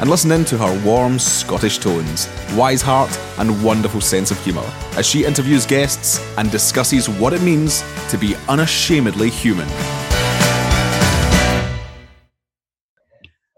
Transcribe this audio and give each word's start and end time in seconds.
and 0.00 0.08
listen 0.08 0.30
in 0.30 0.44
to 0.44 0.56
her 0.56 0.84
warm 0.84 1.18
Scottish 1.18 1.78
tones, 1.78 2.28
wise 2.54 2.82
heart, 2.82 3.10
and 3.38 3.62
wonderful 3.64 4.00
sense 4.00 4.30
of 4.30 4.42
humour 4.44 4.68
as 4.96 5.06
she 5.06 5.24
interviews 5.24 5.66
guests 5.66 6.20
and 6.38 6.50
discusses 6.50 7.08
what 7.08 7.32
it 7.32 7.42
means 7.42 7.82
to 8.08 8.16
be 8.16 8.36
unashamedly 8.48 9.30
human. 9.30 9.68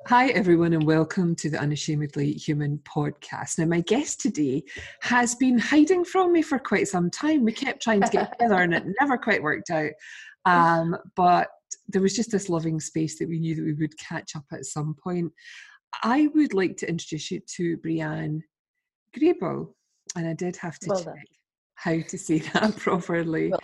Hi, 0.06 0.30
everyone, 0.30 0.72
and 0.72 0.84
welcome 0.84 1.36
to 1.36 1.48
the 1.48 1.58
Unashamedly 1.58 2.32
Human 2.32 2.78
podcast. 2.78 3.58
Now, 3.58 3.66
my 3.66 3.80
guest 3.80 4.20
today 4.20 4.64
has 5.02 5.36
been 5.36 5.56
hiding 5.56 6.04
from 6.04 6.32
me 6.32 6.42
for 6.42 6.58
quite 6.58 6.88
some 6.88 7.10
time. 7.10 7.44
We 7.44 7.52
kept 7.52 7.80
trying 7.80 8.00
to 8.00 8.10
get 8.10 8.32
together 8.38 8.56
and 8.56 8.74
it 8.74 8.84
never 9.00 9.16
quite 9.16 9.40
worked 9.40 9.70
out. 9.70 9.92
Um, 10.46 10.96
but 11.14 11.48
there 11.88 12.02
was 12.02 12.16
just 12.16 12.32
this 12.32 12.48
loving 12.48 12.80
space 12.80 13.18
that 13.18 13.28
we 13.28 13.38
knew 13.38 13.54
that 13.54 13.64
we 13.64 13.74
would 13.74 13.96
catch 13.98 14.34
up 14.34 14.46
at 14.50 14.64
some 14.64 14.96
point. 15.00 15.32
I 16.02 16.28
would 16.34 16.54
like 16.54 16.76
to 16.78 16.88
introduce 16.88 17.30
you 17.30 17.40
to 17.56 17.76
Brianne 17.78 18.40
Grebil, 19.16 19.68
and 20.16 20.26
I 20.26 20.34
did 20.34 20.56
have 20.56 20.78
to 20.80 20.88
Well 20.88 20.98
check 20.98 21.06
done. 21.06 21.24
how 21.74 22.00
to 22.00 22.18
say 22.18 22.38
that 22.54 22.76
properly. 22.76 23.50
Well 23.50 23.60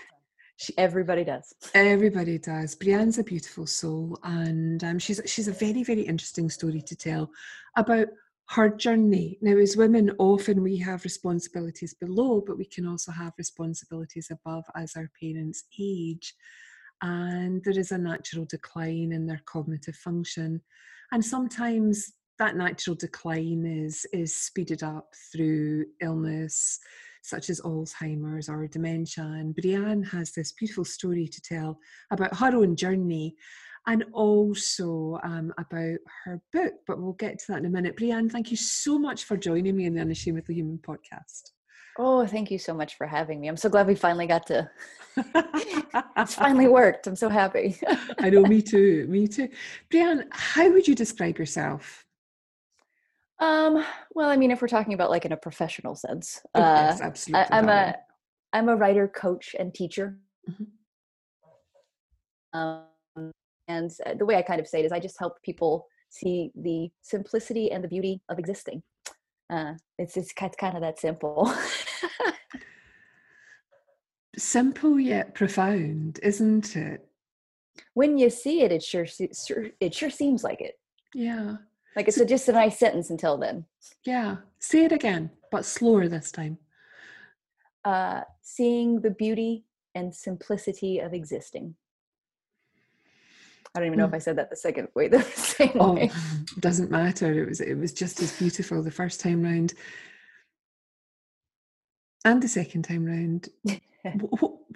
She, 0.59 0.73
everybody 0.79 1.23
does. 1.25 1.53
Everybody 1.75 2.39
does. 2.39 2.75
Brianne's 2.75 3.19
a 3.19 3.25
beautiful 3.25 3.67
soul, 3.67 4.19
and 4.25 4.83
um, 4.85 4.99
she's 4.99 5.21
she's 5.27 5.49
a 5.49 5.53
very 5.53 5.83
very 5.83 6.03
interesting 6.03 6.49
story 6.51 6.83
to 6.83 6.97
tell 6.97 7.31
about 7.77 8.09
her 8.51 8.69
journey. 8.71 9.39
Now, 9.43 9.57
as 9.57 9.77
women, 9.77 10.13
often 10.19 10.63
we 10.63 10.79
have 10.79 11.05
responsibilities 11.05 11.95
below, 11.95 12.43
but 12.47 12.57
we 12.57 12.65
can 12.65 12.87
also 12.87 13.13
have 13.13 13.33
responsibilities 13.37 14.31
above 14.31 14.65
as 14.75 14.95
our 14.97 15.11
parents 15.21 15.65
age, 15.79 16.35
and 17.03 17.63
there 17.65 17.79
is 17.79 17.93
a 17.93 17.99
natural 17.99 18.47
decline 18.47 19.13
in 19.13 19.27
their 19.27 19.43
cognitive 19.45 19.97
function, 19.97 20.63
and 21.13 21.25
sometimes 21.25 22.13
that 22.39 22.57
natural 22.57 22.97
decline 22.97 23.65
is 23.65 24.07
is 24.13 24.37
speeded 24.37 24.83
up 24.83 25.09
through 25.33 25.87
illness 26.03 26.79
such 27.27 27.51
as 27.51 27.61
Alzheimer's 27.63 28.49
or 28.49 28.67
dementia. 28.69 29.25
And 29.25 29.55
Brianne 29.55 30.09
has 30.11 30.31
this 30.31 30.53
beautiful 30.53 30.85
story 30.85 31.27
to 31.27 31.41
tell 31.41 31.79
about 32.13 32.37
her 32.37 32.57
own 32.57 32.77
journey 32.77 33.35
and 33.89 34.05
also 34.13 35.19
um, 35.23 35.53
about 35.59 35.99
her 36.25 36.41
book. 36.53 36.75
But 36.87 37.01
we'll 37.01 37.15
get 37.15 37.39
to 37.41 37.45
that 37.49 37.59
in 37.59 37.67
a 37.67 37.71
minute. 37.71 37.97
Brianne, 37.97 38.31
thank 38.31 38.51
you 38.51 38.57
so 38.57 38.99
much 38.99 39.25
for 39.25 39.37
joining 39.37 39.77
me 39.77 39.87
in 39.87 39.95
the 39.95 40.01
Unashamedly 40.01 40.55
Human 40.55 40.79
podcast. 40.79 41.56
Oh, 41.99 42.27
thank 42.27 42.51
you 42.51 42.59
so 42.59 42.75
much 42.75 42.97
for 42.97 43.07
having 43.07 43.41
me. 43.41 43.49
I'm 43.49 43.57
so 43.57 43.69
glad 43.69 43.87
we 43.87 43.95
finally 43.95 44.27
got 44.27 44.47
to. 44.49 44.71
It's 46.19 46.35
finally 46.35 46.69
worked. 46.81 47.07
I'm 47.07 47.17
so 47.17 47.29
happy. 47.29 47.79
I 48.21 48.31
know, 48.31 48.45
me 48.45 48.61
too, 48.63 49.07
me 49.11 49.27
too. 49.29 49.49
Brianne, 49.91 50.25
how 50.31 50.71
would 50.71 50.87
you 50.89 50.95
describe 50.95 51.39
yourself? 51.39 52.05
um. 53.39 53.85
Well, 54.15 54.31
I 54.31 54.37
mean, 54.37 54.51
if 54.51 54.63
we're 54.63 54.69
talking 54.69 54.95
about 54.95 55.11
like 55.11 55.25
in 55.27 55.33
a 55.33 55.37
professional 55.37 55.95
sense, 55.95 56.41
Oh, 56.55 56.61
uh, 56.63 56.87
yes, 56.89 57.01
absolutely. 57.03 57.47
I, 57.53 57.59
I'm 57.59 57.69
a 57.69 57.95
I'm 58.53 58.69
a 58.71 58.77
writer, 58.77 59.09
coach, 59.09 59.55
and 59.59 59.75
teacher. 59.75 60.19
Mhm. 60.51 60.67
Um, 62.55 63.33
and 63.69 63.91
uh, 64.07 64.15
the 64.15 64.25
way 64.25 64.37
I 64.37 64.43
kind 64.43 64.61
of 64.61 64.67
say 64.67 64.81
it 64.81 64.87
is, 64.87 64.93
I 64.93 65.01
just 65.01 65.19
help 65.19 65.43
people 65.43 65.87
see 66.09 66.51
the 66.55 66.89
simplicity 67.03 67.71
and 67.73 67.85
the 67.85 67.89
beauty 67.89 68.23
of 68.31 68.39
existing. 68.39 68.83
Uh, 69.49 69.75
it's 69.99 70.17
it's 70.17 70.33
kind 70.33 70.75
of 70.75 70.81
that 70.81 70.99
simple. 70.99 71.53
simple 74.39 74.99
yet 75.01 75.35
profound, 75.35 76.21
isn't 76.23 76.77
it? 76.77 77.03
when 77.93 78.17
you 78.17 78.31
see 78.31 78.63
it, 78.63 78.73
it 78.73 78.83
sure, 78.83 79.05
sure 79.07 79.67
it 79.81 79.95
sure 79.95 80.09
seems 80.11 80.43
like 80.43 80.61
it. 80.63 80.79
Yeah, 81.15 81.57
Like 81.95 82.09
it's 82.09 82.19
a, 82.19 82.25
just 82.27 82.49
a 82.49 82.53
nice 82.53 82.79
sentence 82.79 83.11
until 83.11 83.37
then. 83.39 83.65
yeah. 84.05 84.37
Say 84.59 84.85
it 84.85 84.93
again, 84.93 85.31
but 85.51 85.65
slower 85.65 86.09
this 86.09 86.31
time. 86.33 86.59
Uh, 87.85 88.23
seeing 88.43 89.01
the 89.03 89.11
beauty 89.11 89.65
and 89.95 90.15
simplicity 90.15 90.99
of 90.99 91.13
existing. 91.15 91.75
I 93.77 93.81
don't 93.81 93.89
even 93.89 93.99
know 93.99 94.07
if 94.07 94.15
I 94.15 94.19
said 94.19 94.37
that 94.39 94.51
the 94.51 94.57
second 94.57 94.89
way. 94.95 95.09
The 95.17 95.23
same 95.23 95.73
Oh, 95.79 95.95
way. 95.95 96.11
doesn't 96.61 96.91
matter. 96.91 97.33
It 97.43 97.49
was 97.49 97.61
it 97.61 97.75
was 97.75 97.93
just 97.93 98.21
as 98.23 98.33
beautiful 98.33 98.83
the 98.83 98.91
first 98.91 99.21
time 99.21 99.43
round, 99.43 99.75
and 102.25 102.43
the 102.43 102.49
second 102.49 102.83
time 102.85 103.05
round. 103.05 103.49
Wh- 103.69 104.41
wh- 104.41 104.73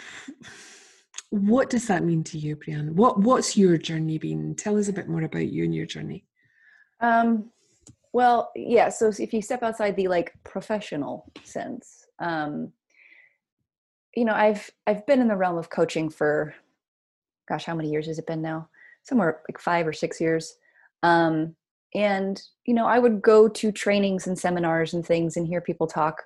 What 1.30 1.70
does 1.70 1.86
that 1.86 2.04
mean 2.04 2.24
to 2.24 2.38
you, 2.38 2.56
Brianna? 2.56 2.92
What 2.92 3.20
What's 3.20 3.56
your 3.56 3.78
journey 3.78 4.18
been? 4.18 4.54
Tell 4.54 4.76
us 4.76 4.88
a 4.88 4.92
bit 4.92 5.08
more 5.08 5.22
about 5.22 5.46
you 5.46 5.64
and 5.64 5.74
your 5.74 5.86
journey. 5.86 6.24
Um, 7.00 7.50
well, 8.12 8.50
yeah. 8.56 8.88
So 8.90 9.10
if 9.18 9.32
you 9.32 9.40
step 9.40 9.62
outside 9.62 9.96
the 9.96 10.08
like 10.08 10.34
professional 10.44 11.30
sense, 11.44 12.04
um, 12.18 12.72
you 14.16 14.24
know, 14.24 14.34
I've 14.34 14.68
I've 14.86 15.06
been 15.06 15.20
in 15.20 15.28
the 15.28 15.36
realm 15.36 15.56
of 15.56 15.70
coaching 15.70 16.10
for, 16.10 16.52
gosh, 17.48 17.64
how 17.64 17.74
many 17.76 17.90
years 17.90 18.06
has 18.08 18.18
it 18.18 18.26
been 18.26 18.42
now? 18.42 18.68
Somewhere 19.04 19.42
like 19.48 19.58
five 19.58 19.86
or 19.86 19.92
six 19.92 20.20
years. 20.20 20.54
Um, 21.02 21.56
and 21.94 22.40
you 22.66 22.74
know, 22.74 22.86
I 22.86 22.98
would 22.98 23.20
go 23.22 23.48
to 23.48 23.72
trainings 23.72 24.26
and 24.26 24.38
seminars 24.38 24.94
and 24.94 25.04
things 25.04 25.36
and 25.36 25.46
hear 25.46 25.60
people 25.60 25.86
talk. 25.86 26.22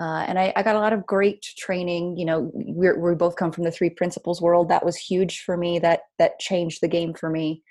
Uh, 0.00 0.24
and 0.26 0.38
I, 0.38 0.52
I 0.56 0.62
got 0.62 0.74
a 0.74 0.80
lot 0.80 0.94
of 0.94 1.06
great 1.06 1.42
training. 1.58 2.16
You 2.16 2.24
know, 2.24 2.50
we're, 2.54 2.98
we 2.98 3.14
both 3.14 3.36
come 3.36 3.52
from 3.52 3.64
the 3.64 3.70
three 3.70 3.90
principles 3.90 4.40
world. 4.40 4.68
That 4.68 4.84
was 4.84 4.96
huge 4.96 5.42
for 5.42 5.56
me. 5.56 5.78
That 5.78 6.00
that 6.18 6.38
changed 6.38 6.80
the 6.80 6.88
game 6.88 7.14
for 7.14 7.28
me. 7.28 7.62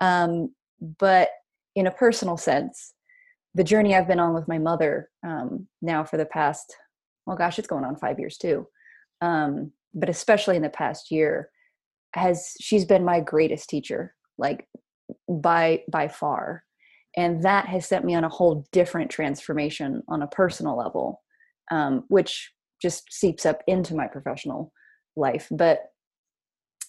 Um, 0.00 0.54
but 0.98 1.30
in 1.74 1.86
a 1.86 1.92
personal 1.92 2.36
sense, 2.36 2.92
the 3.54 3.64
journey 3.64 3.94
I've 3.94 4.08
been 4.08 4.20
on 4.20 4.34
with 4.34 4.48
my 4.48 4.58
mother 4.58 5.08
um, 5.26 5.66
now 5.80 6.04
for 6.04 6.16
the 6.16 6.26
past, 6.26 6.74
well, 7.26 7.36
gosh, 7.36 7.58
it's 7.58 7.68
going 7.68 7.84
on 7.84 7.96
five 7.96 8.18
years 8.18 8.36
too. 8.36 8.66
Um, 9.20 9.72
but 9.94 10.08
especially 10.08 10.56
in 10.56 10.62
the 10.62 10.70
past 10.70 11.10
year, 11.10 11.50
has 12.14 12.54
she's 12.60 12.84
been 12.84 13.04
my 13.04 13.20
greatest 13.20 13.68
teacher, 13.68 14.14
like 14.38 14.68
by 15.28 15.82
by 15.90 16.08
far, 16.08 16.64
and 17.16 17.42
that 17.42 17.66
has 17.66 17.86
sent 17.86 18.04
me 18.04 18.14
on 18.14 18.24
a 18.24 18.28
whole 18.28 18.66
different 18.72 19.10
transformation 19.10 20.02
on 20.08 20.22
a 20.22 20.28
personal 20.28 20.76
level, 20.76 21.22
um, 21.70 22.04
which 22.08 22.52
just 22.80 23.12
seeps 23.12 23.46
up 23.46 23.62
into 23.66 23.94
my 23.94 24.06
professional 24.06 24.72
life. 25.16 25.48
But 25.50 25.92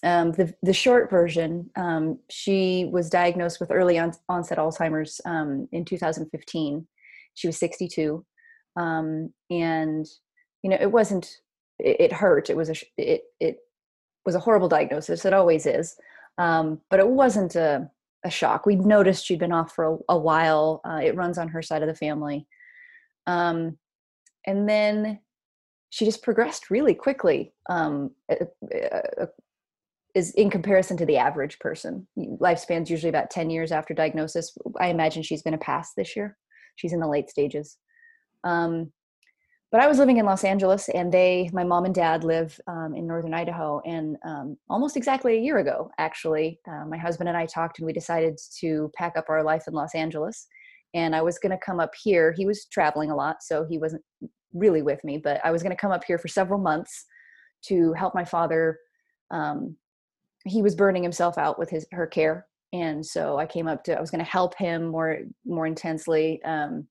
um, 0.02 0.32
the 0.32 0.52
the 0.62 0.74
short 0.74 1.10
version, 1.10 1.70
um, 1.76 2.18
she 2.30 2.88
was 2.92 3.08
diagnosed 3.08 3.60
with 3.60 3.70
early 3.70 3.98
on, 3.98 4.12
onset 4.28 4.58
Alzheimer's 4.58 5.20
um, 5.24 5.68
in 5.72 5.84
2015. 5.84 6.86
She 7.34 7.46
was 7.46 7.58
62, 7.58 8.24
um, 8.78 9.32
and 9.50 10.06
you 10.62 10.70
know 10.70 10.78
it 10.80 10.92
wasn't. 10.92 11.28
It, 11.78 12.00
it 12.00 12.12
hurt. 12.12 12.50
It 12.50 12.56
was 12.56 12.68
a 12.68 12.74
it 12.98 13.22
it 13.40 13.56
was 14.24 14.34
a 14.34 14.40
horrible 14.40 14.68
diagnosis. 14.68 15.24
It 15.24 15.32
always 15.32 15.66
is, 15.66 15.96
um, 16.38 16.80
but 16.90 17.00
it 17.00 17.08
wasn't 17.08 17.56
a 17.56 17.90
a 18.24 18.30
shock. 18.30 18.64
We'd 18.64 18.84
noticed 18.84 19.26
she'd 19.26 19.38
been 19.38 19.52
off 19.52 19.72
for 19.74 19.84
a, 19.84 19.98
a 20.10 20.18
while. 20.18 20.80
Uh, 20.84 21.00
it 21.04 21.14
runs 21.14 21.36
on 21.36 21.48
her 21.48 21.60
side 21.60 21.82
of 21.82 21.88
the 21.88 21.94
family, 21.94 22.46
um, 23.26 23.76
and 24.46 24.68
then 24.68 25.20
she 25.90 26.04
just 26.04 26.22
progressed 26.22 26.70
really 26.70 26.94
quickly. 26.94 27.52
Um, 27.68 28.10
uh, 28.30 28.46
uh, 29.20 29.26
is 30.14 30.30
in 30.32 30.48
comparison 30.48 30.96
to 30.96 31.06
the 31.06 31.16
average 31.16 31.58
person. 31.58 32.06
Lifespan's 32.16 32.88
usually 32.88 33.08
about 33.08 33.30
10 33.30 33.50
years 33.50 33.72
after 33.72 33.94
diagnosis. 33.94 34.56
I 34.80 34.86
imagine 34.86 35.24
she's 35.24 35.42
going 35.42 35.58
to 35.58 35.58
pass 35.58 35.92
this 35.94 36.14
year. 36.14 36.36
She's 36.76 36.92
in 36.92 37.00
the 37.00 37.08
late 37.08 37.28
stages. 37.28 37.78
Um, 38.44 38.92
but 39.74 39.82
I 39.82 39.88
was 39.88 39.98
living 39.98 40.18
in 40.18 40.24
Los 40.24 40.44
Angeles, 40.44 40.88
and 40.90 41.12
they, 41.12 41.50
my 41.52 41.64
mom 41.64 41.84
and 41.84 41.92
dad, 41.92 42.22
live 42.22 42.60
um, 42.68 42.94
in 42.94 43.08
northern 43.08 43.34
Idaho. 43.34 43.80
And 43.84 44.16
um, 44.24 44.56
almost 44.70 44.96
exactly 44.96 45.36
a 45.36 45.40
year 45.40 45.58
ago, 45.58 45.90
actually, 45.98 46.60
uh, 46.68 46.84
my 46.86 46.96
husband 46.96 47.28
and 47.28 47.36
I 47.36 47.44
talked, 47.46 47.80
and 47.80 47.86
we 47.86 47.92
decided 47.92 48.38
to 48.60 48.88
pack 48.94 49.16
up 49.16 49.24
our 49.28 49.42
life 49.42 49.64
in 49.66 49.74
Los 49.74 49.92
Angeles. 49.96 50.46
And 50.94 51.12
I 51.16 51.22
was 51.22 51.40
going 51.40 51.50
to 51.50 51.58
come 51.58 51.80
up 51.80 51.90
here. 52.00 52.32
He 52.36 52.46
was 52.46 52.66
traveling 52.66 53.10
a 53.10 53.16
lot, 53.16 53.42
so 53.42 53.66
he 53.68 53.78
wasn't 53.78 54.04
really 54.52 54.82
with 54.82 55.02
me. 55.02 55.18
But 55.18 55.40
I 55.44 55.50
was 55.50 55.60
going 55.64 55.74
to 55.74 55.80
come 55.80 55.90
up 55.90 56.04
here 56.04 56.18
for 56.18 56.28
several 56.28 56.60
months 56.60 57.06
to 57.62 57.92
help 57.94 58.14
my 58.14 58.24
father 58.24 58.78
um, 59.32 59.76
he 60.46 60.62
was 60.62 60.76
burning 60.76 61.02
himself 61.02 61.36
out 61.36 61.58
with 61.58 61.70
his 61.70 61.84
her 61.90 62.06
care 62.06 62.46
and 62.74 63.04
so 63.04 63.38
i 63.38 63.46
came 63.46 63.66
up 63.66 63.82
to 63.82 63.96
i 63.96 64.00
was 64.00 64.10
going 64.10 64.22
to 64.22 64.30
help 64.30 64.54
him 64.58 64.88
more 64.88 65.20
more 65.46 65.66
intensely 65.66 66.42
um, 66.44 66.86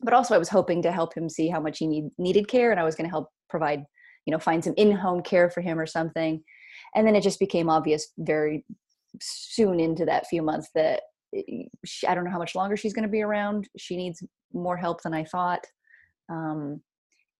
but 0.00 0.14
also 0.14 0.34
i 0.34 0.38
was 0.38 0.48
hoping 0.48 0.82
to 0.82 0.92
help 0.92 1.14
him 1.14 1.28
see 1.28 1.48
how 1.48 1.60
much 1.60 1.78
he 1.78 1.86
need, 1.86 2.08
needed 2.18 2.48
care 2.48 2.70
and 2.70 2.80
i 2.80 2.84
was 2.84 2.94
going 2.94 3.06
to 3.06 3.10
help 3.10 3.28
provide 3.50 3.84
you 4.26 4.32
know 4.32 4.38
find 4.38 4.62
some 4.62 4.74
in-home 4.76 5.22
care 5.22 5.50
for 5.50 5.60
him 5.60 5.78
or 5.78 5.86
something 5.86 6.42
and 6.94 7.06
then 7.06 7.16
it 7.16 7.22
just 7.22 7.38
became 7.38 7.68
obvious 7.68 8.12
very 8.18 8.64
soon 9.20 9.80
into 9.80 10.04
that 10.04 10.26
few 10.26 10.42
months 10.42 10.68
that 10.74 11.02
she, 11.84 12.06
I 12.06 12.14
don't 12.14 12.24
know 12.24 12.30
how 12.30 12.38
much 12.38 12.54
longer 12.54 12.76
she's 12.76 12.92
going 12.92 13.04
to 13.04 13.10
be 13.10 13.22
around. 13.22 13.68
She 13.76 13.96
needs 13.96 14.22
more 14.52 14.76
help 14.76 15.02
than 15.02 15.14
I 15.14 15.24
thought. 15.24 15.64
Um, 16.30 16.80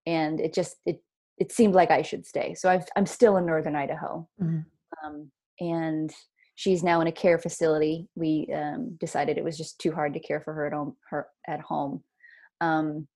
and 0.06 0.40
it 0.40 0.54
just, 0.54 0.76
it, 0.86 1.02
it 1.38 1.52
seemed 1.52 1.74
like 1.74 1.90
I 1.90 2.02
should 2.02 2.26
stay. 2.26 2.54
So 2.54 2.68
i 2.70 2.82
am 2.96 3.06
still 3.06 3.36
in 3.36 3.46
Northern 3.46 3.76
Idaho. 3.76 4.28
Mm-hmm. 4.42 5.06
Um, 5.06 5.30
and 5.60 6.10
she's 6.54 6.82
now 6.82 7.00
in 7.00 7.06
a 7.06 7.12
care 7.12 7.38
facility. 7.38 8.08
We 8.14 8.48
um, 8.54 8.96
decided 9.00 9.38
it 9.38 9.44
was 9.44 9.56
just 9.56 9.78
too 9.78 9.92
hard 9.92 10.14
to 10.14 10.20
care 10.20 10.40
for 10.40 10.52
her 10.52 10.66
at 10.66 10.72
home, 10.72 10.96
her 11.10 11.26
at 11.46 11.60
home. 11.60 12.02
Um, 12.60 13.06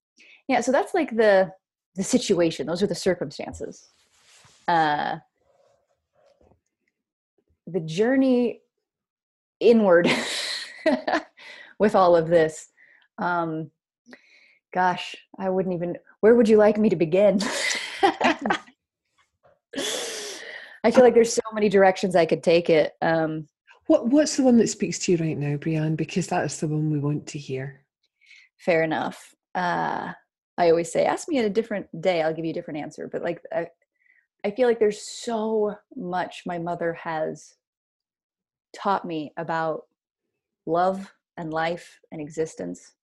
yeah. 0.49 0.61
So 0.61 0.73
that's 0.73 0.95
like 0.95 1.17
the, 1.17 1.51
the 1.95 2.05
situation. 2.05 2.67
Those 2.67 2.83
are 2.83 2.87
the 2.87 2.95
circumstances. 2.95 3.89
Uh, 4.69 5.17
the 7.67 7.81
journey 7.81 8.61
inward 9.61 10.11
with 11.79 11.95
all 11.95 12.17
of 12.17 12.29
this 12.29 12.69
um 13.19 13.71
gosh 14.75 15.15
i 15.39 15.49
wouldn't 15.49 15.75
even 15.75 15.97
where 16.21 16.35
would 16.35 16.49
you 16.49 16.57
like 16.57 16.79
me 16.79 16.89
to 16.89 16.97
begin 16.97 17.39
i 20.85 20.91
feel 20.91 21.05
like 21.05 21.15
there's 21.15 21.33
so 21.33 21.43
many 21.53 21.69
directions 21.69 22.17
i 22.17 22.27
could 22.27 22.43
take 22.43 22.69
it 22.69 22.95
um 23.03 23.47
what 23.87 24.09
what's 24.09 24.37
the 24.37 24.43
one 24.43 24.59
that 24.59 24.69
speaks 24.69 24.99
to 24.99 25.13
you 25.13 25.19
right 25.19 25.39
now 25.39 25.57
brianne 25.57 25.97
because 25.97 26.27
that 26.27 26.45
is 26.45 26.59
the 26.59 26.67
one 26.67 26.91
we 26.91 26.99
want 26.99 27.27
to 27.27 27.39
hear 27.39 27.82
fair 28.65 28.83
enough 28.83 29.35
uh 29.55 30.13
i 30.59 30.71
always 30.71 30.91
say 30.91 31.05
ask 31.05 31.29
me 31.29 31.39
at 31.39 31.45
a 31.45 31.51
different 31.51 31.87
day 32.01 32.23
i'll 32.23 32.35
give 32.35 32.45
you 32.45 32.51
a 32.51 32.55
different 32.55 32.81
answer 32.81 33.09
but 33.11 33.23
like 33.23 33.41
I, 33.53 33.67
I 34.45 34.51
feel 34.51 34.67
like 34.69 34.79
there's 34.79 35.07
so 35.07 35.75
much 35.95 36.43
my 36.47 36.59
mother 36.59 36.95
has 36.95 37.55
taught 38.75 39.05
me 39.05 39.33
about 39.37 39.83
love 40.67 41.13
and 41.37 41.53
life 41.53 42.01
and 42.11 42.21
existence. 42.21 42.95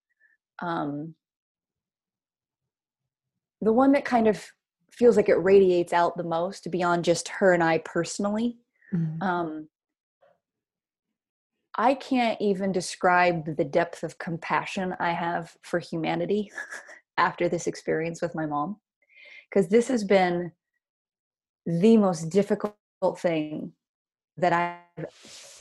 Um, 0.61 1.15
the 3.61 3.73
one 3.73 3.91
that 3.93 4.05
kind 4.05 4.27
of 4.27 4.45
feels 4.91 5.15
like 5.15 5.29
it 5.29 5.35
radiates 5.35 5.93
out 5.93 6.17
the 6.17 6.23
most 6.23 6.69
beyond 6.71 7.05
just 7.05 7.27
her 7.29 7.53
and 7.53 7.63
I 7.63 7.79
personally. 7.79 8.57
Mm-hmm. 8.93 9.21
Um, 9.21 9.69
I 11.79 11.93
can't 11.93 12.39
even 12.41 12.73
describe 12.73 13.55
the 13.55 13.63
depth 13.63 14.03
of 14.03 14.17
compassion 14.17 14.95
I 14.99 15.11
have 15.11 15.55
for 15.63 15.79
humanity 15.79 16.51
after 17.17 17.47
this 17.47 17.67
experience 17.67 18.21
with 18.21 18.35
my 18.35 18.45
mom. 18.45 18.75
Because 19.49 19.69
this 19.69 19.87
has 19.87 20.03
been 20.03 20.51
the 21.65 21.95
most 21.95 22.29
difficult 22.29 22.75
thing 23.15 23.71
that 24.35 24.51
I've 24.51 25.05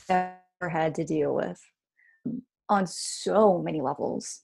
ever 0.09 0.69
had 0.69 0.93
to 0.95 1.05
deal 1.05 1.33
with 1.33 1.61
um, 2.25 2.41
on 2.67 2.85
so 2.85 3.59
many 3.59 3.79
levels 3.79 4.41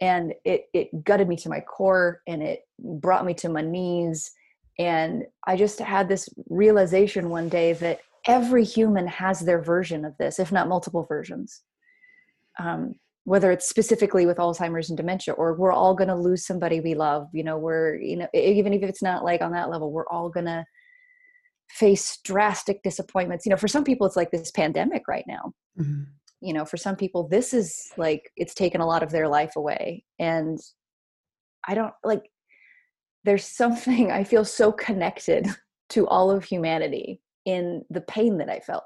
and 0.00 0.32
it 0.46 0.66
it 0.72 1.04
gutted 1.04 1.28
me 1.28 1.36
to 1.36 1.50
my 1.50 1.60
core 1.60 2.22
and 2.26 2.42
it 2.42 2.60
brought 2.78 3.26
me 3.26 3.34
to 3.34 3.48
my 3.48 3.60
knees 3.60 4.30
and 4.78 5.24
i 5.46 5.56
just 5.56 5.78
had 5.78 6.08
this 6.08 6.28
realization 6.48 7.28
one 7.28 7.48
day 7.48 7.74
that 7.74 8.00
every 8.26 8.64
human 8.64 9.06
has 9.06 9.40
their 9.40 9.62
version 9.62 10.04
of 10.04 10.16
this 10.18 10.38
if 10.38 10.52
not 10.52 10.68
multiple 10.68 11.04
versions. 11.08 11.62
Um, 12.58 12.94
whether 13.24 13.50
it's 13.52 13.68
specifically 13.68 14.26
with 14.26 14.38
alzheimer's 14.38 14.88
and 14.88 14.96
dementia 14.96 15.34
or 15.34 15.54
we're 15.54 15.72
all 15.72 15.94
going 15.94 16.08
to 16.08 16.16
lose 16.16 16.44
somebody 16.44 16.80
we 16.80 16.94
love 16.94 17.28
you 17.32 17.44
know 17.44 17.58
we're 17.58 17.94
you 17.96 18.16
know 18.16 18.26
even 18.32 18.72
if 18.72 18.82
it's 18.82 19.02
not 19.02 19.24
like 19.24 19.42
on 19.42 19.52
that 19.52 19.70
level 19.70 19.92
we're 19.92 20.08
all 20.08 20.28
going 20.28 20.46
to 20.46 20.64
face 21.68 22.18
drastic 22.24 22.82
disappointments. 22.82 23.46
You 23.46 23.50
know 23.50 23.56
for 23.56 23.68
some 23.68 23.84
people 23.84 24.06
it's 24.06 24.16
like 24.16 24.30
this 24.30 24.50
pandemic 24.50 25.06
right 25.06 25.24
now. 25.26 25.52
Mm-hmm. 25.78 26.02
you 26.40 26.52
know 26.52 26.64
for 26.64 26.76
some 26.76 26.96
people 26.96 27.28
this 27.28 27.54
is 27.54 27.92
like 27.96 28.30
it's 28.36 28.54
taken 28.54 28.80
a 28.80 28.86
lot 28.86 29.02
of 29.02 29.10
their 29.10 29.28
life 29.28 29.54
away. 29.56 30.04
And 30.18 30.58
i 31.68 31.74
don't 31.74 31.94
like 32.02 32.22
there's 33.24 33.44
something 33.44 34.10
i 34.10 34.24
feel 34.24 34.44
so 34.44 34.72
connected 34.72 35.46
to 35.90 36.06
all 36.08 36.30
of 36.30 36.44
humanity 36.44 37.20
in 37.44 37.84
the 37.90 38.00
pain 38.02 38.38
that 38.38 38.50
i 38.50 38.60
felt. 38.60 38.84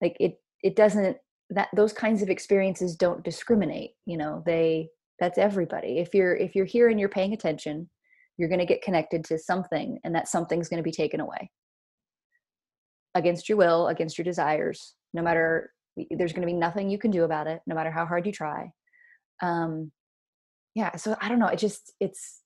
Like 0.00 0.16
it 0.18 0.40
it 0.62 0.76
doesn't 0.76 1.16
that 1.50 1.68
those 1.74 1.92
kinds 1.92 2.22
of 2.22 2.30
experiences 2.30 2.96
don't 2.96 3.24
discriminate 3.24 3.92
you 4.06 4.16
know 4.16 4.42
they 4.46 4.88
that's 5.20 5.38
everybody. 5.38 5.98
If 5.98 6.14
you're 6.14 6.34
if 6.34 6.54
you're 6.54 6.64
here 6.64 6.88
and 6.88 6.98
you're 6.98 7.08
paying 7.08 7.32
attention 7.32 7.88
you're 8.38 8.48
going 8.48 8.58
to 8.58 8.66
get 8.66 8.82
connected 8.82 9.24
to 9.24 9.38
something 9.38 10.00
and 10.04 10.14
that 10.14 10.26
something's 10.26 10.68
going 10.68 10.78
to 10.78 10.82
be 10.82 10.90
taken 10.90 11.20
away. 11.20 11.50
Against 13.14 13.48
your 13.48 13.58
will 13.58 13.88
against 13.88 14.18
your 14.18 14.24
desires 14.24 14.94
no 15.14 15.22
matter 15.22 15.72
there's 16.10 16.32
going 16.32 16.40
to 16.42 16.52
be 16.52 16.58
nothing 16.58 16.88
you 16.88 16.98
can 16.98 17.10
do 17.10 17.24
about 17.24 17.46
it 17.46 17.60
no 17.66 17.74
matter 17.74 17.90
how 17.90 18.06
hard 18.06 18.26
you 18.26 18.32
try. 18.32 18.72
Um 19.42 19.92
yeah 20.74 20.96
so 20.96 21.16
i 21.20 21.28
don't 21.28 21.38
know 21.38 21.48
it 21.48 21.58
just 21.58 21.92
it's 22.00 22.41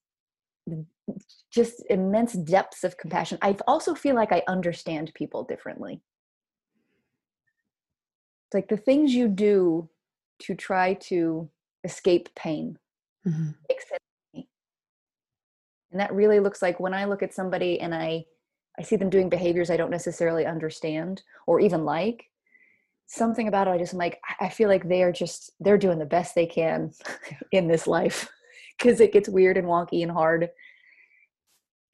just 1.51 1.83
immense 1.89 2.33
depths 2.33 2.83
of 2.83 2.97
compassion. 2.97 3.37
I 3.41 3.55
also 3.67 3.95
feel 3.95 4.15
like 4.15 4.31
i 4.31 4.43
understand 4.47 5.11
people 5.13 5.43
differently. 5.43 6.01
It's 8.47 8.53
like 8.53 8.67
the 8.67 8.77
things 8.77 9.13
you 9.13 9.27
do 9.27 9.89
to 10.39 10.55
try 10.55 10.93
to 10.93 11.49
escape 11.83 12.29
pain 12.35 12.77
mm-hmm. 13.25 13.49
and 14.33 15.99
that 15.99 16.13
really 16.13 16.39
looks 16.39 16.61
like 16.61 16.79
when 16.79 16.93
i 16.93 17.05
look 17.05 17.23
at 17.23 17.33
somebody 17.33 17.79
and 17.79 17.93
i 17.93 18.23
i 18.77 18.81
see 18.81 18.95
them 18.95 19.09
doing 19.09 19.29
behaviors 19.29 19.69
i 19.69 19.77
don't 19.77 19.91
necessarily 19.91 20.45
understand 20.45 21.23
or 21.45 21.59
even 21.59 21.85
like 21.85 22.25
something 23.05 23.47
about 23.47 23.67
it 23.67 23.71
i 23.71 23.77
just 23.77 23.93
am 23.93 23.99
like 23.99 24.19
i 24.39 24.49
feel 24.49 24.67
like 24.67 24.87
they 24.87 25.01
are 25.03 25.11
just 25.11 25.51
they're 25.59 25.77
doing 25.77 25.99
the 25.99 26.05
best 26.05 26.35
they 26.35 26.45
can 26.45 26.91
in 27.51 27.67
this 27.67 27.87
life 27.87 28.27
because 28.77 28.99
it 28.99 29.13
gets 29.13 29.29
weird 29.29 29.57
and 29.57 29.67
wonky 29.67 30.03
and 30.03 30.11
hard. 30.11 30.49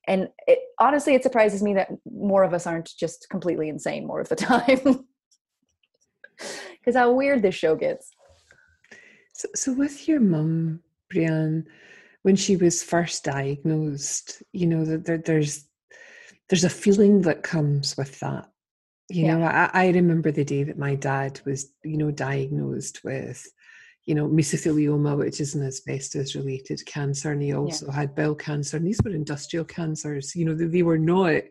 And 0.08 0.30
it, 0.48 0.60
honestly 0.80 1.16
it 1.16 1.24
surprises 1.24 1.64
me 1.64 1.74
that 1.76 1.90
more 2.12 2.44
of 2.44 2.54
us 2.54 2.68
aren't 2.68 2.92
just 2.98 3.30
completely 3.30 3.70
insane 3.70 4.06
more 4.06 4.20
of 4.20 4.30
the 4.30 4.36
time. 4.52 5.06
Because 6.80 6.96
how 6.96 7.12
weird 7.12 7.42
this 7.42 7.56
show 7.56 7.76
gets. 7.76 8.12
So, 9.34 9.48
so 9.56 9.74
with 9.74 10.08
your 10.08 10.20
mum 10.20 10.82
brianne 11.14 11.66
when 12.24 12.36
she 12.36 12.56
was 12.56 12.84
first 12.84 13.24
diagnosed 13.24 14.42
you 14.52 14.66
know 14.66 14.86
there, 14.86 15.18
there's 15.18 15.66
there's 16.50 16.64
a 16.64 16.70
feeling 16.70 17.22
that 17.22 17.44
comes 17.44 17.98
with 17.98 18.20
that. 18.20 18.50
You 19.10 19.26
yeah. 19.26 19.38
know 19.38 19.46
I, 19.46 19.70
I 19.74 19.88
remember 19.90 20.32
the 20.32 20.44
day 20.44 20.64
that 20.64 20.78
my 20.78 20.96
dad 20.96 21.40
was 21.46 21.72
you 21.84 21.98
know 21.98 22.12
diagnosed 22.12 23.04
with 23.04 23.46
you 24.06 24.16
know 24.16 24.28
mesothelioma 24.28 25.18
which 25.18 25.40
is 25.40 25.56
an 25.56 25.66
asbestos 25.66 26.36
related 26.36 26.86
cancer 26.86 27.32
and 27.32 27.42
he 27.42 27.54
also 27.54 27.88
yeah. 27.88 27.94
had 27.94 28.16
bowel 28.16 28.36
cancer 28.36 28.78
and 28.78 28.86
these 28.86 29.00
were 29.04 29.12
industrial 29.12 29.66
cancers 29.66 30.36
you 30.36 30.46
know 30.46 30.54
they, 30.54 30.66
they 30.66 30.84
were 30.84 30.98
not 30.98 31.42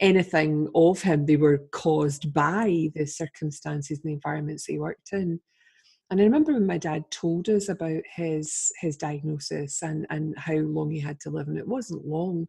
anything 0.00 0.66
of 0.74 1.02
him 1.02 1.26
they 1.26 1.36
were 1.36 1.58
caused 1.72 2.32
by 2.32 2.88
the 2.94 3.06
circumstances 3.06 3.98
and 3.98 4.10
the 4.10 4.14
environments 4.14 4.64
he 4.64 4.78
worked 4.78 5.12
in 5.12 5.38
and 6.10 6.20
I 6.20 6.24
remember 6.24 6.52
when 6.52 6.66
my 6.66 6.78
dad 6.78 7.08
told 7.10 7.48
us 7.48 7.68
about 7.68 8.02
his 8.12 8.72
his 8.80 8.96
diagnosis 8.96 9.80
and, 9.82 10.06
and 10.10 10.36
how 10.36 10.56
long 10.56 10.90
he 10.90 10.98
had 10.98 11.20
to 11.20 11.30
live, 11.30 11.46
and 11.46 11.56
it 11.56 11.68
wasn't 11.68 12.04
long, 12.04 12.48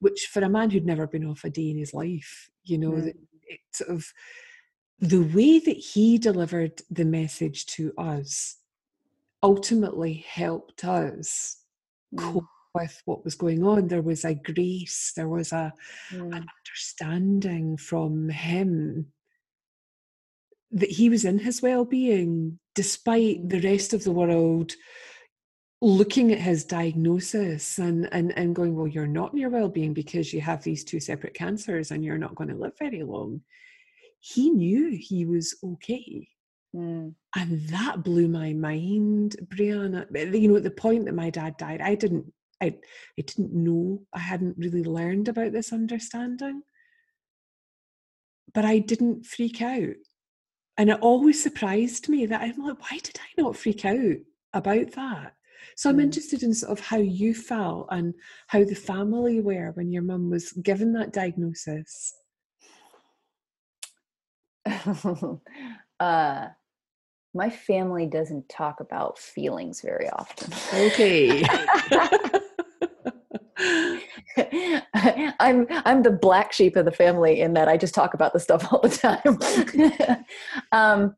which 0.00 0.28
for 0.30 0.42
a 0.42 0.48
man 0.48 0.68
who'd 0.68 0.84
never 0.84 1.06
been 1.06 1.24
off 1.24 1.44
a 1.44 1.50
day 1.50 1.70
in 1.70 1.78
his 1.78 1.94
life, 1.94 2.50
you 2.64 2.76
know, 2.76 2.92
mm. 2.92 3.08
it 3.08 3.60
sort 3.72 3.90
of 3.90 4.12
the 5.00 5.22
way 5.22 5.58
that 5.58 5.76
he 5.76 6.18
delivered 6.18 6.82
the 6.90 7.04
message 7.04 7.64
to 7.66 7.92
us 7.96 8.56
ultimately 9.42 10.24
helped 10.28 10.84
us 10.84 11.58
mm. 12.14 12.18
cope 12.20 12.44
with 12.74 13.00
what 13.04 13.24
was 13.24 13.34
going 13.34 13.64
on. 13.64 13.88
There 13.88 14.02
was 14.02 14.24
a 14.24 14.34
grace, 14.34 15.12
there 15.16 15.28
was 15.28 15.52
a 15.52 15.72
mm. 16.10 16.36
an 16.36 16.46
understanding 16.60 17.76
from 17.76 18.28
him 18.28 19.12
that 20.70 20.90
he 20.90 21.08
was 21.08 21.24
in 21.24 21.38
his 21.38 21.62
well-being 21.62 22.58
despite 22.74 23.48
the 23.48 23.60
rest 23.60 23.94
of 23.94 24.04
the 24.04 24.12
world 24.12 24.72
looking 25.80 26.32
at 26.32 26.40
his 26.40 26.64
diagnosis 26.64 27.78
and, 27.78 28.08
and, 28.12 28.36
and 28.36 28.54
going, 28.54 28.74
well, 28.74 28.86
you're 28.86 29.06
not 29.06 29.32
in 29.32 29.38
your 29.38 29.50
well-being 29.50 29.94
because 29.94 30.32
you 30.32 30.40
have 30.40 30.62
these 30.62 30.84
two 30.84 30.98
separate 30.98 31.34
cancers 31.34 31.90
and 31.90 32.04
you're 32.04 32.18
not 32.18 32.34
going 32.34 32.50
to 32.50 32.56
live 32.56 32.72
very 32.78 33.02
long. 33.02 33.40
He 34.20 34.50
knew 34.50 34.90
he 35.00 35.24
was 35.24 35.56
okay. 35.62 36.28
Mm. 36.78 37.14
And 37.36 37.68
that 37.68 38.04
blew 38.04 38.28
my 38.28 38.52
mind, 38.52 39.36
Brianna. 39.46 40.06
You 40.40 40.48
know, 40.48 40.56
at 40.56 40.62
the 40.62 40.70
point 40.70 41.06
that 41.06 41.14
my 41.14 41.30
dad 41.30 41.56
died, 41.56 41.80
I 41.80 41.94
didn't 41.94 42.32
I 42.60 42.66
I 43.18 43.22
didn't 43.22 43.52
know. 43.52 44.02
I 44.12 44.20
hadn't 44.20 44.58
really 44.58 44.84
learned 44.84 45.28
about 45.28 45.52
this 45.52 45.72
understanding. 45.72 46.62
But 48.54 48.64
I 48.64 48.78
didn't 48.78 49.26
freak 49.26 49.60
out. 49.60 49.96
And 50.76 50.90
it 50.90 51.00
always 51.00 51.42
surprised 51.42 52.08
me 52.08 52.26
that 52.26 52.40
I'm 52.40 52.64
like, 52.64 52.80
why 52.80 52.98
did 53.02 53.18
I 53.18 53.40
not 53.40 53.56
freak 53.56 53.84
out 53.84 54.16
about 54.54 54.92
that? 54.92 55.34
So 55.76 55.90
I'm 55.90 55.96
mm. 55.98 56.02
interested 56.02 56.42
in 56.42 56.54
sort 56.54 56.78
of 56.78 56.84
how 56.84 56.98
you 56.98 57.34
felt 57.34 57.88
and 57.90 58.14
how 58.46 58.64
the 58.64 58.76
family 58.76 59.40
were 59.40 59.72
when 59.72 59.90
your 59.90 60.02
mum 60.02 60.30
was 60.30 60.52
given 60.52 60.92
that 60.92 61.12
diagnosis. 61.12 62.14
uh, 66.00 66.48
my 67.34 67.50
family 67.50 68.06
doesn't 68.06 68.48
talk 68.48 68.80
about 68.80 69.18
feelings 69.18 69.80
very 69.80 70.08
often. 70.10 70.52
Okay. 70.74 71.44
I'm 75.40 75.66
I'm 75.70 76.02
the 76.02 76.16
black 76.20 76.52
sheep 76.52 76.76
of 76.76 76.84
the 76.84 76.92
family 76.92 77.40
in 77.40 77.54
that 77.54 77.68
I 77.68 77.76
just 77.76 77.94
talk 77.94 78.14
about 78.14 78.32
the 78.32 78.40
stuff 78.40 78.66
all 78.72 78.80
the 78.80 78.88
time. 78.88 80.24
um, 80.72 81.16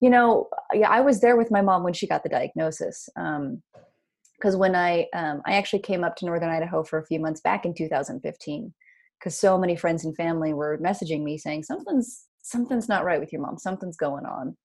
you 0.00 0.10
know, 0.10 0.48
yeah, 0.72 0.90
I 0.90 1.00
was 1.00 1.20
there 1.20 1.36
with 1.36 1.50
my 1.50 1.60
mom 1.60 1.82
when 1.82 1.92
she 1.92 2.06
got 2.06 2.22
the 2.22 2.28
diagnosis. 2.28 3.08
because 3.14 4.54
um, 4.54 4.58
when 4.58 4.74
I 4.74 5.06
um, 5.14 5.42
I 5.46 5.54
actually 5.54 5.80
came 5.80 6.04
up 6.04 6.16
to 6.16 6.26
Northern 6.26 6.50
Idaho 6.50 6.82
for 6.82 6.98
a 6.98 7.06
few 7.06 7.20
months 7.20 7.40
back 7.40 7.64
in 7.64 7.74
2015, 7.74 8.72
because 9.18 9.38
so 9.38 9.58
many 9.58 9.76
friends 9.76 10.04
and 10.04 10.16
family 10.16 10.54
were 10.54 10.78
messaging 10.78 11.22
me 11.22 11.36
saying 11.38 11.64
something's 11.64 12.26
something's 12.42 12.88
not 12.88 13.04
right 13.04 13.20
with 13.20 13.32
your 13.32 13.42
mom, 13.42 13.58
something's 13.58 13.96
going 13.96 14.26
on, 14.26 14.56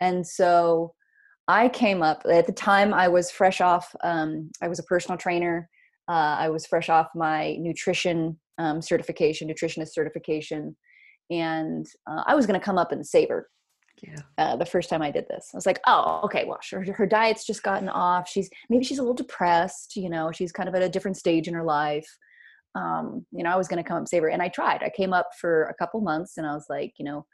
and 0.00 0.26
so 0.26 0.94
I 1.48 1.68
came 1.68 2.02
up 2.02 2.22
at 2.30 2.46
the 2.46 2.52
time. 2.52 2.92
I 2.92 3.08
was 3.08 3.30
fresh 3.30 3.60
off. 3.60 3.94
Um, 4.02 4.50
I 4.60 4.68
was 4.68 4.78
a 4.78 4.84
personal 4.84 5.16
trainer 5.16 5.68
uh, 6.08 6.36
I 6.38 6.48
was 6.48 6.66
fresh 6.66 6.88
off 6.88 7.08
my 7.14 7.56
nutrition 7.58 8.38
um, 8.58 8.80
certification, 8.80 9.48
nutritionist 9.48 9.92
certification, 9.92 10.76
and 11.30 11.84
uh, 12.08 12.22
I 12.26 12.34
was 12.34 12.46
going 12.46 12.58
to 12.58 12.64
come 12.64 12.78
up 12.78 12.92
and 12.92 13.06
save 13.06 13.28
her. 13.28 13.48
Yeah. 14.02 14.20
Uh, 14.38 14.56
the 14.56 14.66
first 14.66 14.88
time 14.88 15.02
I 15.02 15.10
did 15.10 15.26
this, 15.28 15.50
I 15.52 15.56
was 15.56 15.66
like, 15.66 15.80
"Oh, 15.86 16.20
okay. 16.24 16.44
Well, 16.44 16.58
her, 16.70 16.84
her 16.92 17.06
diet's 17.06 17.46
just 17.46 17.62
gotten 17.62 17.88
off. 17.88 18.28
She's 18.28 18.48
maybe 18.70 18.84
she's 18.84 18.98
a 18.98 19.02
little 19.02 19.14
depressed. 19.14 19.96
You 19.96 20.10
know, 20.10 20.30
she's 20.32 20.52
kind 20.52 20.68
of 20.68 20.74
at 20.74 20.82
a 20.82 20.88
different 20.88 21.16
stage 21.16 21.48
in 21.48 21.54
her 21.54 21.64
life. 21.64 22.06
Um, 22.74 23.26
you 23.32 23.42
know, 23.42 23.50
I 23.50 23.56
was 23.56 23.68
going 23.68 23.82
to 23.82 23.88
come 23.88 23.96
up 23.96 24.02
and 24.02 24.08
save 24.08 24.22
her, 24.22 24.28
and 24.28 24.42
I 24.42 24.48
tried. 24.48 24.82
I 24.82 24.90
came 24.90 25.12
up 25.12 25.30
for 25.40 25.64
a 25.64 25.74
couple 25.74 26.00
months, 26.02 26.36
and 26.36 26.46
I 26.46 26.54
was 26.54 26.66
like, 26.68 26.92
you 26.98 27.04
know, 27.04 27.26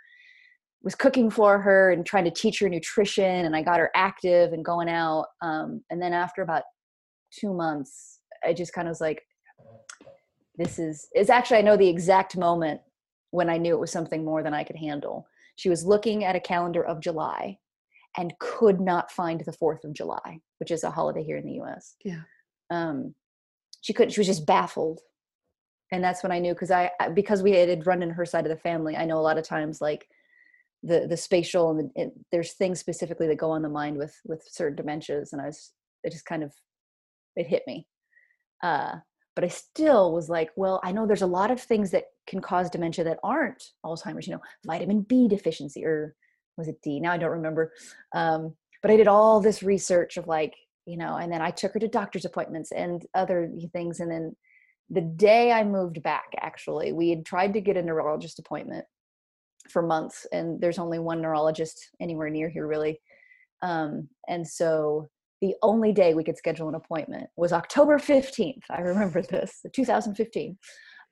was 0.83 0.95
cooking 0.95 1.31
for 1.31 1.61
her 1.61 1.93
and 1.93 2.05
trying 2.05 2.25
to 2.25 2.31
teach 2.31 2.59
her 2.59 2.69
nutrition, 2.69 3.45
and 3.47 3.55
I 3.55 3.63
got 3.63 3.79
her 3.79 3.91
active 3.95 4.53
and 4.53 4.65
going 4.65 4.89
out. 4.89 5.27
Um, 5.41 5.83
and 5.91 6.03
then 6.03 6.13
after 6.13 6.43
about 6.43 6.65
two 7.39 7.55
months, 7.55 8.21
I 8.45 8.53
just 8.53 8.73
kind 8.73 8.89
of 8.89 8.93
was 8.93 9.01
like, 9.01 9.23
this 10.57 10.79
is, 10.79 11.09
it's 11.13 11.31
actually, 11.31 11.59
I 11.59 11.63
know 11.63 11.77
the 11.77 11.89
exact 11.89 12.37
moment 12.37 12.81
when 13.31 13.49
I 13.49 13.57
knew 13.57 13.75
it 13.75 13.81
was 13.81 13.93
something 13.93 14.25
more 14.25 14.43
than 14.43 14.55
I 14.55 14.65
could 14.65 14.77
handle. 14.77 15.27
She 15.57 15.69
was 15.69 15.85
looking 15.85 16.25
at 16.25 16.37
a 16.37 16.41
calendar 16.41 16.85
of 16.85 17.01
July 17.01 17.59
and 18.19 18.35
could 18.41 18.81
not 18.81 19.11
find 19.11 19.41
the 19.41 19.53
4th 19.53 19.85
of 19.85 19.95
July, 19.95 20.41
which 20.59 20.71
is 20.71 20.85
a 20.85 20.91
holiday 20.91 21.23
here 21.23 21.39
in 21.39 21.47
the 21.47 21.61
US. 21.63 21.97
Yeah. 22.05 22.23
Um, 22.71 23.15
she 23.81 23.93
couldn't, 23.93 24.11
she 24.11 24.21
was 24.21 24.27
just 24.27 24.47
baffled. 24.47 25.01
And 25.93 26.03
that's 26.03 26.23
when 26.23 26.33
I 26.33 26.39
knew 26.39 26.53
because 26.53 26.71
I, 26.71 26.91
because 27.15 27.43
we 27.43 27.53
had 27.53 27.87
run 27.87 28.03
in 28.03 28.11
her 28.11 28.27
side 28.27 28.45
of 28.45 28.51
the 28.51 28.57
family, 28.57 28.97
I 28.97 29.05
know 29.05 29.19
a 29.19 29.21
lot 29.21 29.39
of 29.39 29.45
times 29.45 29.81
like 29.81 30.07
the, 30.83 31.07
the 31.09 31.17
spatial 31.17 31.71
and 31.71 31.81
the, 31.81 32.03
it, 32.03 32.13
there's 32.31 32.53
things 32.53 32.81
specifically 32.81 33.27
that 33.29 33.37
go 33.37 33.51
on 33.51 33.63
the 33.63 33.69
mind 33.69 33.97
with, 33.97 34.15
with 34.25 34.43
certain 34.51 34.85
dementias. 34.85 35.33
And 35.33 35.41
I 35.41 35.47
was, 35.47 35.73
it 36.03 36.13
just 36.13 36.25
kind 36.25 36.43
of, 36.43 36.53
it 37.37 37.47
hit 37.47 37.63
me. 37.67 37.87
Uh, 38.63 38.97
but 39.35 39.45
I 39.45 39.49
still 39.49 40.13
was 40.13 40.29
like, 40.29 40.51
well, 40.57 40.81
I 40.85 40.93
know 40.93 41.07
there's 41.07 41.23
a 41.23 41.27
lot 41.27 41.51
of 41.51 41.61
things 41.61 41.91
that 41.93 42.05
can 42.27 42.41
cause 42.41 42.69
dementia 42.69 43.05
that 43.05 43.21
aren't 43.23 43.63
Alzheimer's, 43.85 44.27
you 44.27 44.35
know, 44.35 44.43
vitamin 44.67 45.03
B 45.03 45.29
deficiency 45.29 45.85
or 45.85 46.15
was 46.57 46.69
it 46.69 46.81
D? 46.83 47.01
Now 47.01 47.13
I 47.13 47.19
don't 47.19 47.31
remember. 47.31 47.73
Um, 48.15 48.55
but 48.83 48.91
I 48.91 48.97
did 48.97 49.09
all 49.09 49.41
this 49.41 49.63
research 49.63 50.17
of 50.17 50.27
like, 50.27 50.55
you 50.85 50.97
know, 50.97 51.17
and 51.17 51.33
then 51.33 51.41
I 51.41 51.51
took 51.51 51.73
her 51.75 51.81
to 51.81 51.89
doctor's 51.89 52.25
appointments 52.25 52.73
and 52.73 53.07
other 53.15 53.51
things. 53.73 54.01
And 54.01 54.11
then 54.11 54.37
the 54.91 55.01
day 55.01 55.53
I 55.53 55.65
moved 55.65 56.03
back, 56.03 56.27
actually, 56.41 56.93
we 56.93 57.09
had 57.09 57.25
tried 57.25 57.55
to 57.55 57.61
get 57.61 57.77
a 57.77 57.83
neurologist 57.83 58.39
appointment 58.39 58.85
for 59.71 59.83
months, 59.83 60.27
and 60.33 60.61
there's 60.61 60.79
only 60.79 60.99
one 60.99 61.21
neurologist 61.21 61.91
anywhere 62.01 62.31
near 62.31 62.49
here, 62.49 62.67
really. 62.67 63.01
Um, 63.63 64.09
and 64.29 64.47
so 64.47 65.09
the 65.41 65.55
only 65.63 65.93
day 65.93 66.15
we 66.15 66.25
could 66.25 66.39
schedule 66.39 66.69
an 66.69 66.75
appointment 66.75 67.29
was 67.37 67.53
October 67.53 67.99
15th. 67.99 68.63
I 68.71 68.81
remember 68.81 69.23
this, 69.23 69.65
2015. 69.75 70.57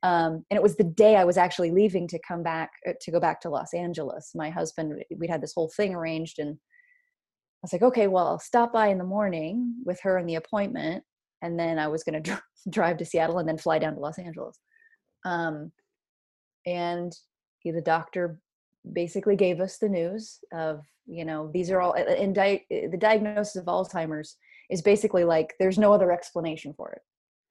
Um, 0.03 0.45
and 0.51 0.57
it 0.57 0.63
was 0.63 0.77
the 0.77 0.85
day 0.85 1.17
I 1.17 1.25
was 1.25 1.37
actually 1.37 1.73
leaving 1.73 2.09
to 2.09 2.19
come 2.27 2.43
back 2.43 2.71
uh, 2.89 2.93
to 3.01 3.11
go 3.11 3.21
back 3.21 3.41
to 3.43 3.51
Los 3.51 3.75
Angeles. 3.75 4.31
My 4.35 4.49
husband, 4.49 5.05
we'd 5.17 5.31
had 5.31 5.43
this 5.43 5.53
whole 5.55 5.71
thing 5.77 5.95
arranged, 5.95 6.39
and 6.39 6.51
I 6.51 7.61
was 7.63 7.73
like, 7.73 7.83
okay, 7.83 8.07
well, 8.07 8.27
I'll 8.27 8.39
stop 8.39 8.73
by 8.73 8.87
in 8.87 8.99
the 8.99 9.05
morning 9.05 9.75
with 9.85 10.01
her 10.03 10.17
and 10.17 10.29
the 10.29 10.37
appointment, 10.37 11.05
and 11.43 11.59
then 11.59 11.79
I 11.79 11.89
was 11.89 12.03
going 12.03 12.15
to 12.23 12.31
dr- 12.31 12.43
drive 12.71 12.97
to 12.99 13.05
Seattle 13.05 13.39
and 13.39 13.49
then 13.49 13.59
fly 13.59 13.79
down 13.79 13.95
to 13.95 14.01
Los 14.01 14.19
Angeles. 14.19 14.59
Um, 15.25 15.71
and 16.67 17.13
the 17.65 17.81
doctor 17.81 18.41
basically 18.91 19.37
gave 19.37 19.61
us 19.61 19.79
the 19.79 19.89
news 19.89 20.39
of 20.53 20.85
you 21.07 21.25
know 21.25 21.51
these 21.53 21.71
are 21.71 21.81
all 21.81 21.93
in 21.93 22.33
di- 22.33 22.65
eh, 22.71 22.89
the 22.91 22.97
diagnosis 22.97 23.57
of 23.57 23.67
alzheimer's 23.67 24.37
is 24.71 24.83
basically 24.83 25.25
like 25.25 25.55
there's 25.59 25.79
no 25.79 25.93
other 25.93 26.13
explanation 26.13 26.73
for 26.77 26.93
it. 26.93 27.03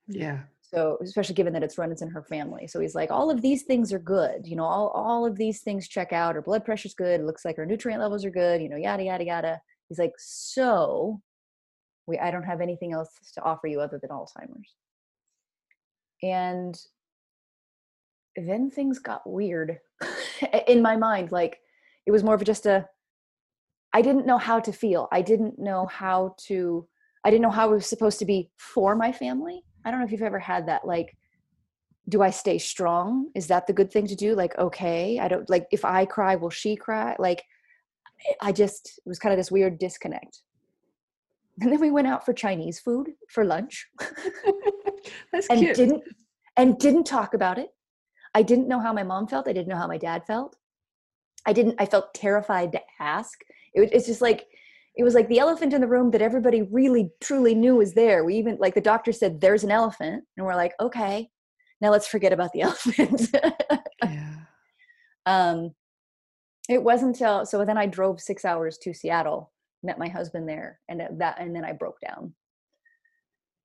Yeah. 0.08 0.40
So 0.62 0.98
especially 1.02 1.36
given 1.36 1.54
that 1.54 1.64
it's 1.64 1.78
run 1.78 1.92
it's 1.92 2.02
in 2.02 2.10
her 2.10 2.24
family. 2.24 2.68
So 2.68 2.80
he's 2.80 2.96
like 2.96 3.12
all 3.12 3.30
of 3.30 3.42
these 3.42 3.64
things 3.64 3.94
are 3.94 4.00
good 4.00 4.48
you 4.48 4.56
know 4.56 4.64
all, 4.64 4.90
all 4.90 5.26
of 5.26 5.38
these 5.38 5.62
things 5.62 5.88
check 5.88 6.14
out 6.14 6.36
her 6.36 6.42
blood 6.42 6.66
pressure's 6.66 6.94
good 6.94 7.20
it 7.20 7.26
looks 7.26 7.46
like 7.46 7.58
her 7.58 7.66
nutrient 7.66 8.02
levels 8.02 8.26
are 8.26 8.32
good 8.32 8.62
you 8.62 8.70
know 8.70 8.78
yada 8.78 9.04
yada 9.04 9.26
yada. 9.26 9.62
He's 9.88 10.00
like 10.00 10.14
so 10.18 11.22
we 12.08 12.18
i 12.18 12.32
don't 12.32 12.44
have 12.44 12.62
anything 12.62 12.94
else 12.94 13.10
to 13.36 13.44
offer 13.44 13.68
you 13.68 13.80
other 13.82 14.00
than 14.00 14.10
alzheimer's. 14.10 14.76
And 16.24 16.76
then 18.48 18.70
things 18.70 19.00
got 19.00 19.28
weird 19.30 19.80
in 20.68 20.82
my 20.82 20.96
mind 20.96 21.32
like 21.32 21.60
it 22.06 22.12
was 22.12 22.24
more 22.24 22.36
of 22.36 22.44
just 22.44 22.66
a 22.66 22.88
i 23.94 24.02
didn't 24.02 24.26
know 24.26 24.38
how 24.38 24.60
to 24.60 24.72
feel. 24.72 25.08
I 25.12 25.22
didn't 25.22 25.60
know 25.60 25.86
how 25.86 26.36
to 26.48 26.88
i 27.24 27.30
didn't 27.30 27.44
know 27.44 27.52
how 27.52 27.70
it 27.70 27.76
was 27.76 27.86
supposed 27.86 28.20
to 28.20 28.26
be 28.26 28.50
for 28.58 28.96
my 28.96 29.12
family. 29.12 29.64
I 29.86 29.92
don't 29.92 30.00
know 30.00 30.06
if 30.06 30.12
you've 30.12 30.22
ever 30.22 30.40
had 30.40 30.68
that 30.68 30.86
like 30.86 31.16
do 32.08 32.24
i 32.24 32.32
stay 32.32 32.58
strong? 32.58 33.30
Is 33.36 33.48
that 33.48 33.68
the 33.68 33.74
good 33.74 33.92
thing 33.92 34.08
to 34.08 34.16
do? 34.16 34.36
Like 34.36 34.58
okay 34.58 35.20
i 35.20 35.28
don't 35.28 35.50
like 35.50 35.68
if 35.72 35.86
i 35.86 36.06
cry 36.06 36.36
will 36.36 36.50
she 36.50 36.76
cry? 36.76 37.16
Like 37.20 37.44
i 38.42 38.52
just 38.52 39.00
it 39.06 39.08
was 39.08 39.20
kind 39.20 39.34
of 39.34 39.38
this 39.40 39.52
weird 39.52 39.78
disconnect. 39.80 40.42
And 41.62 41.72
then 41.72 41.82
we 41.82 41.92
went 41.92 42.08
out 42.08 42.26
for 42.26 42.34
chinese 42.34 42.80
food 42.80 43.08
for 43.30 43.44
lunch 43.46 43.88
and 45.50 45.60
cute. 45.60 45.76
didn't 45.76 46.04
and 46.58 46.78
didn't 46.80 47.06
talk 47.06 47.34
about 47.34 47.58
it 47.58 47.70
I 48.36 48.44
didn't 48.44 48.68
know 48.68 48.80
how 48.80 48.94
my 48.94 49.04
mom 49.04 49.28
felt. 49.28 49.48
I 49.48 49.54
didn't 49.54 49.68
know 49.68 49.78
how 49.78 49.88
my 49.88 49.98
dad 49.98 50.26
felt. 50.26 50.56
I 51.46 51.54
didn't, 51.54 51.76
I 51.80 51.86
felt 51.86 52.14
terrified 52.14 52.72
to 52.74 52.82
ask. 53.00 53.40
It, 53.74 53.90
it's 53.94 54.06
just 54.06 54.22
like, 54.22 54.48
it 54.96 55.04
was 55.04 55.14
like 55.14 55.30
the 55.30 55.40
elephant 55.40 55.74
in 55.74 55.82
the 55.82 55.88
room 55.88 56.12
that 56.12 56.22
everybody 56.22 56.64
really 56.64 57.12
truly 57.22 57.56
knew 57.56 57.76
was 57.76 57.94
there. 57.94 58.26
We 58.26 58.36
even, 58.36 58.58
like 58.60 58.76
the 58.76 58.82
doctor 58.82 59.12
said, 59.12 59.40
there's 59.40 59.64
an 59.64 59.72
elephant. 59.72 60.24
And 60.36 60.46
we're 60.46 60.56
like, 60.56 60.74
okay, 60.80 61.30
now 61.82 61.90
let's 61.90 62.08
forget 62.08 62.34
about 62.34 62.52
the 62.52 62.62
elephant. 62.64 63.30
yeah. 64.04 64.36
Um, 65.26 65.72
it 66.68 66.84
wasn't 66.84 67.16
until, 67.16 67.46
so 67.46 67.66
then 67.66 67.78
I 67.78 67.86
drove 67.86 68.20
six 68.20 68.46
hours 68.46 68.78
to 68.80 68.94
Seattle, 68.94 69.52
met 69.84 69.98
my 69.98 70.08
husband 70.08 70.48
there 70.48 70.80
and 70.88 71.02
that, 71.20 71.40
and 71.40 71.56
then 71.56 71.66
I 71.66 71.74
broke 71.74 72.00
down. 72.02 72.34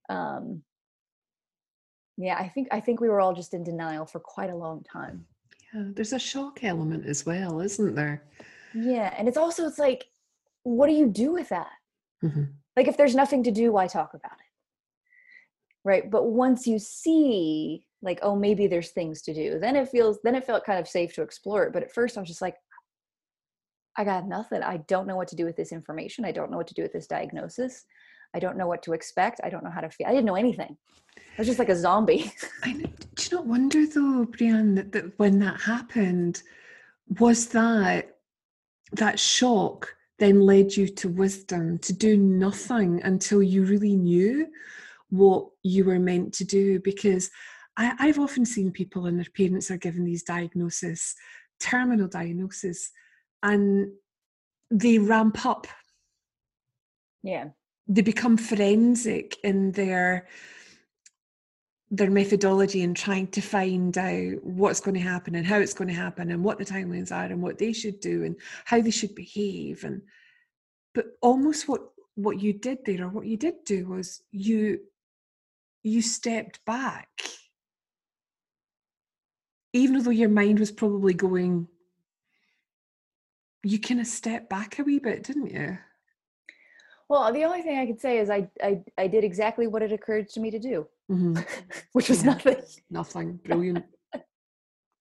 Um, 0.08 0.62
yeah 2.16 2.36
i 2.38 2.48
think 2.48 2.68
i 2.70 2.80
think 2.80 3.00
we 3.00 3.08
were 3.08 3.20
all 3.20 3.34
just 3.34 3.54
in 3.54 3.64
denial 3.64 4.06
for 4.06 4.20
quite 4.20 4.50
a 4.50 4.56
long 4.56 4.82
time. 4.90 5.24
Yeah 5.72 5.84
there's 5.94 6.12
a 6.12 6.18
shock 6.18 6.62
element 6.62 7.06
as 7.06 7.26
well 7.26 7.60
isn't 7.60 7.94
there? 7.94 8.24
Yeah 8.74 9.14
and 9.16 9.28
it's 9.28 9.36
also 9.36 9.66
it's 9.66 9.78
like 9.78 10.06
what 10.62 10.86
do 10.88 10.94
you 10.94 11.08
do 11.08 11.32
with 11.32 11.48
that? 11.50 11.72
Mm-hmm. 12.24 12.44
like 12.76 12.88
if 12.88 12.96
there's 12.96 13.14
nothing 13.14 13.42
to 13.44 13.50
do 13.50 13.72
why 13.72 13.86
talk 13.86 14.14
about 14.14 14.32
it? 14.32 14.52
Right 15.84 16.10
but 16.10 16.26
once 16.26 16.66
you 16.66 16.78
see 16.78 17.86
like 18.02 18.18
oh 18.22 18.36
maybe 18.36 18.66
there's 18.66 18.90
things 18.90 19.22
to 19.22 19.34
do 19.34 19.58
then 19.58 19.76
it 19.76 19.88
feels 19.88 20.18
then 20.24 20.34
it 20.34 20.44
felt 20.44 20.64
kind 20.64 20.78
of 20.78 20.88
safe 20.88 21.14
to 21.14 21.22
explore 21.22 21.64
it 21.64 21.72
but 21.72 21.82
at 21.82 21.92
first 21.92 22.16
i 22.16 22.20
was 22.20 22.28
just 22.28 22.42
like 22.42 22.56
i 23.96 24.04
got 24.04 24.26
nothing. 24.26 24.62
I 24.62 24.78
don't 24.88 25.06
know 25.06 25.16
what 25.16 25.28
to 25.28 25.36
do 25.36 25.44
with 25.44 25.56
this 25.56 25.72
information. 25.72 26.24
I 26.24 26.32
don't 26.32 26.50
know 26.50 26.56
what 26.56 26.66
to 26.68 26.74
do 26.74 26.82
with 26.82 26.92
this 26.92 27.06
diagnosis 27.06 27.84
i 28.34 28.38
don't 28.38 28.56
know 28.56 28.66
what 28.66 28.82
to 28.82 28.92
expect 28.92 29.40
i 29.44 29.48
don't 29.48 29.64
know 29.64 29.70
how 29.70 29.80
to 29.80 29.90
feel 29.90 30.06
i 30.06 30.10
didn't 30.10 30.26
know 30.26 30.36
anything 30.36 30.76
I 31.16 31.40
was 31.40 31.48
just 31.48 31.58
like 31.58 31.68
a 31.68 31.76
zombie. 31.76 32.32
I 32.62 32.72
know, 32.72 32.88
do 33.14 33.24
you 33.24 33.36
not 33.36 33.46
wonder 33.46 33.86
though, 33.86 34.26
Brianne, 34.26 34.76
that, 34.76 34.92
that 34.92 35.18
when 35.18 35.40
that 35.40 35.60
happened, 35.60 36.42
was 37.18 37.48
that 37.48 38.16
that 38.92 39.18
shock 39.18 39.94
then 40.18 40.40
led 40.40 40.76
you 40.76 40.86
to 40.86 41.08
wisdom 41.08 41.78
to 41.78 41.92
do 41.92 42.16
nothing 42.16 43.02
until 43.02 43.42
you 43.42 43.64
really 43.64 43.96
knew 43.96 44.46
what 45.10 45.46
you 45.64 45.84
were 45.84 45.98
meant 45.98 46.32
to 46.34 46.44
do? 46.44 46.78
Because 46.80 47.30
I, 47.76 47.94
I've 47.98 48.20
often 48.20 48.44
seen 48.44 48.70
people 48.70 49.06
and 49.06 49.18
their 49.18 49.26
parents 49.36 49.72
are 49.72 49.76
given 49.76 50.04
these 50.04 50.22
diagnoses, 50.22 51.16
terminal 51.58 52.06
diagnosis, 52.06 52.92
and 53.42 53.88
they 54.70 54.98
ramp 54.98 55.44
up. 55.44 55.66
Yeah. 57.24 57.48
They 57.86 58.02
become 58.02 58.36
forensic 58.36 59.36
in 59.44 59.72
their 59.72 60.26
their 61.90 62.10
methodology 62.10 62.82
and 62.82 62.96
trying 62.96 63.28
to 63.28 63.40
find 63.40 63.96
out 63.96 64.42
what's 64.42 64.80
going 64.80 64.94
to 64.94 65.00
happen 65.00 65.34
and 65.36 65.46
how 65.46 65.58
it's 65.58 65.74
going 65.74 65.86
to 65.86 65.94
happen 65.94 66.30
and 66.30 66.42
what 66.42 66.58
the 66.58 66.64
timelines 66.64 67.12
are 67.12 67.26
and 67.26 67.40
what 67.40 67.58
they 67.58 67.72
should 67.72 68.00
do 68.00 68.24
and 68.24 68.36
how 68.64 68.80
they 68.80 68.90
should 68.90 69.14
behave 69.14 69.84
and 69.84 70.02
but 70.94 71.06
almost 71.20 71.68
what 71.68 71.82
what 72.14 72.40
you 72.40 72.52
did 72.52 72.78
there 72.84 73.04
or 73.04 73.08
what 73.08 73.26
you 73.26 73.36
did 73.36 73.64
do 73.64 73.86
was 73.86 74.22
you 74.30 74.80
you 75.82 76.00
stepped 76.00 76.64
back. 76.64 77.08
Even 79.74 80.02
though 80.02 80.10
your 80.10 80.30
mind 80.30 80.58
was 80.58 80.72
probably 80.72 81.14
going 81.14 81.68
you 83.62 83.78
kind 83.78 84.00
of 84.00 84.06
stepped 84.06 84.48
back 84.50 84.78
a 84.78 84.82
wee 84.82 84.98
bit 84.98 85.22
didn't 85.22 85.50
you 85.50 85.78
well 87.08 87.32
the 87.32 87.44
only 87.44 87.62
thing 87.62 87.78
i 87.78 87.86
could 87.86 88.00
say 88.00 88.18
is 88.18 88.30
i 88.30 88.48
i, 88.62 88.80
I 88.98 89.06
did 89.06 89.24
exactly 89.24 89.66
what 89.66 89.82
it 89.82 89.92
occurred 89.92 90.28
to 90.30 90.40
me 90.40 90.50
to 90.50 90.58
do 90.58 90.86
mm-hmm. 91.10 91.38
which 91.92 92.08
was 92.08 92.24
yeah. 92.24 92.32
nothing. 92.32 92.56
Nothing. 92.90 93.40
Brilliant. 93.44 93.84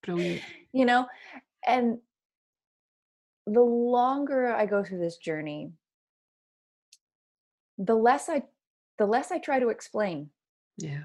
Brilliant. 0.03 0.41
You 0.71 0.85
know 0.85 1.07
and 1.65 1.99
the 3.45 3.61
longer 3.61 4.53
i 4.53 4.65
go 4.65 4.83
through 4.83 4.99
this 4.99 5.17
journey 5.17 5.71
the 7.77 7.95
less 7.95 8.29
i 8.29 8.43
the 8.97 9.05
less 9.05 9.31
i 9.31 9.39
try 9.39 9.59
to 9.59 9.69
explain. 9.69 10.29
Yeah. 10.77 11.03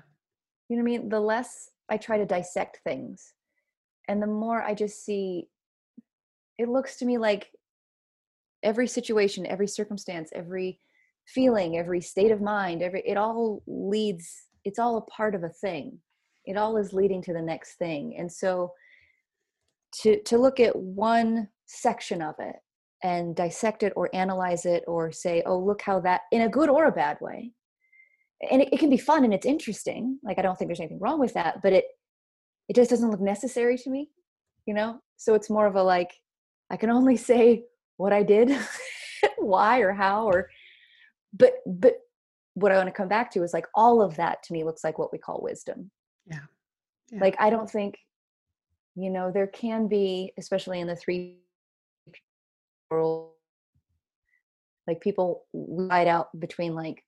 You 0.69 0.77
know 0.77 0.83
what 0.83 0.93
i 0.93 0.99
mean? 0.99 1.09
The 1.09 1.21
less 1.21 1.71
i 1.89 1.97
try 1.97 2.19
to 2.19 2.27
dissect 2.27 2.81
things 2.85 3.33
and 4.09 4.23
the 4.23 4.27
more 4.27 4.63
i 4.63 4.75
just 4.75 5.05
see 5.05 5.49
it 6.59 6.69
looks 6.69 6.97
to 6.97 7.07
me 7.07 7.19
like 7.19 7.51
every 8.63 8.89
situation 8.89 9.47
every 9.47 9.69
circumstance 9.69 10.31
every 10.35 10.81
feeling 11.35 11.77
every 11.77 12.01
state 12.01 12.31
of 12.31 12.41
mind 12.41 12.83
every 12.83 13.03
it 13.07 13.17
all 13.17 13.63
leads 13.67 14.49
it's 14.65 14.79
all 14.79 14.99
a 14.99 15.03
part 15.03 15.35
of 15.35 15.45
a 15.45 15.49
thing. 15.49 15.99
It 16.45 16.57
all 16.57 16.77
is 16.77 16.93
leading 16.93 17.23
to 17.23 17.33
the 17.33 17.43
next 17.43 17.77
thing. 17.77 18.17
And 18.19 18.31
so 18.31 18.73
to 20.03 20.21
to 20.25 20.37
look 20.37 20.61
at 20.61 20.77
one 20.77 21.49
section 21.67 22.21
of 22.21 22.35
it 22.39 22.57
and 23.03 23.35
dissect 23.35 23.83
it 23.83 23.93
or 23.97 24.11
analyze 24.13 24.67
it 24.67 24.85
or 24.87 25.13
say 25.13 25.43
oh 25.47 25.59
look 25.59 25.81
how 25.83 26.01
that 26.01 26.23
in 26.33 26.43
a 26.43 26.49
good 26.49 26.69
or 26.69 26.87
a 26.87 26.93
bad 26.93 27.19
way. 27.21 27.53
And 28.51 28.63
it, 28.63 28.73
it 28.73 28.79
can 28.79 28.91
be 28.91 28.99
fun 28.99 29.25
and 29.25 29.33
it's 29.33 29.47
interesting. 29.47 30.19
Like 30.23 30.39
i 30.39 30.43
don't 30.43 30.59
think 30.59 30.69
there's 30.69 30.81
anything 30.81 31.01
wrong 31.01 31.21
with 31.21 31.35
that 31.35 31.63
but 31.63 31.73
it 31.73 31.85
it 32.69 32.77
just 32.77 32.91
doesn't 32.91 33.11
look 33.11 33.21
necessary 33.21 33.79
to 33.79 33.91
me 33.91 34.11
you 34.67 34.75
know? 34.75 35.01
So 35.17 35.33
it's 35.33 35.49
more 35.49 35.67
of 35.67 35.75
a 35.75 35.83
like 35.83 36.13
i 36.71 36.77
can 36.77 36.91
only 36.91 37.17
say 37.31 37.65
what 37.97 38.13
i 38.13 38.23
did 38.23 38.57
why 39.39 39.79
or 39.79 39.93
how 39.93 40.27
or 40.27 40.51
but 41.33 41.55
but 41.67 41.95
what 42.55 42.73
i 42.73 42.77
want 42.77 42.89
to 42.89 42.93
come 42.93 43.09
back 43.09 43.31
to 43.31 43.43
is 43.43 43.53
like 43.53 43.67
all 43.75 44.03
of 44.03 44.17
that 44.17 44.43
to 44.43 44.53
me 44.53 44.65
looks 44.65 44.85
like 44.85 44.99
what 44.99 45.13
we 45.13 45.19
call 45.19 45.41
wisdom. 45.43 45.91
Yeah, 46.27 46.41
yeah. 47.11 47.21
like 47.21 47.37
i 47.39 47.51
don't 47.51 47.71
think 47.71 47.99
you 48.95 49.11
know 49.11 49.31
there 49.31 49.47
can 49.47 49.89
be 49.89 50.33
especially 50.39 50.81
in 50.81 50.87
the 50.87 50.97
three 50.97 51.39
world 52.91 53.33
like 54.87 55.01
people 55.01 55.45
light 55.53 56.07
out 56.07 56.29
between 56.39 56.75
like 56.75 57.05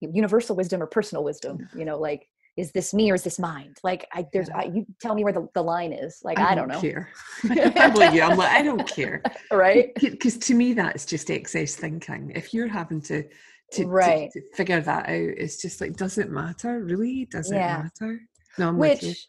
universal 0.00 0.56
wisdom 0.56 0.82
or 0.82 0.86
personal 0.86 1.22
wisdom 1.22 1.68
you 1.76 1.84
know 1.84 1.98
like 1.98 2.28
is 2.56 2.70
this 2.72 2.92
me 2.92 3.10
or 3.10 3.14
is 3.14 3.22
this 3.22 3.38
mind? 3.38 3.78
Like 3.82 4.06
i 4.12 4.26
there's 4.32 4.48
yeah. 4.48 4.58
I, 4.58 4.64
you 4.64 4.86
tell 5.00 5.14
me 5.14 5.24
where 5.24 5.32
the, 5.32 5.48
the 5.54 5.62
line 5.62 5.92
is 5.92 6.20
like 6.22 6.38
i, 6.38 6.52
I 6.52 6.54
don't, 6.54 6.68
don't, 6.68 6.76
know. 6.76 6.80
care. 6.80 7.08
You. 8.12 8.22
I'm 8.22 8.36
like 8.36 8.50
i 8.50 8.62
don't 8.62 8.86
care. 8.86 9.22
Right? 9.50 9.92
Because 9.94 10.38
to 10.38 10.54
me 10.54 10.72
that's 10.74 11.04
just 11.04 11.30
excess 11.30 11.74
thinking 11.74 12.32
if 12.34 12.52
you're 12.52 12.68
having 12.68 13.00
to 13.02 13.24
to, 13.72 13.86
right. 13.86 14.30
to, 14.32 14.40
to, 14.40 14.46
figure 14.54 14.82
that 14.82 15.08
out 15.08 15.14
it's 15.14 15.60
just 15.60 15.80
like 15.80 15.96
does 15.96 16.18
it 16.18 16.30
matter? 16.30 16.80
Really? 16.80 17.26
Does 17.26 17.50
yeah. 17.50 17.80
it 17.80 17.82
matter? 17.84 18.20
No 18.58 18.68
I'm 18.68 18.78
which 18.78 19.28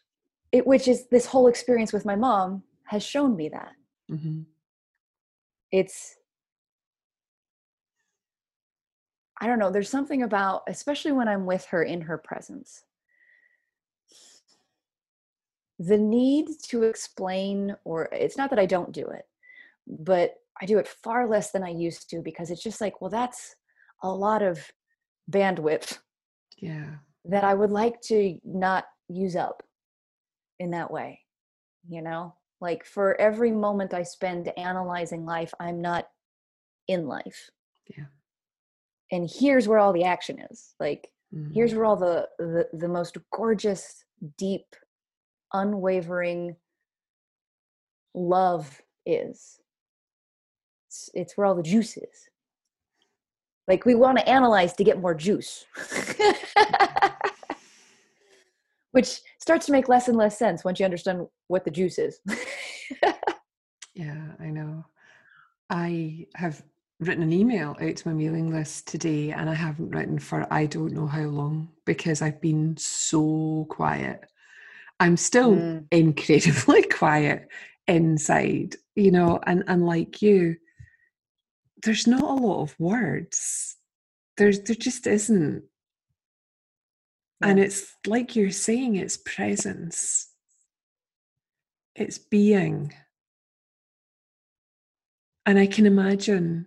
it 0.52 0.66
which 0.66 0.86
is 0.88 1.08
this 1.08 1.26
whole 1.26 1.48
experience 1.48 1.92
with 1.92 2.04
my 2.04 2.16
mom 2.16 2.62
has 2.86 3.02
shown 3.02 3.36
me 3.36 3.48
that. 3.48 3.72
Mm-hmm. 4.10 4.42
it's 5.72 6.16
I 9.40 9.46
don't 9.46 9.58
know, 9.58 9.70
there's 9.70 9.90
something 9.90 10.22
about, 10.22 10.62
especially 10.68 11.12
when 11.12 11.28
I'm 11.28 11.44
with 11.44 11.64
her 11.66 11.82
in 11.82 12.00
her 12.02 12.18
presence, 12.18 12.84
the 15.78 15.98
need 15.98 16.48
to 16.68 16.84
explain, 16.84 17.74
or 17.84 18.08
it's 18.12 18.36
not 18.36 18.50
that 18.50 18.58
I 18.58 18.66
don't 18.66 18.92
do 18.92 19.06
it, 19.08 19.24
but 19.86 20.34
I 20.60 20.66
do 20.66 20.78
it 20.78 20.88
far 20.88 21.28
less 21.28 21.50
than 21.50 21.64
I 21.64 21.70
used 21.70 22.08
to 22.10 22.20
because 22.20 22.50
it's 22.50 22.62
just 22.62 22.80
like, 22.80 23.00
well, 23.00 23.10
that's 23.10 23.56
a 24.02 24.08
lot 24.08 24.42
of 24.42 24.70
bandwidth. 25.30 25.98
Yeah. 26.58 26.96
That 27.24 27.44
I 27.44 27.54
would 27.54 27.70
like 27.70 28.00
to 28.02 28.38
not 28.44 28.84
use 29.08 29.34
up 29.34 29.62
in 30.60 30.70
that 30.70 30.90
way, 30.90 31.20
you 31.88 32.02
know? 32.02 32.34
Like 32.60 32.84
for 32.84 33.20
every 33.20 33.50
moment 33.50 33.92
I 33.94 34.04
spend 34.04 34.52
analyzing 34.56 35.24
life, 35.24 35.52
I'm 35.58 35.80
not 35.80 36.06
in 36.86 37.06
life. 37.06 37.50
Yeah. 37.96 38.04
And 39.10 39.28
here's 39.30 39.68
where 39.68 39.78
all 39.78 39.92
the 39.92 40.04
action 40.04 40.38
is. 40.50 40.74
Like 40.78 41.08
mm-hmm. 41.34 41.52
here's 41.52 41.74
where 41.74 41.84
all 41.84 41.96
the, 41.96 42.28
the 42.38 42.68
the 42.72 42.88
most 42.88 43.18
gorgeous, 43.32 44.04
deep, 44.38 44.64
unwavering 45.54 46.56
love 48.14 48.82
is. 49.06 49.58
It's, 50.88 51.08
it's 51.14 51.36
where 51.36 51.46
all 51.46 51.54
the 51.54 51.62
juice 51.62 51.96
is. 51.96 52.28
Like 53.66 53.86
we 53.86 53.94
want 53.94 54.18
to 54.18 54.28
analyze 54.28 54.74
to 54.74 54.84
get 54.84 55.00
more 55.00 55.14
juice. 55.14 55.64
Which 58.90 59.20
starts 59.40 59.66
to 59.66 59.72
make 59.72 59.88
less 59.88 60.08
and 60.08 60.16
less 60.16 60.38
sense 60.38 60.64
once 60.64 60.78
you 60.78 60.84
understand 60.84 61.26
what 61.48 61.64
the 61.64 61.70
juice 61.70 61.98
is. 61.98 62.20
yeah, 63.94 64.32
I 64.38 64.50
know. 64.50 64.84
I 65.70 66.26
have 66.36 66.62
written 67.00 67.22
an 67.22 67.32
email 67.32 67.76
out 67.80 67.96
to 67.96 68.08
my 68.08 68.14
mailing 68.14 68.52
list 68.52 68.86
today 68.86 69.32
and 69.32 69.50
I 69.50 69.54
haven't 69.54 69.90
written 69.90 70.18
for 70.18 70.46
I 70.52 70.66
don't 70.66 70.92
know 70.92 71.06
how 71.06 71.22
long 71.22 71.70
because 71.84 72.22
I've 72.22 72.40
been 72.40 72.76
so 72.76 73.66
quiet. 73.68 74.24
I'm 75.00 75.16
still 75.16 75.56
mm. 75.56 75.86
incredibly 75.90 76.82
quiet 76.92 77.48
inside, 77.86 78.76
you 78.94 79.10
know, 79.10 79.40
and, 79.46 79.64
and 79.66 79.86
like 79.86 80.22
you, 80.22 80.56
there's 81.82 82.06
not 82.06 82.22
a 82.22 82.34
lot 82.34 82.62
of 82.62 82.78
words. 82.78 83.76
There's 84.36 84.60
there 84.60 84.76
just 84.76 85.06
isn't. 85.06 85.64
Yeah. 87.40 87.48
And 87.48 87.60
it's 87.60 87.94
like 88.06 88.36
you're 88.36 88.50
saying, 88.50 88.96
it's 88.96 89.16
presence. 89.16 90.28
It's 91.94 92.18
being. 92.18 92.92
And 95.46 95.58
I 95.58 95.66
can 95.66 95.86
imagine 95.86 96.66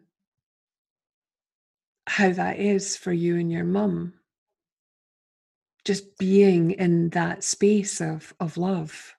how 2.08 2.32
that 2.32 2.60
is 2.60 2.96
for 2.96 3.12
you 3.12 3.38
and 3.38 3.52
your 3.52 3.66
mum 3.66 4.14
just 5.88 6.18
being 6.18 6.72
in 6.72 7.10
that 7.10 7.46
space 7.46 8.02
of 8.02 8.34
of 8.42 8.58
love. 8.58 9.16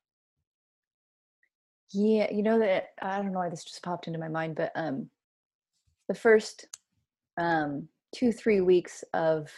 Yeah 1.91 2.31
you 2.31 2.43
know 2.43 2.59
that 2.59 2.89
i 3.01 3.17
don't 3.17 3.33
know 3.33 3.39
why 3.39 3.49
this 3.49 3.65
just 3.65 3.83
popped 3.83 4.09
into 4.09 4.19
my 4.19 4.29
mind 4.29 4.57
but 4.57 4.71
um 4.75 5.09
the 6.07 6.15
first 6.15 6.67
um 7.39 7.89
two 8.15 8.31
three 8.31 8.61
weeks 8.61 9.05
of 9.15 9.51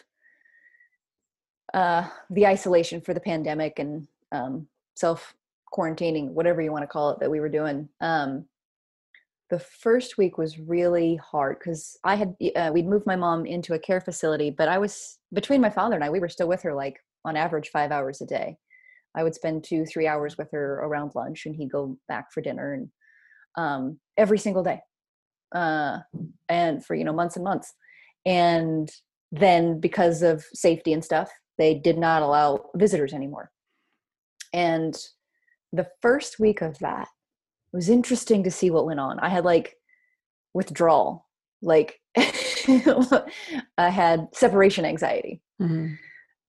uh 1.75 2.09
the 2.31 2.47
isolation 2.47 3.01
for 3.01 3.15
the 3.15 3.21
pandemic 3.21 3.81
and 3.81 4.07
um 4.31 4.69
self 4.95 5.35
quarantining 5.75 6.29
whatever 6.29 6.63
you 6.63 6.71
want 6.71 6.85
to 6.85 6.87
call 6.87 7.11
it 7.11 7.19
that 7.19 7.31
we 7.31 7.41
were 7.41 7.49
doing 7.49 7.89
um 8.01 8.45
the 9.51 9.59
first 9.59 10.17
week 10.17 10.39
was 10.39 10.59
really 10.59 11.17
hard 11.17 11.59
because 11.59 11.97
I 12.05 12.15
had 12.15 12.35
uh, 12.55 12.71
we'd 12.73 12.87
moved 12.87 13.07
my 13.07 13.17
mom 13.17 13.47
into 13.47 13.75
a 13.75 13.79
care 13.79 14.01
facility, 14.01 14.51
but 14.51 14.69
I 14.69 14.79
was 14.79 15.19
between 15.33 15.61
my 15.61 15.71
father 15.71 15.97
and 15.97 16.05
I, 16.05 16.11
we 16.11 16.21
were 16.21 16.29
still 16.29 16.49
with 16.49 16.63
her 16.63 16.73
like 16.73 16.97
on 17.25 17.37
average 17.37 17.71
five 17.71 17.91
hours 17.91 18.21
a 18.21 18.27
day. 18.27 18.57
I 19.17 19.25
would 19.25 19.35
spend 19.35 19.65
two, 19.65 19.85
three 19.85 20.07
hours 20.07 20.39
with 20.39 20.53
her 20.53 20.75
around 20.85 21.13
lunch, 21.17 21.47
and 21.47 21.55
he'd 21.55 21.73
go 21.73 21.99
back 22.07 22.33
for 22.33 22.41
dinner, 22.41 22.75
and 22.75 22.89
um, 23.59 23.99
every 24.17 24.39
single 24.39 24.63
day, 24.63 24.81
uh, 25.53 25.99
and 26.49 26.85
for 26.85 26.95
you 26.95 27.05
know 27.05 27.13
months 27.13 27.35
and 27.35 27.45
months. 27.45 27.75
And 28.25 28.89
then 29.33 29.81
because 29.81 30.23
of 30.23 30.45
safety 30.53 30.93
and 30.93 31.05
stuff, 31.05 31.31
they 31.59 31.75
did 31.75 31.99
not 31.99 32.23
allow 32.23 32.71
visitors 32.77 33.13
anymore. 33.13 33.51
And 34.53 34.97
the 35.73 35.89
first 36.03 36.39
week 36.39 36.63
of 36.63 36.79
that, 36.79 37.09
it 37.73 37.77
was 37.77 37.89
interesting 37.89 38.43
to 38.45 38.51
see 38.51 38.71
what 38.71 38.87
went 38.87 39.01
on. 39.01 39.19
I 39.21 39.29
had 39.29 39.45
like 39.45 39.77
withdrawal, 40.55 41.27
like 41.63 42.01
I 42.17 43.25
had 43.79 44.29
separation 44.33 44.85
anxiety. 44.85 45.43
Mm-hmm. 45.61 45.95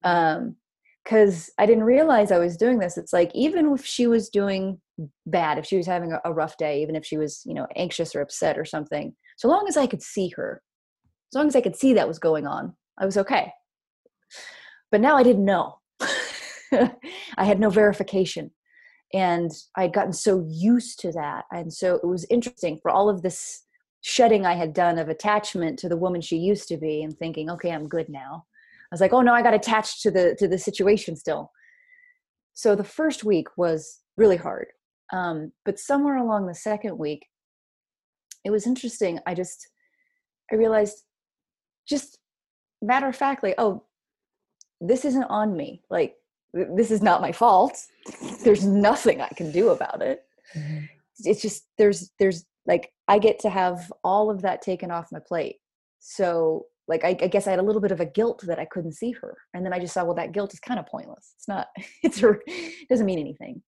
Um, 0.04 0.56
because 1.04 1.50
I 1.58 1.66
didn't 1.66 1.84
realize 1.84 2.32
I 2.32 2.38
was 2.38 2.58
doing 2.58 2.80
this. 2.80 2.98
It's 2.98 3.14
like 3.14 3.32
even 3.34 3.74
if 3.74 3.86
she 3.86 4.08
was 4.08 4.30
doing 4.30 4.80
bad, 5.26 5.58
if 5.58 5.66
she 5.66 5.78
was 5.78 5.88
having 5.88 6.12
a, 6.12 6.22
a 6.24 6.34
rough 6.34 6.58
day, 6.58 6.82
even 6.82 6.96
if 6.96 7.06
she 7.06 7.18
was, 7.18 7.42
you 7.46 7.54
know, 7.54 7.68
anxious 7.76 8.16
or 8.16 8.22
upset 8.22 8.58
or 8.58 8.66
something, 8.66 9.16
so 9.38 9.48
long 9.48 9.66
as 9.68 9.78
I 9.78 9.88
could 9.88 10.04
see 10.04 10.30
her, 10.36 10.62
as 11.32 11.36
long 11.36 11.48
as 11.48 11.56
I 11.56 11.62
could 11.62 11.76
see 11.76 11.94
that 11.94 12.08
was 12.08 12.20
going 12.20 12.46
on, 12.46 12.76
I 13.00 13.06
was 13.06 13.18
okay. 13.18 13.52
But 14.92 15.02
now 15.02 15.18
I 15.18 15.24
didn't 15.24 15.46
know. 15.46 15.80
I 16.72 17.46
had 17.46 17.60
no 17.60 17.70
verification. 17.70 18.52
And 19.14 19.52
I 19.76 19.84
had 19.84 19.94
gotten 19.94 20.14
so 20.14 20.46
used 20.48 21.00
to 21.02 21.12
that. 21.12 21.46
And 21.52 21.72
so 21.74 21.96
it 21.96 22.08
was 22.08 22.26
interesting 22.30 22.80
for 22.82 22.90
all 22.92 23.10
of 23.10 23.22
this 23.22 23.64
shedding 24.02 24.46
I 24.46 24.54
had 24.54 24.74
done 24.74 24.98
of 24.98 25.10
attachment 25.10 25.78
to 25.80 25.90
the 25.90 25.98
woman 25.98 26.22
she 26.22 26.38
used 26.38 26.68
to 26.70 26.78
be 26.78 27.04
and 27.04 27.18
thinking, 27.18 27.50
okay, 27.52 27.72
I'm 27.72 27.88
good 27.88 28.10
now. 28.10 28.46
I 28.92 28.94
was 28.94 29.02
like, 29.02 29.14
oh 29.14 29.22
no, 29.22 29.34
I 29.34 29.42
got 29.42 29.54
attached 29.54 30.02
to 30.02 30.12
the 30.12 30.36
to 30.40 30.48
the 30.48 30.58
situation 30.58 31.16
still. 31.16 31.52
So 32.54 32.76
the 32.76 32.84
first 32.84 33.24
week 33.24 33.48
was 33.58 34.00
really 34.18 34.36
hard. 34.38 34.68
Um, 35.14 35.52
but 35.66 35.80
somewhere 35.80 36.18
along 36.18 36.48
the 36.48 36.56
second 36.56 36.98
week, 36.98 37.26
it 38.44 38.52
was 38.52 38.68
interesting. 38.68 39.20
I 39.26 39.34
just 39.34 39.70
I 40.52 40.56
realized 40.56 41.04
just 41.88 42.18
matter 42.82 43.08
of 43.08 43.16
factly, 43.16 43.54
oh, 43.58 43.84
this 44.82 45.06
isn't 45.06 45.24
on 45.26 45.56
me. 45.56 45.84
Like 45.90 46.16
this 46.54 46.92
is 46.92 47.02
not 47.02 47.22
my 47.22 47.32
fault. 47.32 47.78
There's 48.44 48.66
nothing 48.66 49.22
I 49.22 49.30
can 49.30 49.52
do 49.52 49.70
about 49.70 50.02
it. 50.02 50.24
Mm-hmm. 50.56 50.86
It's 51.24 51.42
just 51.42 51.64
there's 51.78 52.12
there's 52.20 52.46
like 52.66 52.92
I 53.08 53.20
get 53.20 53.40
to 53.40 53.50
have 53.50 53.92
all 54.04 54.30
of 54.30 54.42
that 54.42 54.62
taken 54.62 54.92
off 54.92 55.12
my 55.12 55.20
plate. 55.26 55.58
So 56.00 56.66
like 56.88 57.04
I, 57.04 57.10
I, 57.10 57.28
guess 57.28 57.48
I 57.48 57.52
had 57.52 57.60
a 57.60 57.64
little 57.64 57.82
bit 57.82 57.92
of 57.92 58.00
a 58.00 58.06
guilt 58.06 58.44
that 58.48 58.60
I 58.60 58.66
couldn't 58.66 58.94
see 58.94 59.12
her, 59.12 59.38
and 59.54 59.66
then 59.66 59.74
I 59.74 59.80
just 59.80 59.94
saw 59.94 60.04
well 60.04 60.16
that 60.16 60.34
guilt 60.34 60.54
is 60.54 60.60
kind 60.60 60.80
of 60.80 60.88
pointless. 60.88 61.34
It's 61.38 61.48
not. 61.48 61.68
It's 62.04 62.22
a, 62.24 62.36
it 62.48 62.90
doesn't 62.90 63.06
mean 63.06 63.20
anything, 63.20 63.62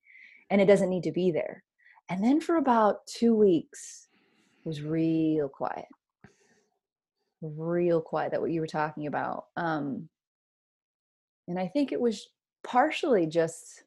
and 0.49 0.59
it 0.59 0.65
doesn't 0.65 0.89
need 0.89 1.03
to 1.03 1.11
be 1.11 1.31
there. 1.31 1.63
And 2.09 2.23
then 2.23 2.41
for 2.41 2.57
about 2.57 3.05
two 3.07 3.35
weeks, 3.35 4.07
it 4.65 4.67
was 4.67 4.81
real 4.81 5.47
quiet, 5.47 5.85
real 7.41 8.01
quiet. 8.01 8.31
That 8.31 8.41
what 8.41 8.51
you 8.51 8.61
were 8.61 8.67
talking 8.67 9.07
about. 9.07 9.45
Um, 9.55 10.09
and 11.47 11.59
I 11.59 11.67
think 11.67 11.91
it 11.91 12.01
was 12.01 12.27
partially 12.63 13.25
just 13.27 13.83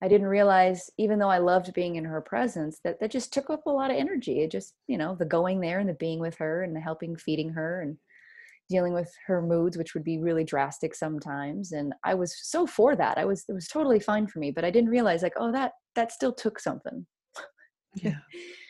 I 0.00 0.06
didn't 0.06 0.28
realize, 0.28 0.90
even 0.96 1.18
though 1.18 1.28
I 1.28 1.38
loved 1.38 1.74
being 1.74 1.96
in 1.96 2.04
her 2.04 2.20
presence, 2.20 2.78
that 2.84 3.00
that 3.00 3.10
just 3.10 3.32
took 3.32 3.50
up 3.50 3.66
a 3.66 3.70
lot 3.70 3.90
of 3.90 3.96
energy. 3.96 4.40
It 4.40 4.52
just, 4.52 4.74
you 4.86 4.96
know, 4.96 5.16
the 5.16 5.24
going 5.24 5.60
there 5.60 5.80
and 5.80 5.88
the 5.88 5.94
being 5.94 6.20
with 6.20 6.36
her 6.36 6.62
and 6.62 6.74
the 6.74 6.80
helping 6.80 7.16
feeding 7.16 7.50
her 7.50 7.82
and 7.82 7.96
dealing 8.68 8.92
with 8.92 9.12
her 9.26 9.42
moods, 9.42 9.76
which 9.76 9.94
would 9.94 10.04
be 10.04 10.18
really 10.18 10.44
drastic 10.44 10.94
sometimes. 10.94 11.72
And 11.72 11.94
I 12.04 12.14
was 12.14 12.36
so 12.42 12.66
for 12.66 12.94
that. 12.94 13.18
I 13.18 13.24
was 13.24 13.44
it 13.48 13.52
was 13.52 13.66
totally 13.66 13.98
fine 13.98 14.28
for 14.28 14.38
me, 14.38 14.52
but 14.52 14.64
I 14.64 14.70
didn't 14.70 14.90
realize 14.90 15.22
like, 15.22 15.34
oh, 15.36 15.50
that 15.52 15.72
that 15.96 16.12
still 16.12 16.32
took 16.32 16.60
something. 16.60 17.04
Yeah. 17.94 18.18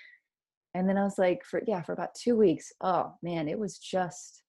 and 0.74 0.88
then 0.88 0.96
I 0.96 1.04
was 1.04 1.18
like, 1.18 1.44
for 1.44 1.62
yeah, 1.66 1.82
for 1.82 1.92
about 1.92 2.14
two 2.14 2.36
weeks, 2.36 2.72
oh 2.80 3.12
man, 3.22 3.48
it 3.48 3.58
was 3.58 3.76
just 3.76 4.42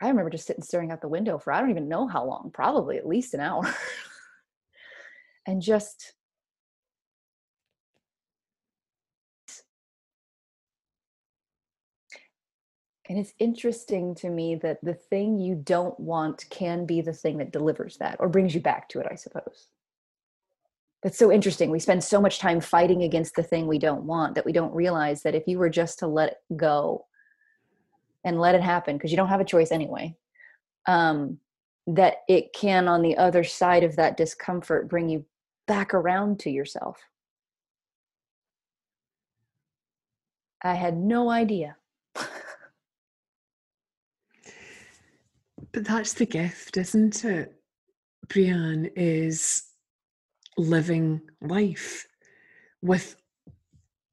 I 0.00 0.08
remember 0.08 0.30
just 0.30 0.48
sitting 0.48 0.64
staring 0.64 0.90
out 0.90 1.00
the 1.00 1.08
window 1.08 1.38
for 1.38 1.52
I 1.52 1.60
don't 1.60 1.70
even 1.70 1.88
know 1.88 2.08
how 2.08 2.24
long, 2.24 2.50
probably 2.52 2.96
at 2.96 3.06
least 3.06 3.34
an 3.34 3.40
hour. 3.40 3.62
And 5.46 5.62
just 5.62 6.14
And 13.08 13.20
it's 13.20 13.34
interesting 13.38 14.14
to 14.16 14.30
me 14.30 14.54
that 14.62 14.78
the 14.82 14.94
thing 14.94 15.38
you 15.38 15.54
don't 15.54 16.00
want 16.00 16.46
can 16.48 16.86
be 16.86 17.02
the 17.02 17.12
thing 17.12 17.36
that 17.38 17.52
delivers 17.52 17.98
that 17.98 18.16
or 18.18 18.28
brings 18.30 18.54
you 18.54 18.60
back 18.62 18.88
to 18.88 19.00
it, 19.00 19.08
I 19.10 19.16
suppose. 19.16 19.68
That's 21.02 21.18
so 21.18 21.30
interesting. 21.30 21.70
We 21.70 21.78
spend 21.78 22.02
so 22.02 22.22
much 22.22 22.38
time 22.38 22.60
fighting 22.60 23.02
against 23.02 23.34
the 23.34 23.42
thing 23.42 23.66
we 23.66 23.78
don't 23.78 24.04
want 24.04 24.34
that 24.34 24.46
we 24.46 24.52
don't 24.52 24.74
realize 24.74 25.22
that 25.24 25.34
if 25.34 25.46
you 25.46 25.58
were 25.58 25.68
just 25.68 25.98
to 25.98 26.06
let 26.06 26.30
it 26.30 26.56
go 26.56 27.04
and 28.24 28.40
let 28.40 28.54
it 28.54 28.62
happen, 28.62 28.96
because 28.96 29.10
you 29.10 29.18
don't 29.18 29.28
have 29.28 29.40
a 29.40 29.44
choice 29.44 29.72
anyway, 29.72 30.16
um, 30.86 31.38
that 31.88 32.18
it 32.28 32.54
can, 32.54 32.88
on 32.88 33.02
the 33.02 33.18
other 33.18 33.44
side 33.44 33.82
of 33.82 33.96
that 33.96 34.16
discomfort, 34.16 34.88
bring 34.88 35.10
you 35.10 35.24
back 35.66 35.94
around 35.94 36.40
to 36.40 36.50
yourself. 36.50 36.98
I 40.62 40.74
had 40.74 40.96
no 40.96 41.30
idea. 41.30 41.76
but 45.72 45.84
that's 45.84 46.14
the 46.14 46.26
gift, 46.26 46.76
isn't 46.76 47.24
it? 47.24 47.54
Brianne 48.28 48.90
is 48.94 49.64
living 50.56 51.20
life 51.40 52.06
with 52.80 53.16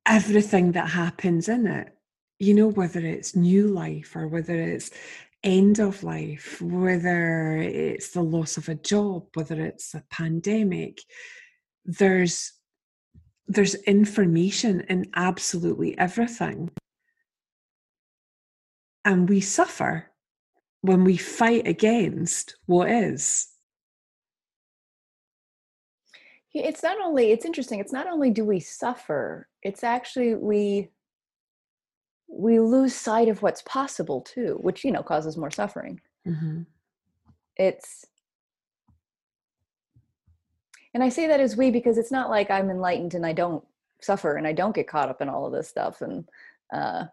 everything 0.06 0.72
that 0.72 0.90
happens 0.90 1.48
in 1.50 1.68
it. 1.68 1.96
You 2.40 2.54
know, 2.54 2.68
whether 2.68 3.00
it's 3.00 3.36
new 3.36 3.68
life 3.68 4.16
or 4.16 4.28
whether 4.28 4.56
it's 4.56 4.92
end 5.44 5.80
of 5.80 6.04
life, 6.04 6.62
whether 6.62 7.58
it's 7.58 8.12
the 8.12 8.22
loss 8.22 8.58
of 8.58 8.70
a 8.70 8.76
job, 8.76 9.28
whether 9.34 9.62
it's 9.62 9.94
a 9.94 10.04
pandemic, 10.10 11.02
there's 11.86 12.54
there's 13.48 13.74
information 13.76 14.82
in 14.90 15.10
absolutely 15.16 15.98
everything. 15.98 16.70
And 19.04 19.28
we 19.28 19.42
suffer 19.42 20.12
when 20.82 21.04
we 21.04 21.18
fight 21.18 21.68
against 21.68 22.56
what 22.68 22.92
is. 22.92 23.48
It's 26.54 26.84
not 26.84 26.98
only, 27.02 27.32
it's 27.32 27.46
interesting, 27.46 27.80
it's 27.80 27.94
not 27.94 28.08
only 28.08 28.30
do 28.30 28.46
we 28.46 28.60
suffer, 28.60 29.48
it's 29.64 29.84
actually 29.84 30.36
we 30.36 30.90
we 32.32 32.60
lose 32.60 32.96
sight 32.96 33.28
of 33.28 33.42
what's 33.42 33.62
possible 33.64 34.22
too, 34.22 34.58
which 34.62 34.84
you 34.84 34.92
know 34.92 35.04
causes 35.04 35.38
more 35.38 35.52
suffering. 35.52 36.00
Mm-hmm. 36.28 36.62
It's 37.58 38.06
and 40.94 41.04
I 41.04 41.10
say 41.10 41.28
that 41.28 41.40
as 41.40 41.56
we 41.56 41.72
because 41.72 41.98
it's 41.98 42.12
not 42.12 42.30
like 42.30 42.50
I'm 42.50 42.70
enlightened 42.70 43.14
and 43.14 43.26
I 43.26 43.34
don't 43.34 43.64
suffer 44.02 44.36
and 44.36 44.48
I 44.48 44.54
don't 44.54 44.76
get 44.76 44.88
caught 44.88 45.10
up 45.10 45.22
in 45.22 45.30
all 45.30 45.46
of 45.46 45.54
this 45.54 45.68
stuff. 45.68 46.02
And, 46.02 46.28
uh, 46.74 47.06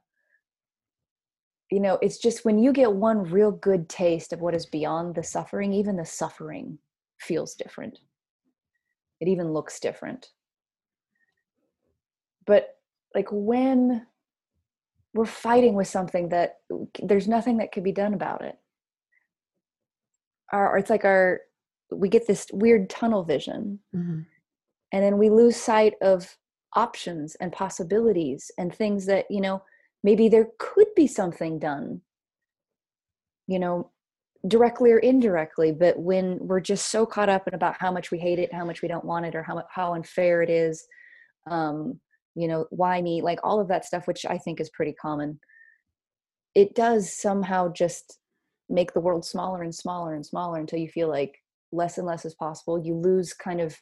you 1.70 1.80
know, 1.80 1.98
it's 2.00 2.18
just 2.18 2.44
when 2.44 2.58
you 2.58 2.72
get 2.72 2.92
one 2.92 3.24
real 3.24 3.50
good 3.50 3.88
taste 3.88 4.32
of 4.32 4.40
what 4.40 4.54
is 4.54 4.66
beyond 4.66 5.14
the 5.14 5.22
suffering, 5.22 5.72
even 5.72 5.96
the 5.96 6.06
suffering 6.06 6.78
feels 7.20 7.54
different. 7.54 7.98
It 9.20 9.28
even 9.28 9.52
looks 9.52 9.80
different. 9.80 10.30
But 12.46 12.76
like 13.14 13.28
when 13.30 14.06
we're 15.16 15.24
fighting 15.26 15.74
with 15.74 15.88
something 15.88 16.28
that 16.28 16.56
there's 17.02 17.28
nothing 17.28 17.56
that 17.58 17.72
could 17.72 17.84
be 17.84 17.92
done 17.92 18.14
about 18.14 18.42
it, 18.42 18.56
or 20.52 20.78
it's 20.78 20.90
like 20.90 21.04
our 21.04 21.40
we 21.90 22.08
get 22.08 22.26
this 22.26 22.46
weird 22.52 22.90
tunnel 22.90 23.22
vision 23.22 23.78
mm-hmm. 23.94 24.20
and 24.92 25.04
then 25.04 25.18
we 25.18 25.30
lose 25.30 25.56
sight 25.56 25.94
of 26.02 26.36
options 26.74 27.36
and 27.36 27.52
possibilities 27.52 28.50
and 28.58 28.74
things 28.74 29.06
that 29.06 29.24
you 29.30 29.40
know 29.40 29.62
maybe 30.02 30.28
there 30.28 30.48
could 30.58 30.88
be 30.94 31.06
something 31.06 31.58
done 31.58 32.00
you 33.46 33.58
know 33.58 33.90
directly 34.48 34.92
or 34.92 34.98
indirectly 34.98 35.72
but 35.72 35.98
when 35.98 36.38
we're 36.40 36.60
just 36.60 36.90
so 36.90 37.06
caught 37.06 37.28
up 37.28 37.48
in 37.48 37.54
about 37.54 37.76
how 37.78 37.90
much 37.90 38.10
we 38.10 38.18
hate 38.18 38.38
it 38.38 38.52
how 38.52 38.64
much 38.64 38.82
we 38.82 38.88
don't 38.88 39.04
want 39.04 39.24
it 39.24 39.34
or 39.34 39.42
how 39.42 39.62
how 39.70 39.94
unfair 39.94 40.42
it 40.42 40.50
is 40.50 40.86
um 41.50 41.98
you 42.36 42.46
know 42.46 42.66
why 42.70 43.00
me 43.00 43.22
like 43.22 43.40
all 43.42 43.60
of 43.60 43.68
that 43.68 43.84
stuff 43.84 44.06
which 44.06 44.24
i 44.26 44.38
think 44.38 44.60
is 44.60 44.70
pretty 44.70 44.92
common. 44.92 45.40
It 46.54 46.74
does 46.74 47.12
somehow 47.12 47.70
just 47.72 48.18
make 48.68 48.92
the 48.92 49.00
world 49.00 49.24
smaller 49.24 49.62
and 49.62 49.74
smaller 49.74 50.14
and 50.14 50.24
smaller 50.24 50.58
until 50.58 50.78
you 50.78 50.88
feel 50.88 51.08
like 51.08 51.36
less 51.72 51.98
and 51.98 52.06
less 52.06 52.24
is 52.24 52.34
possible. 52.34 52.82
You 52.82 52.94
lose 52.94 53.32
kind 53.32 53.60
of 53.60 53.76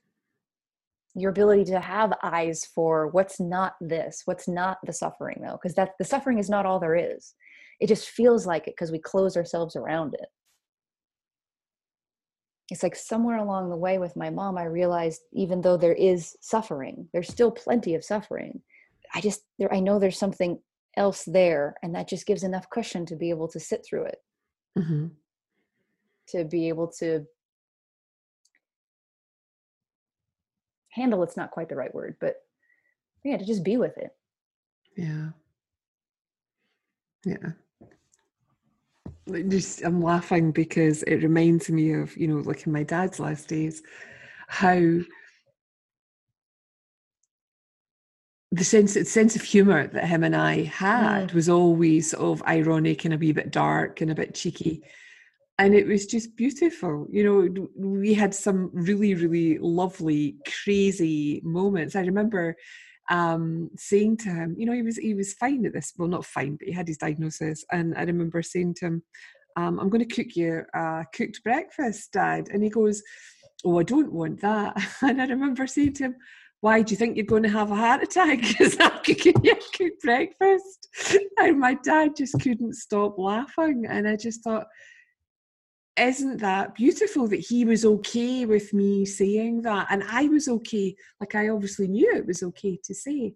your 1.14 1.30
ability 1.30 1.64
to 1.64 1.80
have 1.80 2.12
eyes 2.22 2.64
for 2.74 3.06
what's 3.08 3.38
not 3.38 3.74
this 3.80 4.22
what's 4.24 4.48
not 4.48 4.78
the 4.84 4.92
suffering 4.92 5.40
though 5.40 5.58
because 5.62 5.76
that 5.76 5.90
the 5.98 6.04
suffering 6.04 6.38
is 6.38 6.50
not 6.50 6.66
all 6.66 6.80
there 6.80 6.96
is. 6.96 7.34
It 7.80 7.86
just 7.86 8.08
feels 8.08 8.46
like 8.46 8.66
it 8.66 8.74
because 8.76 8.90
we 8.90 8.98
close 8.98 9.36
ourselves 9.36 9.76
around 9.76 10.14
it 10.14 10.28
it's 12.70 12.82
like 12.82 12.96
somewhere 12.96 13.36
along 13.38 13.68
the 13.68 13.76
way 13.76 13.98
with 13.98 14.16
my 14.16 14.30
mom 14.30 14.56
i 14.56 14.64
realized 14.64 15.22
even 15.32 15.60
though 15.60 15.76
there 15.76 15.94
is 15.94 16.36
suffering 16.40 17.08
there's 17.12 17.28
still 17.28 17.50
plenty 17.50 17.94
of 17.94 18.04
suffering 18.04 18.60
i 19.14 19.20
just 19.20 19.42
there 19.58 19.72
i 19.72 19.80
know 19.80 19.98
there's 19.98 20.18
something 20.18 20.58
else 20.96 21.24
there 21.24 21.74
and 21.82 21.94
that 21.94 22.08
just 22.08 22.26
gives 22.26 22.42
enough 22.42 22.70
cushion 22.70 23.04
to 23.06 23.16
be 23.16 23.30
able 23.30 23.48
to 23.48 23.58
sit 23.58 23.84
through 23.84 24.04
it. 24.04 24.18
Mm-hmm. 24.78 25.06
to 26.28 26.44
be 26.44 26.68
able 26.68 26.88
to 26.98 27.26
handle 30.90 31.22
it's 31.22 31.36
not 31.36 31.52
quite 31.52 31.68
the 31.68 31.76
right 31.76 31.94
word 31.94 32.16
but 32.20 32.36
yeah 33.24 33.36
to 33.36 33.44
just 33.44 33.64
be 33.64 33.76
with 33.76 33.96
it. 33.98 34.10
Yeah. 34.96 35.30
Yeah 37.24 37.52
just 39.48 39.82
i'm 39.84 40.02
laughing 40.02 40.52
because 40.52 41.02
it 41.04 41.22
reminds 41.22 41.70
me 41.70 41.92
of 41.92 42.16
you 42.16 42.28
know 42.28 42.40
like 42.40 42.66
in 42.66 42.72
my 42.72 42.82
dad's 42.82 43.18
last 43.18 43.48
days 43.48 43.82
how 44.48 44.78
the 48.54 48.64
sense 48.64 48.94
the 48.94 49.04
sense 49.04 49.34
of 49.34 49.42
humor 49.42 49.88
that 49.88 50.04
him 50.04 50.22
and 50.22 50.36
I 50.36 50.62
had 50.62 51.30
mm. 51.30 51.34
was 51.34 51.48
always 51.48 52.10
sort 52.10 52.38
of 52.38 52.46
ironic 52.46 53.04
and 53.04 53.12
a 53.12 53.18
wee 53.18 53.32
bit 53.32 53.50
dark 53.50 54.00
and 54.00 54.10
a 54.10 54.14
bit 54.14 54.34
cheeky. 54.34 54.82
and 55.58 55.74
it 55.74 55.86
was 55.86 56.06
just 56.06 56.36
beautiful. 56.36 57.06
You 57.10 57.24
know, 57.24 57.68
we 57.76 58.14
had 58.14 58.34
some 58.34 58.70
really, 58.72 59.14
really 59.14 59.58
lovely, 59.58 60.36
crazy 60.64 61.40
moments. 61.44 61.96
I 61.96 62.00
remember 62.00 62.56
um, 63.10 63.70
saying 63.76 64.18
to 64.18 64.30
him, 64.30 64.54
you 64.58 64.66
know, 64.66 64.72
he 64.72 64.82
was 64.82 64.96
he 64.96 65.14
was 65.14 65.34
fine 65.34 65.66
at 65.66 65.72
this. 65.72 65.92
Well, 65.96 66.08
not 66.08 66.24
fine, 66.24 66.56
but 66.56 66.68
he 66.68 66.72
had 66.72 66.88
his 66.88 66.98
diagnosis, 66.98 67.64
and 67.72 67.94
I 67.96 68.02
remember 68.02 68.42
saying 68.42 68.74
to 68.76 68.86
him, 68.86 69.02
um, 69.56 69.78
"I'm 69.78 69.90
going 69.90 70.06
to 70.06 70.14
cook 70.14 70.36
you 70.36 70.62
a 70.74 71.04
cooked 71.14 71.42
breakfast, 71.44 72.12
Dad," 72.12 72.48
and 72.52 72.62
he 72.62 72.70
goes, 72.70 73.02
"Oh, 73.64 73.78
I 73.78 73.82
don't 73.82 74.12
want 74.12 74.40
that." 74.40 74.76
And 75.02 75.20
I 75.20 75.26
remember 75.26 75.66
saying 75.66 75.94
to 75.94 76.04
him, 76.04 76.16
why 76.64 76.80
do 76.80 76.92
you 76.92 76.96
think 76.96 77.14
you're 77.14 77.26
going 77.26 77.42
to 77.42 77.50
have 77.50 77.70
a 77.70 77.76
heart 77.76 78.02
attack? 78.02 78.38
Because 78.48 78.78
I'm 78.80 78.98
cooking 79.04 79.34
you 79.42 79.52
a 79.52 79.76
good 79.76 79.92
breakfast. 80.02 80.88
And 81.38 81.60
my 81.60 81.74
dad 81.84 82.16
just 82.16 82.40
couldn't 82.40 82.72
stop 82.72 83.18
laughing. 83.18 83.84
And 83.86 84.08
I 84.08 84.16
just 84.16 84.42
thought, 84.42 84.66
isn't 85.96 86.38
that 86.38 86.74
beautiful 86.74 87.28
that 87.28 87.40
he 87.40 87.64
was 87.64 87.84
okay 87.84 88.46
with 88.46 88.72
me 88.72 89.04
saying 89.04 89.62
that? 89.62 89.86
And 89.90 90.02
I 90.08 90.28
was 90.28 90.48
okay. 90.48 90.94
Like 91.20 91.34
I 91.34 91.48
obviously 91.48 91.86
knew 91.86 92.12
it 92.14 92.26
was 92.26 92.42
okay 92.42 92.78
to 92.84 92.94
say. 92.94 93.34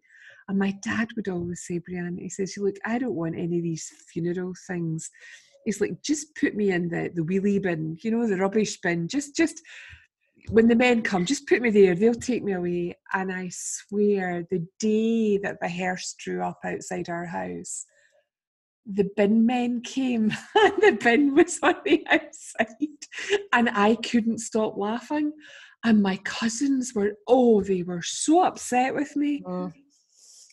And 0.48 0.58
my 0.58 0.76
dad 0.82 1.08
would 1.14 1.28
always 1.28 1.64
say, 1.66 1.80
Brianne, 1.80 2.18
he 2.18 2.28
says, 2.28 2.54
Look, 2.56 2.76
I 2.84 2.98
don't 2.98 3.14
want 3.14 3.36
any 3.36 3.58
of 3.58 3.62
these 3.62 3.92
funeral 4.12 4.54
things. 4.66 5.10
He's 5.64 5.80
like, 5.80 6.02
just 6.02 6.34
put 6.34 6.56
me 6.56 6.70
in 6.70 6.88
the, 6.88 7.10
the 7.14 7.22
wheelie 7.22 7.62
bin, 7.62 7.98
you 8.02 8.10
know, 8.10 8.26
the 8.26 8.38
rubbish 8.38 8.80
bin. 8.80 9.06
Just 9.06 9.36
just 9.36 9.60
when 10.50 10.66
the 10.66 10.74
men 10.74 11.02
come, 11.02 11.26
just 11.26 11.46
put 11.46 11.60
me 11.60 11.70
there. 11.70 11.94
They'll 11.94 12.14
take 12.14 12.42
me 12.42 12.52
away. 12.52 12.96
And 13.12 13.30
I 13.30 13.50
swear, 13.52 14.46
the 14.50 14.66
day 14.78 15.36
that 15.38 15.60
the 15.60 15.68
hearse 15.68 16.14
drew 16.18 16.42
up 16.42 16.60
outside 16.64 17.10
our 17.10 17.26
house, 17.26 17.84
the 18.90 19.08
bin 19.16 19.44
men 19.44 19.82
came 19.82 20.32
and 20.54 20.72
the 20.80 20.98
bin 21.02 21.34
was 21.34 21.58
on 21.62 21.74
the 21.84 22.06
outside. 22.10 22.66
And 23.52 23.68
I 23.70 23.96
couldn't 23.96 24.38
stop 24.38 24.76
laughing. 24.76 25.32
And 25.84 26.02
my 26.02 26.16
cousins 26.24 26.92
were, 26.94 27.12
oh, 27.26 27.62
they 27.62 27.82
were 27.82 28.02
so 28.02 28.42
upset 28.42 28.94
with 28.94 29.14
me. 29.14 29.42
Mm. 29.46 29.72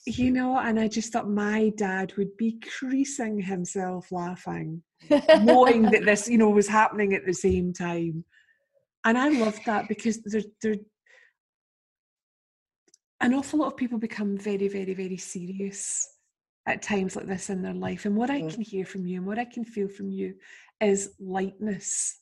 You 0.08 0.30
know, 0.30 0.58
and 0.60 0.80
I 0.80 0.88
just 0.88 1.12
thought 1.12 1.28
my 1.28 1.71
dad 1.78 2.13
would 2.15 2.38
be 2.38 2.60
creasing 2.78 3.39
himself 3.39 4.12
laughing, 4.12 4.84
knowing 5.41 5.84
that 5.84 6.06
this, 6.06 6.28
you 6.28 6.38
know, 6.38 6.52
was 6.52 6.67
happening 6.67 7.15
at 7.15 7.26
the 7.26 7.34
same 7.34 7.74
time 7.74 8.24
and 9.06 9.19
I 9.19 9.30
love 9.30 9.60
that 9.67 9.88
because 9.88 10.19
there, 10.24 10.41
there, 10.62 10.76
an 13.21 13.36
awful 13.36 13.60
lot 13.60 13.67
of 13.67 13.78
people 13.78 14.00
become 14.00 14.36
very, 14.36 14.67
very, 14.67 14.95
very 14.95 15.17
serious 15.17 16.10
at 16.67 16.82
times 16.82 17.15
like 17.15 17.28
this 17.28 17.49
in 17.49 17.62
their 17.62 17.73
life. 17.73 18.06
And 18.06 18.15
what 18.15 18.30
I 18.30 18.41
mm. 18.41 18.51
can 18.51 18.62
hear 18.62 18.86
from 18.86 19.06
you 19.06 19.17
and 19.17 19.28
what 19.28 19.39
I 19.39 19.45
can 19.45 19.63
feel 19.63 19.88
from 19.88 20.10
you 20.10 20.34
is 20.82 21.12
lightness. 21.19 22.19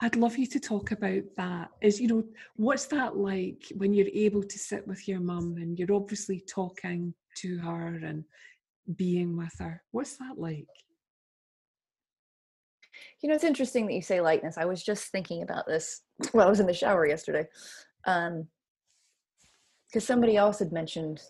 I'd 0.00 0.16
love 0.16 0.36
you 0.36 0.46
to 0.46 0.60
talk 0.60 0.92
about 0.92 1.22
that. 1.36 1.70
Is, 1.80 2.00
you 2.00 2.08
know, 2.08 2.24
what's 2.56 2.86
that 2.86 3.16
like 3.16 3.64
when 3.76 3.92
you're 3.92 4.08
able 4.12 4.42
to 4.42 4.58
sit 4.58 4.86
with 4.86 5.08
your 5.08 5.20
mum 5.20 5.56
and 5.58 5.78
you're 5.78 5.92
obviously 5.92 6.42
talking 6.48 7.14
to 7.38 7.58
her 7.58 8.00
and 8.04 8.24
being 8.96 9.36
with 9.36 9.54
her? 9.58 9.82
What's 9.90 10.16
that 10.18 10.34
like? 10.36 10.66
You 13.22 13.28
know, 13.28 13.34
it's 13.34 13.44
interesting 13.44 13.86
that 13.86 13.94
you 13.94 14.02
say 14.02 14.20
lightness. 14.20 14.58
I 14.58 14.64
was 14.64 14.82
just 14.82 15.10
thinking 15.10 15.42
about 15.42 15.66
this 15.66 16.02
while 16.32 16.46
I 16.46 16.50
was 16.50 16.60
in 16.60 16.66
the 16.66 16.74
shower 16.74 17.06
yesterday. 17.06 17.46
Um, 18.06 18.48
because 19.88 20.06
somebody 20.06 20.36
else 20.36 20.58
had 20.58 20.70
mentioned 20.70 21.22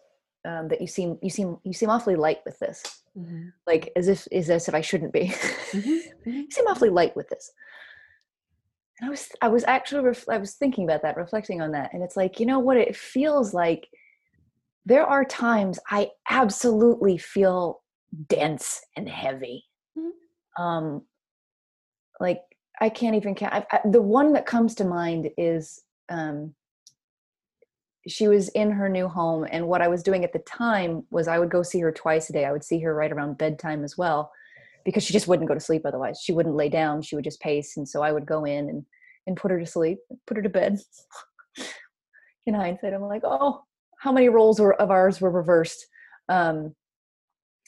um, 0.45 0.69
that 0.69 0.81
you 0.81 0.87
seem 0.87 1.19
you 1.23 1.31
seem 1.31 1.59
you 1.65 1.73
seem 1.73 1.91
awfully 1.91 2.17
light 2.17 2.39
with 2.45 2.59
this, 2.59 3.03
mm-hmm. 3.17 3.49
like 3.67 3.93
as 3.97 4.09
if 4.09 4.27
is 4.31 4.51
as 4.51 4.69
if 4.69 4.75
I 4.75 4.81
shouldn't 4.81 5.13
be. 5.13 5.27
Mm-hmm. 5.27 5.79
mm-hmm. 5.79 6.31
you 6.31 6.51
seem 6.51 6.67
awfully 6.67 6.91
light 6.91 7.17
with 7.17 7.29
this. 7.29 7.51
And 9.01 9.09
I 9.09 9.11
was 9.11 9.29
I 9.43 9.49
was 9.49 9.65
actually 9.65 10.05
ref- 10.05 10.29
I 10.29 10.39
was 10.39 10.55
thinking 10.55 10.85
about 10.85 11.03
that, 11.03 11.17
reflecting 11.17 11.61
on 11.61 11.73
that, 11.73 11.93
and 11.93 12.03
it's 12.03 12.17
like 12.17 12.41
you 12.41 12.47
know 12.47 12.59
what 12.59 12.77
it 12.77 12.97
feels 12.97 13.55
like. 13.55 13.89
There 14.87 15.05
are 15.05 15.25
times 15.25 15.79
I 15.91 16.11
absolutely 16.31 17.19
feel 17.19 17.83
dense 18.29 18.81
and 18.97 19.07
heavy. 19.09 19.65
Mm-hmm. 19.99 20.63
Um, 20.63 21.03
like 22.21 22.41
I 22.81 22.89
can't 22.89 23.17
even 23.17 23.35
count. 23.35 23.55
I, 23.55 23.67
I, 23.71 23.81
the 23.85 24.03
one 24.03 24.33
that 24.33 24.47
comes 24.47 24.75
to 24.77 24.85
mind 24.85 25.31
is 25.37 25.83
um, 26.09 26.55
she 28.09 28.29
was 28.29 28.49
in 28.51 28.71
her 28.71 28.89
new 28.89 29.09
home, 29.09 29.47
and 29.51 29.67
what 29.69 29.83
I 29.83 29.89
was 29.89 30.03
doing 30.03 30.25
at 30.25 30.33
the 30.33 30.39
time 30.41 31.05
was 31.11 31.29
I 31.29 31.39
would 31.39 31.51
go 31.51 31.63
see 31.63 31.81
her 31.81 31.93
twice 31.93 32.31
a 32.31 32.33
day. 32.33 32.45
I 32.45 32.53
would 32.53 32.65
see 32.65 32.81
her 32.81 32.95
right 32.95 33.13
around 33.13 33.39
bedtime 33.39 33.85
as 33.85 33.97
well, 33.97 34.33
because 34.85 35.03
she 35.03 35.13
just 35.13 35.29
wouldn't 35.29 35.49
go 35.49 35.55
to 35.55 35.61
sleep 35.61 35.83
otherwise. 35.85 36.21
She 36.23 36.33
wouldn't 36.33 36.57
lay 36.57 36.69
down. 36.69 37.03
She 37.03 37.15
would 37.15 37.25
just 37.25 37.41
pace, 37.41 37.77
and 37.77 37.89
so 37.89 38.03
I 38.03 38.13
would 38.13 38.27
go 38.27 38.45
in 38.45 38.69
and 38.69 38.85
and 39.27 39.37
put 39.37 39.51
her 39.51 39.61
to 39.61 39.67
sleep, 39.67 39.99
put 40.27 40.39
her 40.39 40.43
to 40.43 40.49
bed. 40.49 40.79
in 42.47 42.55
hindsight, 42.55 42.95
I'm 42.95 43.03
like, 43.03 43.23
oh, 43.25 43.63
how 43.99 44.11
many 44.11 44.31
roles 44.31 44.59
were, 44.59 44.75
of 44.81 44.91
ours 44.91 45.21
were 45.21 45.31
reversed? 45.31 45.87
Um, 46.31 46.75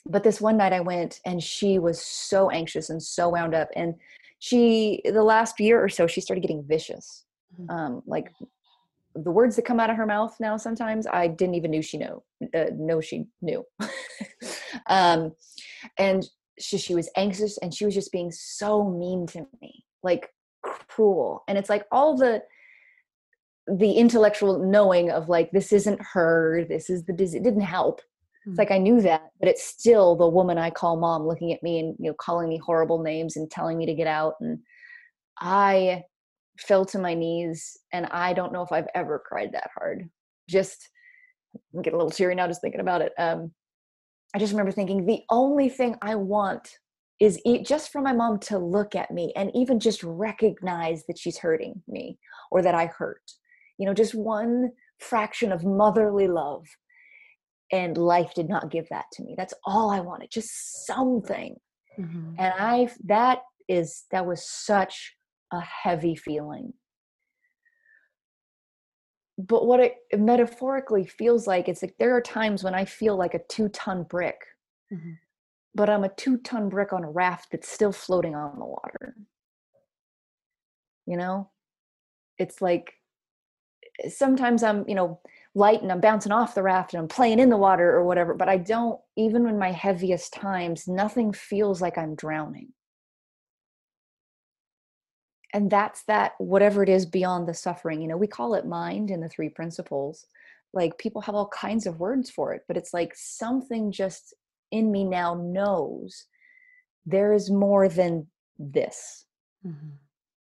but 0.07 0.23
this 0.23 0.41
one 0.41 0.57
night 0.57 0.73
I 0.73 0.79
went, 0.79 1.19
and 1.25 1.41
she 1.41 1.77
was 1.77 2.01
so 2.01 2.49
anxious 2.49 2.89
and 2.89 3.01
so 3.01 3.29
wound 3.29 3.53
up, 3.53 3.69
and 3.75 3.95
she 4.39 5.01
the 5.05 5.23
last 5.23 5.59
year 5.59 5.81
or 5.81 5.87
so 5.87 6.07
she 6.07 6.19
started 6.19 6.41
getting 6.41 6.63
vicious 6.67 7.25
mm-hmm. 7.59 7.69
um, 7.69 8.01
like 8.05 8.31
the 9.15 9.31
words 9.31 9.55
that 9.55 9.65
come 9.65 9.79
out 9.79 9.89
of 9.89 9.97
her 9.97 10.05
mouth 10.05 10.35
now 10.39 10.57
sometimes 10.57 11.05
i 11.07 11.27
didn't 11.27 11.55
even 11.55 11.71
knew 11.71 11.81
she 11.81 11.97
know 11.97 12.23
uh, 12.53 12.65
know 12.75 13.01
she 13.01 13.25
knew. 13.41 13.65
Um, 14.87 15.33
and 15.97 16.27
she, 16.59 16.77
she 16.77 16.95
was 16.95 17.09
anxious 17.15 17.57
and 17.57 17.73
she 17.73 17.85
was 17.85 17.93
just 17.93 18.11
being 18.11 18.31
so 18.31 18.89
mean 18.89 19.27
to 19.27 19.45
me 19.61 19.85
like 20.01 20.29
cruel. 20.63 21.43
And 21.47 21.57
it's 21.57 21.69
like 21.69 21.85
all 21.91 22.17
the 22.17 22.41
the 23.67 23.91
intellectual 23.91 24.59
knowing 24.59 25.11
of 25.11 25.29
like 25.29 25.51
this 25.51 25.71
isn't 25.71 26.01
her 26.13 26.65
this 26.67 26.89
is 26.89 27.03
the 27.03 27.13
it 27.13 27.43
didn't 27.43 27.61
help. 27.61 28.01
It's 28.47 28.57
like 28.57 28.71
I 28.71 28.79
knew 28.79 29.01
that, 29.01 29.29
but 29.39 29.49
it's 29.49 29.63
still 29.63 30.15
the 30.15 30.27
woman 30.27 30.57
I 30.57 30.71
call 30.71 30.97
mom 30.97 31.27
looking 31.27 31.53
at 31.53 31.61
me 31.61 31.79
and 31.79 31.95
you 31.99 32.09
know 32.09 32.15
calling 32.15 32.49
me 32.49 32.57
horrible 32.57 33.03
names 33.03 33.37
and 33.37 33.51
telling 33.51 33.77
me 33.77 33.85
to 33.85 33.93
get 33.93 34.07
out. 34.07 34.35
And 34.39 34.59
I 35.39 36.03
fell 36.61 36.85
to 36.85 36.99
my 36.99 37.13
knees 37.13 37.77
and 37.93 38.05
I 38.07 38.33
don't 38.33 38.53
know 38.53 38.61
if 38.61 38.71
I've 38.71 38.87
ever 38.95 39.21
cried 39.25 39.51
that 39.53 39.69
hard. 39.75 40.09
Just 40.49 40.89
I'm 41.73 41.81
getting 41.81 41.95
a 41.95 41.97
little 41.97 42.11
teary 42.11 42.35
now 42.35 42.47
just 42.47 42.61
thinking 42.61 42.81
about 42.81 43.01
it. 43.01 43.13
Um 43.17 43.51
I 44.33 44.39
just 44.39 44.53
remember 44.53 44.71
thinking 44.71 45.05
the 45.05 45.21
only 45.29 45.69
thing 45.69 45.95
I 46.01 46.15
want 46.15 46.69
is 47.19 47.39
just 47.63 47.91
for 47.91 48.01
my 48.01 48.13
mom 48.13 48.39
to 48.39 48.57
look 48.57 48.95
at 48.95 49.11
me 49.11 49.31
and 49.35 49.51
even 49.53 49.79
just 49.79 50.01
recognize 50.03 51.05
that 51.05 51.19
she's 51.19 51.37
hurting 51.37 51.83
me 51.87 52.17
or 52.49 52.63
that 52.63 52.73
I 52.73 52.87
hurt. 52.87 53.21
You 53.77 53.85
know, 53.85 53.93
just 53.93 54.15
one 54.15 54.71
fraction 54.97 55.51
of 55.51 55.63
motherly 55.63 56.27
love 56.27 56.65
and 57.71 57.97
life 57.97 58.33
did 58.33 58.49
not 58.49 58.69
give 58.69 58.87
that 58.89 59.05
to 59.13 59.23
me 59.23 59.33
that's 59.37 59.53
all 59.65 59.89
i 59.89 59.99
wanted 59.99 60.29
just 60.29 60.85
something 60.85 61.55
mm-hmm. 61.97 62.33
and 62.37 62.53
i 62.59 62.87
that 63.03 63.39
is 63.67 64.05
that 64.11 64.25
was 64.25 64.43
such 64.43 65.15
a 65.51 65.59
heavy 65.61 66.15
feeling 66.15 66.73
but 69.37 69.65
what 69.65 69.79
it 69.79 69.95
metaphorically 70.15 71.05
feels 71.05 71.47
like 71.47 71.67
it's 71.67 71.81
like 71.81 71.95
there 71.97 72.15
are 72.15 72.21
times 72.21 72.63
when 72.63 72.75
i 72.75 72.85
feel 72.85 73.15
like 73.15 73.33
a 73.33 73.43
two 73.49 73.69
ton 73.69 74.03
brick 74.03 74.41
mm-hmm. 74.93 75.11
but 75.75 75.89
i'm 75.89 76.03
a 76.03 76.13
two 76.15 76.37
ton 76.37 76.69
brick 76.69 76.93
on 76.93 77.03
a 77.03 77.09
raft 77.09 77.47
that's 77.51 77.69
still 77.69 77.91
floating 77.91 78.35
on 78.35 78.57
the 78.59 78.65
water 78.65 79.15
you 81.07 81.17
know 81.17 81.49
it's 82.37 82.61
like 82.61 82.93
sometimes 84.09 84.63
i'm 84.63 84.87
you 84.87 84.95
know 84.95 85.19
light 85.53 85.81
and 85.81 85.91
I'm 85.91 85.99
bouncing 85.99 86.31
off 86.31 86.55
the 86.55 86.63
raft 86.63 86.93
and 86.93 87.01
I'm 87.01 87.07
playing 87.07 87.39
in 87.39 87.49
the 87.49 87.57
water 87.57 87.91
or 87.91 88.05
whatever, 88.05 88.33
but 88.33 88.47
I 88.47 88.57
don't, 88.57 88.99
even 89.17 89.47
in 89.47 89.59
my 89.59 89.71
heaviest 89.71 90.33
times, 90.33 90.87
nothing 90.87 91.33
feels 91.33 91.81
like 91.81 91.97
I'm 91.97 92.15
drowning. 92.15 92.69
And 95.53 95.69
that's 95.69 96.03
that, 96.03 96.33
whatever 96.37 96.81
it 96.83 96.89
is 96.89 97.05
beyond 97.05 97.47
the 97.47 97.53
suffering. 97.53 98.01
You 98.01 98.07
know, 98.07 98.17
we 98.17 98.27
call 98.27 98.53
it 98.53 98.65
mind 98.65 99.11
in 99.11 99.19
the 99.19 99.29
three 99.29 99.49
principles. 99.49 100.25
Like 100.73 100.97
people 100.97 101.21
have 101.21 101.35
all 101.35 101.49
kinds 101.49 101.85
of 101.85 101.99
words 101.99 102.29
for 102.29 102.53
it, 102.53 102.63
but 102.67 102.77
it's 102.77 102.93
like 102.93 103.13
something 103.15 103.91
just 103.91 104.33
in 104.71 104.91
me 104.91 105.03
now 105.03 105.35
knows 105.35 106.25
there 107.05 107.33
is 107.33 107.51
more 107.51 107.89
than 107.89 108.27
this. 108.57 109.25
Mm-hmm. 109.65 109.89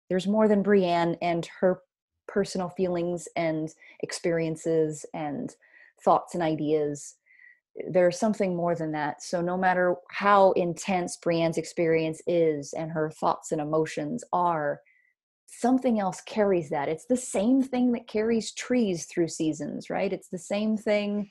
There's 0.08 0.26
more 0.26 0.46
than 0.46 0.62
brianne 0.62 1.16
and 1.20 1.48
her 1.60 1.80
personal 2.28 2.68
feelings 2.68 3.26
and 3.34 3.74
experiences 4.00 5.04
and 5.14 5.54
thoughts 6.04 6.34
and 6.34 6.42
ideas 6.42 7.16
there's 7.88 8.18
something 8.18 8.56
more 8.56 8.74
than 8.74 8.92
that 8.92 9.22
so 9.22 9.40
no 9.40 9.56
matter 9.56 9.96
how 10.10 10.52
intense 10.52 11.16
Brianne's 11.16 11.58
experience 11.58 12.20
is 12.26 12.72
and 12.72 12.90
her 12.90 13.10
thoughts 13.10 13.52
and 13.52 13.60
emotions 13.60 14.24
are 14.32 14.80
something 15.50 15.98
else 16.00 16.20
carries 16.22 16.70
that. 16.70 16.88
It's 16.88 17.06
the 17.06 17.16
same 17.16 17.62
thing 17.62 17.92
that 17.92 18.06
carries 18.06 18.52
trees 18.52 19.06
through 19.06 19.28
seasons 19.28 19.90
right? 19.90 20.12
It's 20.12 20.28
the 20.28 20.38
same 20.38 20.76
thing 20.76 21.30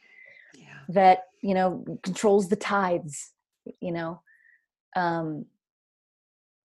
yeah. 0.56 0.80
that 0.90 1.20
you 1.42 1.54
know 1.54 1.84
controls 2.04 2.50
the 2.50 2.56
tides 2.56 3.32
you 3.82 3.92
know? 3.92 4.22
Um 4.96 5.46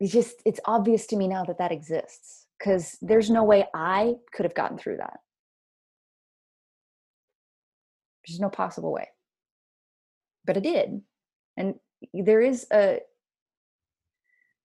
it's 0.01 0.13
just 0.13 0.43
it's 0.45 0.61
obvious 0.65 1.07
to 1.09 1.17
me 1.17 1.29
now 1.29 1.45
that 1.45 1.59
that 1.59 1.73
exists 1.73 2.47
because 2.59 2.97
there's 3.01 3.31
no 3.31 3.45
way 3.45 3.67
i 3.75 4.15
could 4.33 4.45
have 4.45 4.55
gotten 4.55 4.79
through 4.79 4.97
that. 4.97 5.21
There's 8.27 8.41
no 8.41 8.51
possible 8.51 8.93
way. 8.93 9.09
But 10.45 10.57
i 10.57 10.61
did. 10.61 11.03
And 11.57 11.75
there 12.13 12.41
is 12.41 12.67
a 12.73 13.01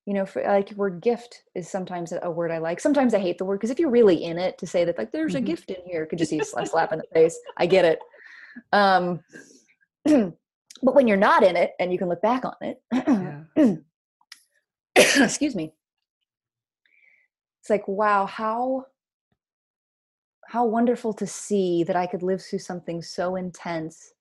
you 0.10 0.16
know 0.16 0.26
for 0.26 0.42
like 0.42 0.72
word 0.72 1.02
gift 1.02 1.44
is 1.54 1.70
sometimes 1.70 2.12
a 2.24 2.32
word 2.32 2.50
i 2.50 2.58
like. 2.58 2.80
Sometimes 2.80 3.14
i 3.14 3.20
hate 3.20 3.38
the 3.38 3.46
word 3.46 3.58
because 3.58 3.70
if 3.70 3.78
you're 3.78 3.92
really 3.92 4.24
in 4.24 4.40
it 4.40 4.58
to 4.58 4.66
say 4.66 4.84
that 4.84 4.98
like 4.98 5.12
there's 5.12 5.36
a 5.36 5.38
mm-hmm. 5.38 5.46
gift 5.46 5.70
in 5.70 5.78
here 5.86 6.08
could 6.08 6.18
just 6.18 6.32
see 6.32 6.40
a 6.40 6.66
slap 6.66 6.92
in 6.92 6.98
the 6.98 7.06
face. 7.14 7.40
I 7.58 7.68
get 7.68 7.86
it. 7.86 8.00
Um 8.74 9.20
but 10.06 10.96
when 10.96 11.08
you're 11.08 11.16
not 11.16 11.44
in 11.44 11.56
it 11.56 11.74
and 11.80 11.92
you 11.92 12.00
can 12.00 12.10
look 12.10 12.24
back 12.24 12.44
on 12.44 12.56
it 12.62 13.84
excuse 14.96 15.56
me. 15.56 15.74
It's 17.62 17.70
like 17.70 17.88
wow 17.88 18.26
how 18.26 18.88
how 20.48 20.66
wonderful 20.66 21.14
to 21.14 21.28
see 21.28 21.84
that 21.84 21.96
i 21.96 22.08
could 22.08 22.24
live 22.24 22.42
through 22.42 22.58
something 22.58 23.04
so 23.04 23.36
intense 23.36 24.14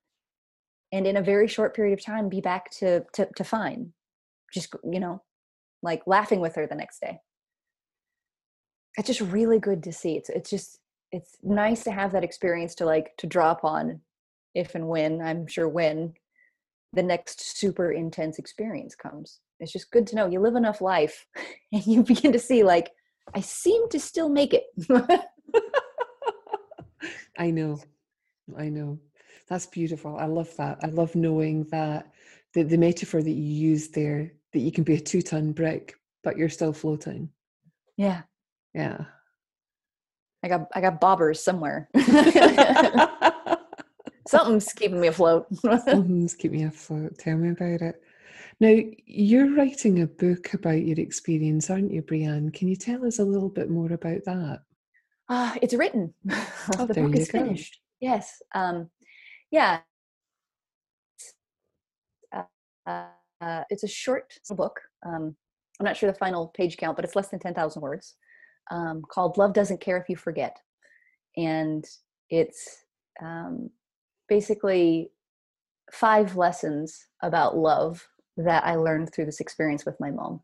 and 0.93 1.07
in 1.07 1.17
a 1.17 1.23
very 1.23 1.49
short 1.49 1.75
period 1.75 1.99
of 1.99 2.05
time 2.05 2.29
be 2.29 2.43
back 2.43 2.71
to 2.73 3.07
to, 3.15 3.27
to 3.37 3.43
fine. 3.43 3.95
Just 4.53 4.75
you 4.85 5.01
know 5.01 5.23
like 5.83 6.03
laughing 6.07 6.41
with 6.41 6.55
her 6.57 6.67
the 6.67 6.75
next 6.75 7.01
day. 7.01 7.21
It's 8.97 9.07
just 9.07 9.21
really 9.21 9.59
good 9.59 9.83
to 9.85 9.93
see. 9.93 10.17
It's 10.17 10.29
it's 10.29 10.51
just 10.51 10.79
it's 11.13 11.37
nice 11.43 11.85
to 11.85 11.91
have 11.91 12.13
that 12.13 12.25
experience 12.25 12.75
to 12.77 12.85
like 12.85 13.17
to 13.19 13.27
draw 13.27 13.51
upon 13.51 14.01
if 14.55 14.75
and 14.75 14.89
when 14.89 15.21
i'm 15.23 15.47
sure 15.47 15.69
when 15.69 16.13
the 16.93 17.03
next 17.03 17.59
super 17.59 17.93
intense 17.93 18.39
experience 18.39 18.95
comes. 18.95 19.41
It's 19.61 19.73
just 19.73 19.91
good 19.91 20.07
to 20.09 20.17
know 20.17 20.27
you 20.27 20.41
live 20.41 20.57
enough 20.57 20.81
life 20.81 21.27
and 21.73 21.87
you 21.87 22.03
begin 22.03 22.33
to 22.33 22.39
see 22.39 22.63
like 22.63 22.91
i 23.35 23.41
seem 23.41 23.89
to 23.91 24.01
still 24.01 24.29
make 24.29 24.55
it. 24.55 24.65
I 27.39 27.51
know. 27.51 27.79
I 28.57 28.69
know. 28.69 28.99
That's 29.49 29.67
beautiful. 29.67 30.17
I 30.17 30.27
love 30.27 30.55
that. 30.57 30.79
I 30.83 30.89
love 30.89 31.15
knowing 31.15 31.65
that 31.71 32.11
the, 32.55 32.65
the 32.65 32.79
metaphor 32.79 33.23
that 33.23 33.31
you 33.31 33.71
use 33.71 33.89
there 33.89 34.33
that 34.53 34.61
you 34.61 34.73
can 34.73 34.85
be 34.85 34.95
a 34.95 35.01
two 35.01 35.23
ton 35.23 35.53
brick 35.53 35.95
but 36.25 36.37
you're 36.37 36.49
still 36.49 36.73
floating. 36.73 37.31
Yeah. 37.97 38.23
Yeah. 38.75 39.05
I 40.43 40.49
got 40.49 40.69
i 40.75 40.81
got 40.81 41.01
bobbers 41.01 41.39
somewhere. 41.39 41.89
Something's 44.29 44.73
keeping 44.75 45.01
me 45.01 45.09
afloat. 45.09 45.47
Something's 45.57 46.35
keeping 46.35 46.61
me 46.61 46.67
afloat. 46.67 47.17
Tell 47.19 47.37
me 47.37 47.49
about 47.51 47.81
it. 47.81 48.03
Now 48.61 48.79
you're 49.07 49.55
writing 49.55 50.03
a 50.03 50.07
book 50.07 50.53
about 50.53 50.85
your 50.85 50.99
experience 51.01 51.71
aren't 51.71 51.93
you 51.93 52.03
brianne? 52.03 52.53
Can 52.53 52.69
you 52.69 52.77
tell 52.77 53.07
us 53.07 53.19
a 53.19 53.25
little 53.25 53.49
bit 53.49 53.71
more 53.71 53.93
about 53.93 54.25
that? 54.27 54.61
Uh, 55.29 55.55
it's 55.63 55.75
written. 55.75 56.13
Oh, 56.79 56.85
the 56.87 56.95
book 56.95 57.17
is 57.17 57.31
go. 57.31 57.39
finished. 57.39 57.81
Yes 58.01 58.43
um, 58.55 58.91
yeah. 59.51 59.81
Uh, 62.87 63.05
uh, 63.41 63.63
it's 63.71 63.85
a 63.85 63.89
short 63.89 64.33
book. 64.51 64.81
Um, 65.07 65.37
I'm 65.79 65.85
not 65.85 65.97
sure 65.97 66.11
the 66.11 66.19
final 66.19 66.49
page 66.49 66.77
count, 66.77 66.97
but 66.97 67.05
it's 67.05 67.17
less 67.17 67.29
than 67.29 67.39
10,000 67.39 67.81
words 67.81 68.17
um, 68.71 69.03
called 69.09 69.39
Love 69.39 69.53
Doesn't 69.53 69.81
Care 69.81 69.97
If 69.97 70.09
You 70.09 70.17
Forget. 70.17 70.57
And 71.37 71.85
it's 72.31 72.85
um, 73.23 73.71
basically 74.29 75.11
five 75.93 76.37
lessons 76.37 77.07
about 77.23 77.57
love 77.57 78.07
that 78.37 78.65
I 78.65 78.77
learned 78.77 79.13
through 79.13 79.27
this 79.27 79.41
experience 79.41 79.85
with 79.85 79.99
my 80.01 80.11
mom. 80.11 80.41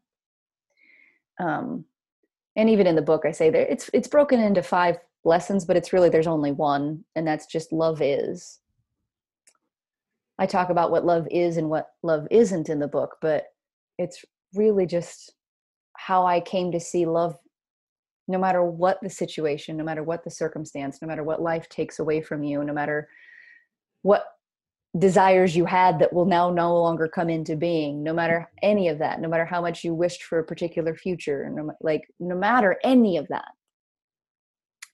Um, 1.40 1.85
and 2.57 2.70
even 2.70 2.87
in 2.87 2.96
the 2.96 3.02
book, 3.02 3.24
I 3.26 3.33
say 3.33 3.50
that 3.50 3.72
it's 3.72 3.90
it's 3.92 4.09
broken 4.09 4.40
into 4.40 4.62
five 4.62 4.98
lessons, 5.24 5.64
but 5.64 5.76
it's 5.76 5.92
really 5.92 6.09
there's 6.09 6.28
only 6.28 6.52
one, 6.52 7.04
and 7.16 7.26
that's 7.26 7.46
just 7.46 7.72
love 7.72 8.00
is. 8.00 8.61
I 10.38 10.46
talk 10.46 10.70
about 10.70 10.90
what 10.90 11.04
love 11.04 11.26
is 11.30 11.56
and 11.56 11.70
what 11.70 11.88
love 12.02 12.26
isn't 12.30 12.68
in 12.68 12.80
the 12.80 12.88
book, 12.88 13.16
but 13.20 13.46
it's 13.98 14.24
really 14.54 14.86
just 14.86 15.32
how 15.96 16.26
I 16.26 16.40
came 16.40 16.72
to 16.72 16.80
see 16.80 17.06
love 17.06 17.36
no 18.26 18.38
matter 18.38 18.64
what 18.64 18.98
the 19.02 19.10
situation, 19.10 19.76
no 19.76 19.84
matter 19.84 20.02
what 20.02 20.24
the 20.24 20.30
circumstance, 20.30 21.00
no 21.02 21.08
matter 21.08 21.22
what 21.22 21.42
life 21.42 21.68
takes 21.68 21.98
away 21.98 22.22
from 22.22 22.42
you, 22.42 22.64
no 22.64 22.72
matter 22.72 23.08
what 24.02 24.24
desires 24.96 25.56
you 25.56 25.64
had 25.64 25.98
that 25.98 26.12
will 26.12 26.24
now 26.24 26.50
no 26.50 26.80
longer 26.80 27.08
come 27.08 27.28
into 27.28 27.56
being, 27.56 28.02
no 28.02 28.14
matter 28.14 28.50
any 28.62 28.88
of 28.88 28.98
that, 28.98 29.20
no 29.20 29.28
matter 29.28 29.44
how 29.44 29.60
much 29.60 29.84
you 29.84 29.92
wished 29.92 30.22
for 30.22 30.38
a 30.38 30.44
particular 30.44 30.94
future, 30.94 31.50
no, 31.50 31.72
like 31.80 32.02
no 32.20 32.36
matter 32.36 32.76
any 32.82 33.16
of 33.16 33.26
that, 33.28 33.48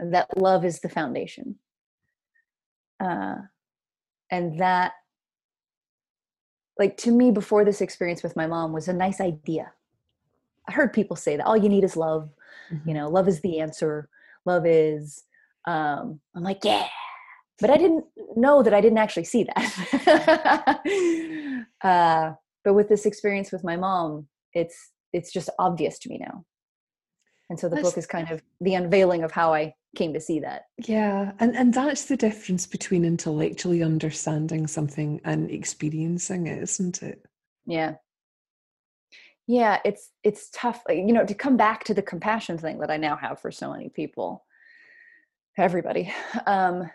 that 0.01 0.27
love 0.37 0.65
is 0.65 0.81
the 0.81 0.89
foundation. 0.89 1.57
Uh, 2.99 3.37
and 4.31 4.59
that 4.59 4.93
like 6.81 6.97
to 6.97 7.13
me 7.13 7.31
before 7.31 7.65
this 7.65 7.81
experience 7.81 8.23
with 8.25 8.35
my 8.35 8.47
mom 8.49 8.73
was 8.73 8.89
a 8.89 8.93
nice 8.93 9.21
idea. 9.21 9.71
I 10.69 10.73
heard 10.73 10.93
people 10.93 11.15
say 11.15 11.37
that 11.37 11.47
all 11.47 11.57
you 11.57 11.69
need 11.69 11.85
is 11.85 11.97
love. 11.97 12.31
Mm-hmm. 12.73 12.89
you 12.89 12.95
know 12.95 13.09
love 13.09 13.29
is 13.29 13.41
the 13.41 13.61
answer. 13.61 14.09
Love 14.47 14.65
is 14.67 15.23
um 15.67 16.19
i'm 16.35 16.43
like 16.43 16.65
yeah. 16.65 16.89
But 17.61 17.71
i 17.71 17.77
didn't 17.77 18.07
know 18.35 18.63
that 18.63 18.75
i 18.75 18.81
didn't 18.81 18.99
actually 18.99 19.25
see 19.25 19.45
that. 19.45 20.81
Uh 21.83 22.33
but 22.63 22.75
with 22.75 22.89
this 22.91 23.07
experience 23.07 23.51
with 23.53 23.65
my 23.65 23.77
mom 23.77 24.27
it's 24.53 24.91
it's 25.15 25.33
just 25.33 25.49
obvious 25.59 25.99
to 25.99 26.09
me 26.11 26.19
now 26.19 26.45
and 27.51 27.59
so 27.59 27.69
the 27.69 27.75
That's, 27.75 27.89
book 27.89 27.99
is 27.99 28.07
kind 28.07 28.31
of 28.31 28.43
the 28.61 28.75
unveiling 28.75 29.25
of 29.25 29.33
how 29.33 29.53
i 29.53 29.75
came 29.97 30.15
to 30.15 30.21
see 30.21 30.39
that. 30.39 30.67
Yeah 30.79 31.33
and 31.41 31.57
and 31.57 31.75
that's 31.75 32.05
the 32.05 32.17
difference 32.17 32.65
between 32.67 33.05
intellectually 33.05 33.83
understanding 33.83 34.69
something 34.69 35.21
and 35.25 35.51
experiencing 35.51 36.47
it 36.47 36.63
isn't 36.63 37.03
it? 37.03 37.27
Yeah. 37.67 37.95
Yeah 39.49 39.81
it's 39.85 40.11
it's 40.23 40.49
tough 40.55 40.83
you 40.89 41.13
know 41.13 41.27
to 41.27 41.35
come 41.35 41.57
back 41.57 41.85
to 41.85 41.95
the 41.95 42.03
compassion 42.03 42.57
thing 42.57 42.79
that 42.79 42.91
i 42.91 42.97
now 42.97 43.17
have 43.17 43.41
for 43.41 43.51
so 43.51 43.73
many 43.73 43.89
people 43.89 44.45
everybody 45.59 46.15
um 46.47 46.89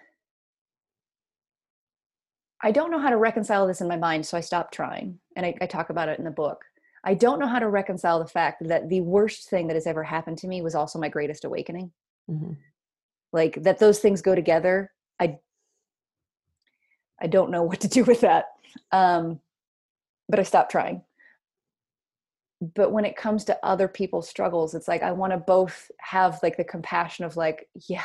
i 2.63 2.71
don't 2.71 2.91
know 2.91 2.99
how 2.99 3.09
to 3.09 3.17
reconcile 3.17 3.67
this 3.67 3.81
in 3.81 3.89
my 3.89 3.97
mind 3.97 4.25
so 4.25 4.37
i 4.37 4.41
stopped 4.41 4.73
trying 4.73 5.19
and 5.35 5.45
I, 5.45 5.53
I 5.59 5.65
talk 5.65 5.89
about 5.89 6.07
it 6.07 6.17
in 6.17 6.23
the 6.23 6.31
book 6.31 6.63
i 7.05 7.13
don't 7.13 7.39
know 7.39 7.47
how 7.47 7.59
to 7.59 7.69
reconcile 7.69 8.19
the 8.19 8.27
fact 8.27 8.67
that 8.67 8.89
the 8.89 9.01
worst 9.01 9.49
thing 9.49 9.67
that 9.67 9.75
has 9.75 9.87
ever 9.87 10.03
happened 10.03 10.37
to 10.39 10.47
me 10.47 10.61
was 10.61 10.75
also 10.75 10.99
my 10.99 11.07
greatest 11.07 11.45
awakening. 11.45 11.91
Mm-hmm. 12.29 12.53
Like 13.31 13.61
that 13.63 13.79
those 13.79 13.99
things 13.99 14.21
go 14.21 14.33
together 14.33 14.91
i 15.19 15.37
i 17.21 17.27
don't 17.27 17.51
know 17.51 17.63
what 17.63 17.81
to 17.81 17.87
do 17.87 18.03
with 18.03 18.21
that 18.21 18.45
um 18.91 19.39
but 20.27 20.39
i 20.39 20.43
stopped 20.43 20.71
trying. 20.71 21.03
But 22.73 22.91
when 22.91 23.05
it 23.05 23.17
comes 23.17 23.43
to 23.45 23.59
other 23.63 23.87
people's 23.87 24.27
struggles 24.27 24.73
it's 24.73 24.87
like 24.87 25.03
i 25.03 25.11
want 25.11 25.33
to 25.33 25.37
both 25.37 25.91
have 25.99 26.39
like 26.41 26.57
the 26.57 26.63
compassion 26.63 27.25
of 27.25 27.37
like 27.37 27.67
yeah 27.87 28.03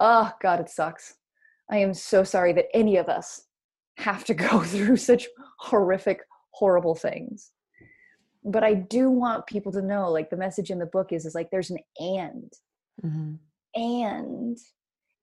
oh 0.00 0.32
god 0.42 0.60
it 0.60 0.68
sucks. 0.68 1.14
I 1.70 1.78
am 1.78 1.94
so 1.94 2.22
sorry 2.22 2.52
that 2.54 2.74
any 2.74 2.96
of 2.96 3.08
us 3.08 3.42
have 3.98 4.24
to 4.24 4.34
go 4.34 4.60
through 4.62 4.96
such 4.96 5.26
horrific 5.58 6.20
horrible 6.50 6.94
things 6.94 7.52
but 8.46 8.64
i 8.64 8.72
do 8.72 9.10
want 9.10 9.46
people 9.46 9.72
to 9.72 9.82
know 9.82 10.10
like 10.10 10.30
the 10.30 10.36
message 10.36 10.70
in 10.70 10.78
the 10.78 10.86
book 10.86 11.12
is 11.12 11.26
is 11.26 11.34
like 11.34 11.50
there's 11.50 11.70
an 11.70 11.78
and. 11.98 12.52
Mm-hmm. 13.04 13.34
And 13.74 14.56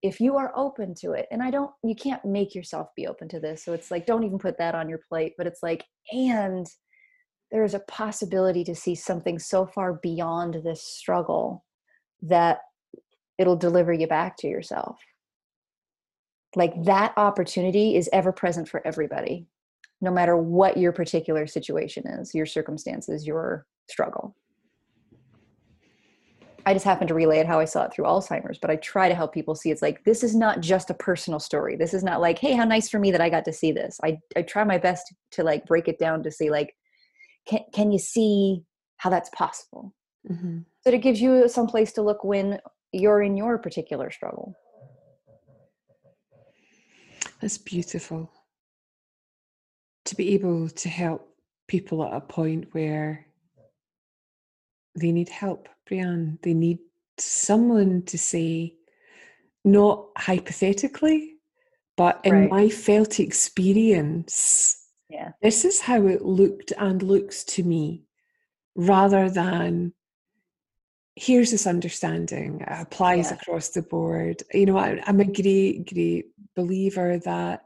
if 0.03 0.21
you 0.21 0.37
are 0.37 0.51
open 0.55 0.93
to 0.93 1.13
it 1.13 1.27
and 1.31 1.41
i 1.41 1.49
don't 1.49 1.71
you 1.83 1.95
can't 1.95 2.23
make 2.23 2.53
yourself 2.53 2.89
be 2.95 3.07
open 3.07 3.27
to 3.29 3.39
this 3.39 3.65
so 3.65 3.73
it's 3.73 3.89
like 3.89 4.05
don't 4.05 4.23
even 4.23 4.37
put 4.37 4.59
that 4.59 4.75
on 4.75 4.87
your 4.87 4.99
plate 5.09 5.33
but 5.39 5.47
it's 5.47 5.63
like 5.63 5.83
and 6.11 6.67
there's 7.53 7.75
a 7.75 7.79
possibility 7.79 8.63
to 8.63 8.75
see 8.75 8.95
something 8.95 9.37
so 9.37 9.67
far 9.67 9.93
beyond 9.93 10.55
this 10.63 10.83
struggle 10.83 11.63
that 12.23 12.61
it'll 13.37 13.55
deliver 13.55 13.93
you 13.93 14.07
back 14.07 14.35
to 14.37 14.47
yourself. 14.47 14.97
Like 16.55 16.73
that 16.85 17.13
opportunity 17.15 17.95
is 17.95 18.09
ever 18.11 18.31
present 18.31 18.67
for 18.67 18.85
everybody 18.85 19.45
no 20.03 20.11
matter 20.11 20.37
what 20.37 20.77
your 20.77 20.91
particular 20.91 21.47
situation 21.47 22.05
is 22.07 22.35
your 22.35 22.45
circumstances 22.45 23.25
your 23.25 23.65
struggle 23.89 24.35
I 26.65 26.73
just 26.73 26.85
happen 26.85 27.07
to 27.07 27.13
relay 27.13 27.39
it 27.39 27.47
how 27.47 27.59
I 27.59 27.65
saw 27.65 27.83
it 27.83 27.93
through 27.93 28.05
Alzheimer's, 28.05 28.57
but 28.57 28.69
I 28.69 28.77
try 28.77 29.09
to 29.09 29.15
help 29.15 29.33
people 29.33 29.55
see 29.55 29.69
it's 29.69 29.81
like 29.81 30.03
this 30.05 30.23
is 30.23 30.35
not 30.35 30.61
just 30.61 30.89
a 30.89 30.93
personal 30.93 31.39
story. 31.39 31.75
This 31.75 31.93
is 31.93 32.03
not 32.03 32.21
like, 32.21 32.39
hey, 32.39 32.53
how 32.53 32.63
nice 32.63 32.89
for 32.89 32.99
me 32.99 33.11
that 33.11 33.21
I 33.21 33.29
got 33.29 33.45
to 33.45 33.53
see 33.53 33.71
this. 33.71 33.99
I 34.03 34.17
I 34.35 34.43
try 34.43 34.63
my 34.63 34.77
best 34.77 35.13
to 35.31 35.43
like 35.43 35.65
break 35.65 35.87
it 35.87 35.99
down 35.99 36.23
to 36.23 36.31
see 36.31 36.49
like, 36.49 36.73
can 37.45 37.61
can 37.73 37.91
you 37.91 37.99
see 37.99 38.63
how 38.97 39.09
that's 39.09 39.29
possible? 39.31 39.93
Mm-hmm. 40.29 40.59
So 40.81 40.89
it 40.89 41.01
gives 41.01 41.21
you 41.21 41.49
some 41.49 41.67
place 41.67 41.91
to 41.93 42.01
look 42.01 42.23
when 42.23 42.59
you're 42.93 43.21
in 43.21 43.35
your 43.35 43.57
particular 43.57 44.09
struggle. 44.09 44.55
That's 47.41 47.57
beautiful. 47.57 48.31
To 50.13 50.17
be 50.17 50.35
able 50.35 50.69
to 50.69 50.89
help 50.89 51.27
people 51.67 52.05
at 52.05 52.13
a 52.13 52.21
point 52.21 52.67
where 52.73 53.25
they 54.93 55.11
need 55.11 55.29
help, 55.29 55.67
Brianne. 55.89 56.39
They 56.43 56.53
need 56.53 56.77
someone 57.17 58.03
to 58.03 58.17
say, 58.19 58.75
not 59.65 60.09
hypothetically, 60.15 61.37
but 61.97 62.21
in 62.23 62.33
Right. 62.33 62.49
my 62.51 62.69
felt 62.69 63.19
experience, 63.19 64.87
Yeah. 65.09 65.31
this 65.41 65.65
is 65.65 65.79
how 65.81 66.05
it 66.05 66.21
looked 66.21 66.73
and 66.77 67.01
looks 67.01 67.43
to 67.45 67.63
me, 67.63 68.05
rather 68.75 69.31
than 69.31 69.95
here's 71.15 71.49
this 71.49 71.65
understanding 71.65 72.61
it 72.61 72.67
applies 72.69 73.31
Yeah. 73.31 73.37
across 73.37 73.69
the 73.69 73.81
board. 73.81 74.43
You 74.53 74.67
know, 74.67 74.77
I, 74.77 75.01
I'm 75.07 75.21
a 75.21 75.25
great, 75.25 75.91
great 75.91 76.25
believer 76.55 77.17
that 77.17 77.65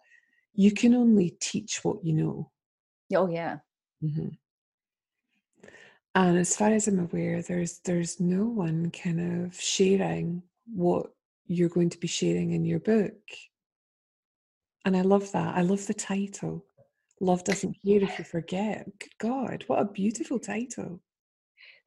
you 0.57 0.71
can 0.73 0.93
only 0.93 1.37
teach 1.39 1.85
what 1.85 2.03
you 2.03 2.13
know. 2.13 2.51
Oh 3.15 3.29
yeah. 3.29 3.59
hmm 4.01 4.29
And 6.15 6.37
as 6.37 6.55
far 6.55 6.69
as 6.71 6.87
I'm 6.87 6.99
aware, 6.99 7.41
there's 7.41 7.79
there's 7.85 8.19
no 8.19 8.45
one 8.45 8.91
kind 8.91 9.45
of 9.45 9.59
sharing 9.61 10.43
what 10.73 11.11
you're 11.45 11.69
going 11.69 11.91
to 11.91 11.99
be 11.99 12.07
sharing 12.07 12.51
in 12.51 12.65
your 12.65 12.79
book. 12.79 13.21
And 14.85 14.97
I 14.97 15.01
love 15.01 15.31
that. 15.33 15.55
I 15.55 15.61
love 15.61 15.85
the 15.87 15.93
title. 15.93 16.65
Love 17.21 17.43
doesn't 17.43 17.77
care 17.85 18.01
if 18.03 18.17
you 18.19 18.25
forget. 18.37 18.85
Good 18.99 19.17
God, 19.19 19.63
what 19.67 19.79
a 19.79 19.85
beautiful 19.85 20.39
title. 20.39 21.01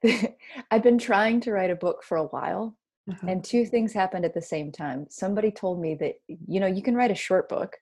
I've 0.71 0.83
been 0.83 0.99
trying 0.99 1.41
to 1.43 1.53
write 1.53 1.71
a 1.71 1.77
book 1.77 2.03
for 2.05 2.17
a 2.19 2.25
while, 2.27 2.77
Uh-huh. 3.11 3.27
and 3.29 3.45
two 3.45 3.67
things 3.67 3.93
happened 3.93 4.25
at 4.25 4.35
the 4.35 4.43
same 4.43 4.73
time. 4.73 5.07
Somebody 5.11 5.51
told 5.51 5.81
me 5.81 5.97
that 5.97 6.15
you 6.29 6.61
know 6.61 6.67
you 6.67 6.83
can 6.83 6.95
write 6.95 7.11
a 7.11 7.15
short 7.27 7.49
book. 7.49 7.77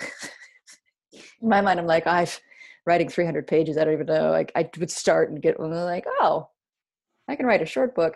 In 1.42 1.48
my 1.48 1.60
mind, 1.60 1.78
I'm 1.78 1.86
like, 1.86 2.06
I've 2.06 2.40
writing 2.86 3.08
300 3.08 3.46
pages. 3.46 3.76
I 3.76 3.84
don't 3.84 3.92
even 3.92 4.06
know. 4.06 4.30
Like 4.30 4.52
I 4.54 4.68
would 4.78 4.90
start 4.90 5.30
and 5.30 5.42
get. 5.42 5.58
And 5.58 5.70
like, 5.70 6.06
oh, 6.20 6.48
I 7.28 7.36
can 7.36 7.46
write 7.46 7.62
a 7.62 7.66
short 7.66 7.94
book. 7.94 8.14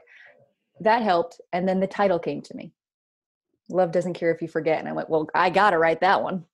That 0.81 1.03
helped, 1.03 1.41
and 1.53 1.69
then 1.69 1.81
the 1.81 1.87
title 1.87 2.19
came 2.19 2.41
to 2.43 2.57
me. 2.57 2.73
Love 3.69 3.93
doesn't 3.93 4.15
care 4.15 4.33
if 4.33 4.41
you 4.41 4.49
forget, 4.49 4.79
and 4.79 4.89
I 4.89 4.93
went, 4.93 5.11
well, 5.11 5.29
I 5.35 5.51
gotta 5.51 5.79
write 5.79 6.01
that 6.01 6.23
one. 6.23 6.45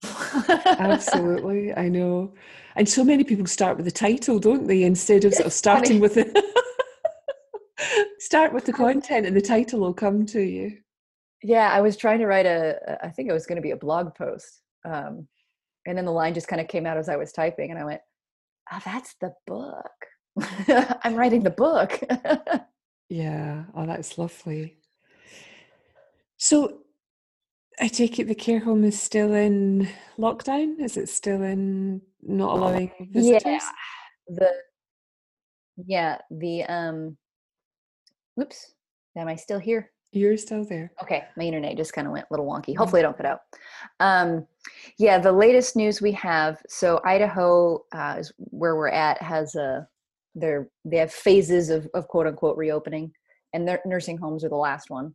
Absolutely, 0.66 1.72
I 1.74 1.88
know. 1.88 2.34
And 2.74 2.88
so 2.88 3.04
many 3.04 3.24
people 3.24 3.46
start 3.46 3.76
with 3.76 3.86
the 3.86 3.92
title, 3.92 4.38
don't 4.38 4.66
they? 4.66 4.82
Instead 4.82 5.24
of 5.24 5.32
sort 5.32 5.46
of 5.46 5.52
starting 5.64 6.00
with 6.00 6.14
the 6.14 6.44
start 8.18 8.52
with 8.52 8.64
the 8.64 8.72
content, 8.72 9.26
and 9.26 9.36
the 9.36 9.40
title 9.40 9.80
will 9.80 9.94
come 9.94 10.26
to 10.26 10.40
you. 10.40 10.76
Yeah, 11.42 11.70
I 11.70 11.80
was 11.80 11.96
trying 11.96 12.18
to 12.18 12.26
write 12.26 12.46
a 12.46 12.98
i 13.04 13.08
think 13.08 13.28
it 13.28 13.32
was 13.32 13.46
going 13.46 13.56
to 13.56 13.62
be 13.62 13.70
a 13.70 13.76
blog 13.76 14.14
post, 14.14 14.62
um, 14.86 15.28
and 15.86 15.98
then 15.98 16.04
the 16.04 16.12
line 16.12 16.34
just 16.34 16.48
kind 16.48 16.60
of 16.60 16.68
came 16.68 16.86
out 16.86 16.96
as 16.96 17.08
I 17.08 17.16
was 17.16 17.32
typing, 17.32 17.70
and 17.70 17.78
I 17.78 17.84
went, 17.84 18.00
"Oh, 18.72 18.80
that's 18.84 19.14
the 19.20 19.32
book. 19.46 19.92
I'm 21.04 21.14
writing 21.14 21.42
the 21.42 21.50
book." 21.50 22.00
Yeah. 23.08 23.64
Oh, 23.74 23.86
that's 23.86 24.18
lovely. 24.18 24.78
So, 26.38 26.80
I 27.80 27.88
take 27.88 28.18
it 28.18 28.26
the 28.26 28.34
care 28.34 28.60
home 28.60 28.84
is 28.84 29.00
still 29.00 29.32
in 29.34 29.88
lockdown. 30.18 30.80
Is 30.80 30.96
it 30.96 31.08
still 31.08 31.42
in 31.42 32.02
not 32.22 32.56
allowing 32.56 32.90
visitors? 33.12 33.44
yeah, 33.44 33.60
the 34.28 34.52
yeah 35.86 36.18
the 36.30 36.64
um. 36.64 37.16
Oops, 38.40 38.74
am 39.16 39.28
I 39.28 39.36
still 39.36 39.58
here? 39.58 39.92
You're 40.16 40.38
still 40.38 40.64
there. 40.64 40.92
Okay, 41.02 41.24
my 41.36 41.44
internet 41.44 41.76
just 41.76 41.92
kind 41.92 42.06
of 42.06 42.12
went 42.14 42.24
a 42.30 42.32
little 42.32 42.46
wonky. 42.46 42.74
Hopefully, 42.74 43.00
I 43.00 43.02
don't 43.02 43.16
cut 43.18 43.26
out. 43.26 43.40
Um, 44.00 44.46
yeah, 44.98 45.18
the 45.18 45.30
latest 45.30 45.76
news 45.76 46.00
we 46.00 46.12
have. 46.12 46.56
So 46.68 47.02
Idaho 47.04 47.84
uh, 47.94 48.16
is 48.18 48.32
where 48.38 48.76
we're 48.76 48.88
at. 48.88 49.20
Has 49.20 49.54
a 49.56 49.86
they're 50.34 50.70
they 50.86 50.96
have 50.96 51.12
phases 51.12 51.68
of, 51.68 51.86
of 51.92 52.08
quote 52.08 52.26
unquote 52.26 52.56
reopening, 52.56 53.12
and 53.52 53.68
their 53.68 53.80
nursing 53.84 54.16
homes 54.16 54.42
are 54.42 54.48
the 54.48 54.56
last 54.56 54.88
one. 54.88 55.14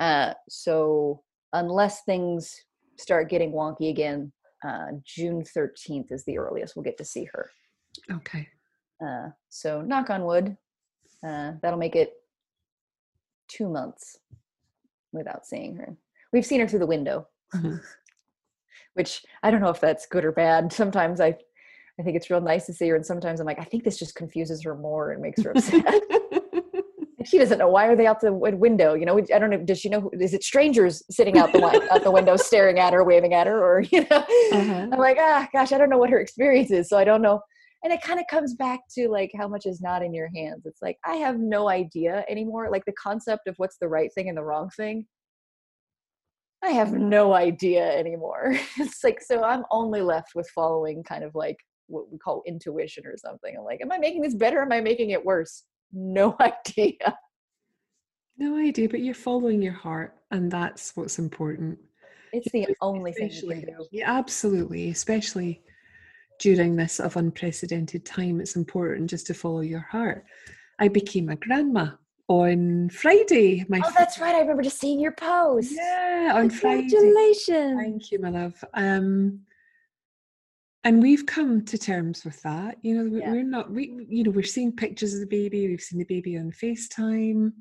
Uh, 0.00 0.34
so 0.50 1.22
unless 1.54 2.02
things 2.04 2.54
start 2.98 3.30
getting 3.30 3.52
wonky 3.52 3.88
again, 3.88 4.30
uh, 4.68 4.88
June 5.06 5.44
thirteenth 5.44 6.08
is 6.10 6.24
the 6.26 6.36
earliest 6.36 6.76
we'll 6.76 6.82
get 6.82 6.98
to 6.98 7.06
see 7.06 7.26
her. 7.32 7.50
Okay. 8.12 8.46
Uh, 9.02 9.28
so 9.48 9.80
knock 9.80 10.10
on 10.10 10.24
wood, 10.24 10.54
uh, 11.26 11.52
that'll 11.62 11.78
make 11.78 11.96
it 11.96 12.12
two 13.48 13.68
months 13.68 14.18
without 15.12 15.46
seeing 15.46 15.76
her. 15.76 15.96
We've 16.32 16.46
seen 16.46 16.60
her 16.60 16.68
through 16.68 16.80
the 16.80 16.86
window, 16.86 17.28
Mhm. 17.54 17.80
which 18.94 19.24
I 19.42 19.50
don't 19.50 19.60
know 19.60 19.70
if 19.70 19.80
that's 19.80 20.06
good 20.06 20.24
or 20.24 20.32
bad. 20.32 20.72
Sometimes 20.72 21.20
I, 21.20 21.36
I 21.98 22.02
think 22.02 22.16
it's 22.16 22.30
real 22.30 22.40
nice 22.40 22.66
to 22.66 22.72
see 22.74 22.88
her, 22.88 22.96
and 22.96 23.06
sometimes 23.06 23.40
I'm 23.40 23.46
like, 23.46 23.60
I 23.60 23.64
think 23.64 23.84
this 23.84 23.98
just 23.98 24.14
confuses 24.14 24.62
her 24.64 24.74
more 24.74 25.12
and 25.12 25.22
makes 25.22 25.42
her 25.42 25.50
upset. 25.52 25.84
she 27.24 27.38
doesn't 27.38 27.58
know 27.58 27.68
why 27.68 27.86
are 27.86 27.96
they 27.96 28.06
out 28.06 28.20
the 28.20 28.32
window. 28.32 28.94
You 28.94 29.04
know, 29.06 29.18
I 29.18 29.38
don't 29.38 29.50
know. 29.50 29.58
Does 29.58 29.80
she 29.80 29.88
know? 29.88 30.00
Who, 30.00 30.10
is 30.12 30.32
it 30.34 30.44
strangers 30.44 31.02
sitting 31.10 31.38
out 31.38 31.52
the 31.52 31.64
out 31.90 32.04
the 32.04 32.10
window, 32.10 32.36
staring 32.36 32.78
at 32.78 32.92
her, 32.92 33.02
waving 33.02 33.34
at 33.34 33.46
her, 33.46 33.58
or 33.64 33.80
you 33.80 34.00
know? 34.10 34.18
Uh-huh. 34.52 34.88
I'm 34.92 34.98
like, 34.98 35.16
ah, 35.20 35.48
gosh, 35.52 35.72
I 35.72 35.78
don't 35.78 35.90
know 35.90 35.98
what 35.98 36.10
her 36.10 36.20
experience 36.20 36.70
is, 36.70 36.88
so 36.88 36.96
I 36.96 37.04
don't 37.04 37.22
know. 37.22 37.40
And 37.84 37.92
it 37.92 38.02
kind 38.02 38.18
of 38.18 38.26
comes 38.28 38.54
back 38.54 38.80
to 38.96 39.08
like 39.08 39.30
how 39.36 39.46
much 39.48 39.66
is 39.66 39.80
not 39.80 40.02
in 40.02 40.12
your 40.12 40.28
hands. 40.34 40.66
It's 40.66 40.82
like 40.82 40.98
I 41.04 41.14
have 41.16 41.38
no 41.38 41.68
idea 41.68 42.24
anymore. 42.28 42.68
Like 42.70 42.84
the 42.84 42.94
concept 43.00 43.46
of 43.46 43.54
what's 43.58 43.76
the 43.80 43.88
right 43.88 44.10
thing 44.14 44.28
and 44.28 44.36
the 44.36 44.42
wrong 44.44 44.70
thing. 44.76 45.06
I 46.64 46.70
have 46.70 46.92
no 46.94 47.34
idea 47.34 47.96
anymore. 47.96 48.58
It's 48.78 49.04
like 49.04 49.20
so 49.22 49.42
I'm 49.44 49.64
only 49.70 50.00
left 50.00 50.34
with 50.34 50.48
following 50.54 51.02
kind 51.04 51.22
of 51.22 51.34
like 51.34 51.56
what 51.86 52.10
we 52.10 52.18
call 52.18 52.42
intuition 52.46 53.06
or 53.06 53.16
something. 53.16 53.54
I'm 53.56 53.64
like, 53.64 53.80
am 53.82 53.92
I 53.92 53.98
making 53.98 54.22
this 54.22 54.34
better? 54.34 54.60
Am 54.62 54.72
I 54.72 54.80
making 54.80 55.10
it 55.10 55.24
worse? 55.24 55.64
No 55.92 56.36
idea. 56.40 57.16
no 58.36 58.56
idea, 58.56 58.88
but 58.88 59.00
you're 59.00 59.14
following 59.14 59.62
your 59.62 59.72
heart, 59.72 60.16
and 60.32 60.50
that's 60.50 60.96
what's 60.96 61.20
important. 61.20 61.78
It's 62.32 62.50
the 62.50 62.66
only 62.82 63.12
thing 63.12 63.30
you 63.30 63.48
can 63.48 63.60
do. 63.60 63.86
Yeah, 63.92 64.10
absolutely. 64.12 64.90
Especially 64.90 65.62
during 66.38 66.76
this 66.76 66.94
sort 66.94 67.06
of 67.06 67.16
unprecedented 67.16 68.04
time, 68.04 68.40
it's 68.40 68.56
important 68.56 69.10
just 69.10 69.26
to 69.28 69.34
follow 69.34 69.60
your 69.60 69.80
heart. 69.80 70.24
I 70.78 70.88
became 70.88 71.28
a 71.30 71.36
grandma 71.36 71.90
on 72.28 72.90
Friday. 72.90 73.64
My 73.68 73.80
Oh, 73.84 73.92
that's 73.96 74.18
right. 74.18 74.34
I 74.34 74.40
remember 74.40 74.62
just 74.62 74.80
seeing 74.80 75.00
your 75.00 75.12
post. 75.12 75.72
yeah, 75.72 76.32
on 76.34 76.50
Friday. 76.50 76.88
Congratulations. 76.88 77.80
Thank 77.80 78.10
you, 78.12 78.18
my 78.20 78.30
love. 78.30 78.62
Um, 78.74 79.40
and 80.84 81.02
we've 81.02 81.26
come 81.26 81.64
to 81.64 81.78
terms 81.78 82.24
with 82.24 82.40
that. 82.42 82.78
You 82.82 82.94
know, 83.04 83.16
Yeah. 83.18 83.30
we're 83.32 83.42
not. 83.42 83.70
We, 83.70 84.06
you 84.08 84.24
know, 84.24 84.30
we're 84.30 84.44
seeing 84.44 84.72
pictures 84.72 85.14
of 85.14 85.20
the 85.20 85.26
baby. 85.26 85.66
We've 85.68 85.80
seen 85.80 85.98
the 85.98 86.04
baby 86.04 86.36
on 86.38 86.52
Facetime, 86.52 87.52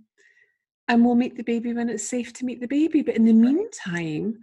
and 0.87 1.05
we'll 1.05 1.15
meet 1.15 1.35
the 1.35 1.43
baby 1.43 1.73
when 1.73 1.89
it's 1.89 2.07
safe 2.07 2.33
to 2.33 2.45
meet 2.45 2.61
the 2.61 2.67
baby. 2.67 3.01
But 3.01 3.15
in 3.15 3.25
the 3.25 3.33
meantime, 3.33 4.37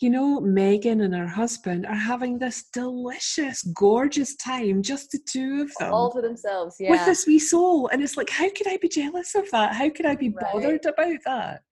you 0.00 0.10
know, 0.10 0.40
Megan 0.40 1.00
and 1.00 1.14
her 1.14 1.26
husband 1.26 1.86
are 1.86 1.94
having 1.94 2.38
this 2.38 2.64
delicious, 2.72 3.62
gorgeous 3.62 4.36
time, 4.36 4.82
just 4.82 5.10
the 5.10 5.18
two 5.26 5.62
of 5.62 5.72
them. 5.78 5.92
All 5.92 6.12
to 6.12 6.20
themselves. 6.20 6.76
Yeah. 6.78 6.90
With 6.90 7.06
this 7.06 7.26
wee 7.26 7.38
soul, 7.38 7.88
and 7.88 8.02
it's 8.02 8.16
like, 8.16 8.28
how 8.28 8.48
could 8.50 8.68
I 8.68 8.76
be 8.76 8.88
jealous 8.88 9.34
of 9.34 9.50
that? 9.52 9.74
How 9.74 9.88
could 9.88 10.04
I 10.06 10.14
be 10.14 10.28
Right. 10.28 10.52
bothered 10.52 10.84
about 10.86 11.16
that? 11.24 11.62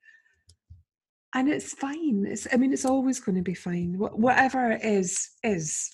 and 1.37 1.49
it's 1.49 1.72
fine. 1.75 2.25
It's 2.29 2.47
I 2.53 2.57
mean, 2.57 2.72
it's 2.72 2.85
always 2.85 3.18
going 3.20 3.35
to 3.37 3.43
be 3.43 3.55
fine. 3.55 3.95
Wh- 3.95 4.16
Whatever 4.18 4.70
it 4.70 4.85
is 4.85 5.31
is. 5.43 5.91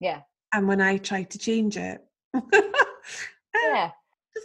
Yeah. 0.00 0.20
And 0.54 0.68
when 0.68 0.80
I 0.80 0.96
try 0.98 1.24
to 1.24 1.38
change 1.38 1.76
it, 1.76 2.00
eh, 2.34 2.40
yeah. 3.64 3.90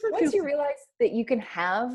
Once 0.09 0.19
feel 0.19 0.31
you 0.33 0.43
realize 0.43 0.81
that 0.99 1.11
you 1.11 1.25
can 1.25 1.39
have 1.39 1.93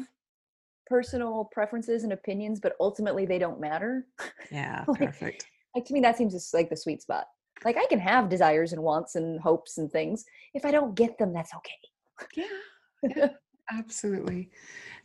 personal 0.87 1.49
preferences 1.53 2.05
and 2.05 2.13
opinions, 2.13 2.61
but 2.61 2.75
ultimately 2.81 3.27
they 3.27 3.39
don't 3.39 3.61
matter. 3.61 4.07
yeah, 4.51 4.85
like- 4.89 4.99
perfect. 5.01 5.47
Like 5.75 5.85
to 5.87 5.93
me, 5.93 6.01
that 6.01 6.17
seems 6.17 6.33
just 6.33 6.55
like 6.55 6.71
the 6.71 6.77
sweet 6.77 7.03
spot. 7.03 7.27
Like 7.65 7.77
I 7.77 7.87
can 7.87 7.99
have 7.99 8.29
desires 8.29 8.73
and 8.73 8.83
wants 8.83 9.15
and 9.15 9.41
hopes 9.41 9.77
and 9.79 9.91
things. 9.91 10.25
If 10.55 10.65
I 10.65 10.71
don't 10.71 10.95
get 10.95 11.19
them, 11.19 11.33
that's 11.35 11.53
okay. 11.55 12.35
Yeah, 12.35 13.11
yeah, 13.15 13.29
absolutely. 13.79 14.51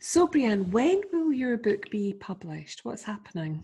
So, 0.00 0.26
Brianne, 0.26 0.70
when 0.70 1.02
will 1.12 1.32
your 1.32 1.58
book 1.58 1.90
be 1.90 2.14
published? 2.14 2.84
What's 2.84 3.02
happening? 3.02 3.62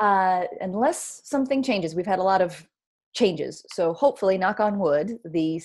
uh, 0.00 0.44
unless 0.62 1.20
something 1.24 1.62
changes. 1.62 1.94
We've 1.94 2.06
had 2.06 2.18
a 2.18 2.22
lot 2.22 2.40
of 2.40 2.66
changes. 3.14 3.64
So 3.72 3.92
hopefully, 3.92 4.38
knock 4.38 4.58
on 4.60 4.78
wood, 4.78 5.18
the 5.24 5.60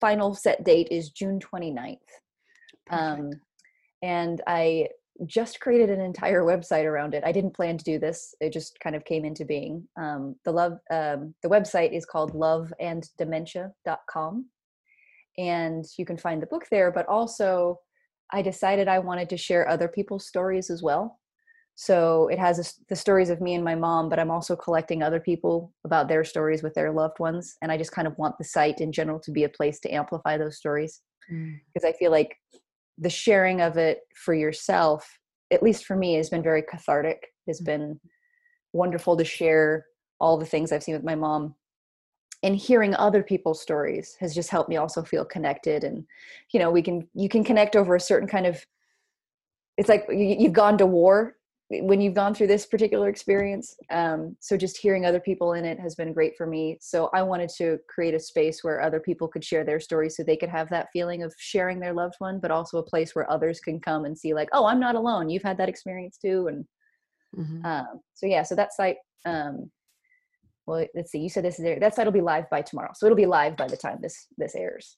final 0.00 0.34
set 0.34 0.62
date 0.64 0.88
is 0.90 1.10
June 1.10 1.40
29th. 1.40 1.96
Um, 2.90 3.30
and 4.02 4.40
I 4.46 4.88
just 5.26 5.60
created 5.60 5.90
an 5.90 6.00
entire 6.00 6.42
website 6.42 6.84
around 6.84 7.14
it. 7.14 7.22
I 7.24 7.32
didn't 7.32 7.54
plan 7.54 7.78
to 7.78 7.84
do 7.84 7.98
this. 7.98 8.34
It 8.40 8.52
just 8.52 8.78
kind 8.80 8.96
of 8.96 9.04
came 9.04 9.24
into 9.24 9.44
being. 9.44 9.86
Um, 10.00 10.36
the 10.44 10.52
love, 10.52 10.78
um, 10.90 11.34
the 11.42 11.48
website 11.48 11.92
is 11.92 12.04
called 12.04 12.32
loveanddementia.com. 12.32 14.46
And 15.38 15.84
you 15.96 16.04
can 16.04 16.18
find 16.18 16.42
the 16.42 16.46
book 16.46 16.66
there, 16.70 16.90
but 16.90 17.06
also 17.06 17.78
I 18.32 18.42
decided 18.42 18.88
I 18.88 18.98
wanted 18.98 19.28
to 19.30 19.36
share 19.36 19.68
other 19.68 19.86
people's 19.88 20.26
stories 20.26 20.70
as 20.70 20.82
well. 20.82 21.20
So 21.76 22.26
it 22.28 22.40
has 22.40 22.58
a 22.58 22.64
the 22.88 22.96
stories 22.96 23.30
of 23.30 23.40
me 23.40 23.54
and 23.54 23.64
my 23.64 23.76
mom, 23.76 24.08
but 24.08 24.18
I'm 24.18 24.32
also 24.32 24.56
collecting 24.56 25.00
other 25.00 25.20
people 25.20 25.72
about 25.84 26.08
their 26.08 26.24
stories 26.24 26.60
with 26.60 26.74
their 26.74 26.90
loved 26.90 27.20
ones. 27.20 27.54
And 27.62 27.70
I 27.70 27.78
just 27.78 27.92
kind 27.92 28.08
of 28.08 28.18
want 28.18 28.36
the 28.36 28.42
site 28.42 28.80
in 28.80 28.90
general 28.90 29.20
to 29.20 29.30
be 29.30 29.44
a 29.44 29.48
place 29.48 29.78
to 29.80 29.94
amplify 29.94 30.36
those 30.36 30.56
stories 30.56 31.02
Mm, 31.30 31.60
because 31.72 31.86
I 31.86 31.92
feel 31.92 32.10
like 32.10 32.36
the 32.98 33.10
sharing 33.10 33.60
of 33.60 33.76
it 33.76 34.00
for 34.14 34.34
yourself 34.34 35.18
at 35.50 35.62
least 35.62 35.84
for 35.84 35.96
me 35.96 36.14
has 36.14 36.30
been 36.30 36.42
very 36.42 36.62
cathartic. 36.62 37.32
Has 37.46 37.58
mm-hmm. 37.58 37.64
been 37.64 38.00
wonderful 38.72 39.16
to 39.16 39.24
share 39.24 39.86
all 40.20 40.36
the 40.36 40.44
things 40.44 40.72
i've 40.72 40.82
seen 40.82 40.94
with 40.94 41.04
my 41.04 41.14
mom. 41.14 41.54
And 42.42 42.54
hearing 42.54 42.94
other 42.94 43.22
people's 43.22 43.62
stories 43.62 44.16
has 44.20 44.34
just 44.34 44.50
helped 44.50 44.68
me 44.68 44.76
also 44.76 45.02
feel 45.02 45.24
connected 45.24 45.84
and 45.84 46.04
you 46.52 46.60
know 46.60 46.70
we 46.70 46.82
can 46.82 47.08
you 47.14 47.28
can 47.28 47.42
connect 47.44 47.74
over 47.76 47.96
a 47.96 48.00
certain 48.00 48.28
kind 48.28 48.46
of 48.46 48.64
it's 49.76 49.88
like 49.88 50.06
you've 50.10 50.52
gone 50.52 50.78
to 50.78 50.86
war 50.86 51.36
when 51.70 52.00
you've 52.00 52.14
gone 52.14 52.34
through 52.34 52.46
this 52.46 52.64
particular 52.64 53.08
experience. 53.08 53.76
Um, 53.90 54.36
so 54.40 54.56
just 54.56 54.78
hearing 54.78 55.04
other 55.04 55.20
people 55.20 55.52
in 55.52 55.66
it 55.66 55.78
has 55.78 55.94
been 55.94 56.14
great 56.14 56.34
for 56.36 56.46
me. 56.46 56.78
So 56.80 57.10
I 57.12 57.22
wanted 57.22 57.50
to 57.58 57.78
create 57.88 58.14
a 58.14 58.20
space 58.20 58.64
where 58.64 58.80
other 58.80 59.00
people 59.00 59.28
could 59.28 59.44
share 59.44 59.64
their 59.64 59.78
stories 59.78 60.16
so 60.16 60.22
they 60.22 60.36
could 60.36 60.48
have 60.48 60.70
that 60.70 60.88
feeling 60.92 61.22
of 61.22 61.34
sharing 61.38 61.78
their 61.78 61.92
loved 61.92 62.14
one, 62.20 62.40
but 62.40 62.50
also 62.50 62.78
a 62.78 62.82
place 62.82 63.14
where 63.14 63.30
others 63.30 63.60
can 63.60 63.80
come 63.80 64.06
and 64.06 64.16
see 64.16 64.32
like, 64.32 64.48
oh, 64.52 64.66
I'm 64.66 64.80
not 64.80 64.94
alone. 64.94 65.28
You've 65.28 65.42
had 65.42 65.58
that 65.58 65.68
experience 65.68 66.16
too. 66.16 66.48
And 66.48 66.64
mm-hmm. 67.36 67.66
um, 67.66 68.00
so, 68.14 68.24
yeah, 68.24 68.44
so 68.44 68.54
that 68.54 68.72
site, 68.72 68.96
um, 69.26 69.70
well, 70.66 70.86
let's 70.94 71.12
see, 71.12 71.18
you 71.18 71.28
said 71.28 71.44
this 71.44 71.58
is 71.58 71.64
there. 71.64 71.78
That 71.78 71.94
site 71.94 72.06
will 72.06 72.12
be 72.12 72.20
live 72.22 72.48
by 72.50 72.62
tomorrow. 72.62 72.92
So 72.94 73.04
it'll 73.04 73.16
be 73.16 73.26
live 73.26 73.58
by 73.58 73.68
the 73.68 73.76
time 73.76 73.98
this, 74.00 74.26
this 74.38 74.54
airs. 74.54 74.96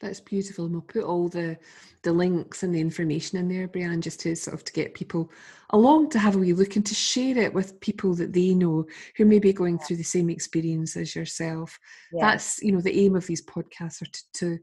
That's 0.00 0.20
beautiful. 0.20 0.66
And 0.66 0.74
we'll 0.74 0.82
put 0.82 1.02
all 1.02 1.28
the 1.28 1.56
the 2.04 2.12
links 2.12 2.62
and 2.62 2.72
the 2.72 2.80
information 2.80 3.38
in 3.38 3.48
there, 3.48 3.66
Brian, 3.66 4.00
just 4.00 4.20
to 4.20 4.36
sort 4.36 4.54
of 4.54 4.64
to 4.64 4.72
get 4.72 4.94
people 4.94 5.30
along 5.70 6.10
to 6.10 6.18
have 6.18 6.36
a 6.36 6.38
wee 6.38 6.52
look 6.52 6.76
and 6.76 6.86
to 6.86 6.94
share 6.94 7.36
it 7.36 7.52
with 7.52 7.80
people 7.80 8.14
that 8.14 8.32
they 8.32 8.54
know 8.54 8.86
who 9.16 9.24
may 9.24 9.40
be 9.40 9.52
going 9.52 9.78
through 9.78 9.96
the 9.96 10.04
same 10.04 10.30
experience 10.30 10.96
as 10.96 11.16
yourself. 11.16 11.78
Yeah. 12.12 12.30
That's 12.30 12.62
you 12.62 12.72
know 12.72 12.80
the 12.80 12.96
aim 12.96 13.16
of 13.16 13.26
these 13.26 13.44
podcasts 13.44 14.02
are 14.02 14.10
to, 14.10 14.22
to 14.34 14.58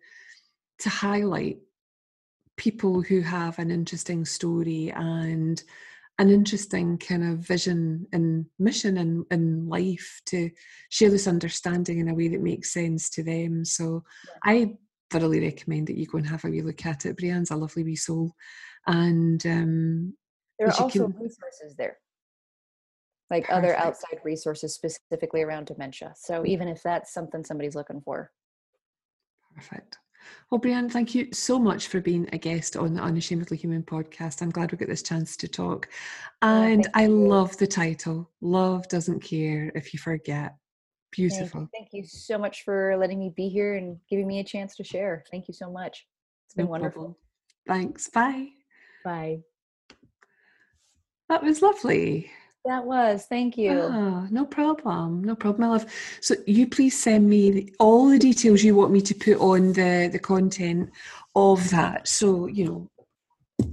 to 0.80 0.90
highlight 0.90 1.58
people 2.58 3.02
who 3.02 3.20
have 3.20 3.60
an 3.60 3.72
interesting 3.72 4.24
story 4.24 4.92
and 4.96 5.62
an 6.18 6.30
interesting 6.30 6.98
kind 6.98 7.24
of 7.24 7.40
vision 7.40 8.08
and 8.14 8.46
mission 8.58 8.98
in, 8.98 9.26
in 9.32 9.68
life 9.68 10.22
to 10.26 10.50
share 10.90 11.10
this 11.10 11.28
understanding 11.28 12.00
in 12.00 12.08
a 12.08 12.14
way 12.14 12.30
that 12.30 12.42
makes 12.42 12.72
sense 12.72 13.10
to 13.10 13.24
them. 13.24 13.66
So 13.66 14.04
I 14.44 14.76
thoroughly 15.10 15.40
recommend 15.40 15.88
that 15.88 15.98
you 15.98 16.06
go 16.06 16.18
and 16.18 16.28
have 16.28 16.46
a 16.46 16.50
wee 16.50 16.62
look 16.62 16.86
at 16.86 17.06
it. 17.06 17.18
Brianne's 17.18 17.52
a 17.52 17.56
lovely 17.56 17.84
wee 17.84 17.96
soul. 17.96 18.34
And 18.88 19.46
um, 19.46 20.14
there 20.60 20.68
are 20.68 20.82
also 20.82 21.08
can... 21.08 21.16
resources 21.20 21.76
there, 21.78 21.98
like 23.30 23.48
Perfect. 23.48 23.58
other 23.58 23.76
outside 23.76 24.20
resources 24.24 24.76
specifically 24.76 25.42
around 25.42 25.68
dementia. 25.68 26.14
So 26.16 26.46
even 26.46 26.68
if 26.68 26.82
that's 26.84 27.14
something 27.14 27.44
somebody's 27.44 27.76
looking 27.76 28.02
for. 28.02 28.32
Perfect. 29.56 29.98
Well, 30.50 30.60
Brianne, 30.60 30.92
thank 30.92 31.14
you 31.14 31.28
so 31.32 31.60
much 31.60 31.88
for 31.88 32.02
being 32.02 32.28
a 32.34 32.38
guest 32.38 32.76
on 32.76 32.96
the 32.96 33.02
Unashamedly 33.02 33.58
Human 33.58 33.84
podcast. 33.84 34.42
I'm 34.42 34.50
glad 34.50 34.72
we 34.72 34.78
got 34.78 34.88
this 34.88 35.04
chance 35.04 35.38
to 35.38 35.48
talk. 35.48 35.88
And 36.42 36.86
oh, 36.88 36.90
I 36.94 37.08
love 37.08 37.56
the 37.58 37.68
title 37.68 38.32
Love 38.42 38.88
Doesn't 38.88 39.22
Care 39.22 39.72
If 39.76 39.94
You 39.94 40.00
Forget. 40.00 40.56
Beautiful. 41.16 41.70
Thank 41.74 41.90
you. 41.94 42.04
So 42.06 42.38
much 42.38 42.64
for 42.64 42.98
letting 42.98 43.20
me 43.20 43.32
be 43.36 43.48
here 43.48 43.76
and 43.76 43.98
giving 44.10 44.28
me 44.28 44.40
a 44.40 44.44
chance 44.44 44.76
to 44.76 44.84
share. 44.84 45.24
Thank 45.32 45.48
you 45.48 45.54
so 45.54 45.72
much. 45.72 46.06
It's 46.46 46.56
been 46.56 46.66
no 46.66 46.72
wonderful. 46.72 47.16
Problem. 47.68 47.84
Thanks. 47.84 48.10
Bye. 48.10 48.50
Bye. 49.04 49.40
That 51.30 51.42
was 51.42 51.62
lovely. 51.62 52.30
That 52.66 52.86
was. 52.86 53.28
Thank 53.28 53.58
you. 53.58 53.72
Oh, 53.72 54.28
no 54.30 54.46
problem. 54.46 55.24
No 55.24 55.36
problem, 55.36 55.70
my 55.70 55.74
love. 55.74 55.86
So 56.20 56.36
you 56.48 56.68
please 56.68 57.00
send 57.00 57.30
me 57.30 57.70
all 57.80 58.10
the 58.10 58.20
details 58.20 58.64
you 58.64 58.76
want 58.76 58.92
me 58.92 59.02
to 59.02 59.14
put 59.14 59.38
on 59.38 59.74
the 59.74 60.10
the 60.12 60.20
content 60.20 60.90
of 61.36 61.70
that. 61.70 62.08
So 62.08 62.48
you 62.48 62.66
know 62.66 63.70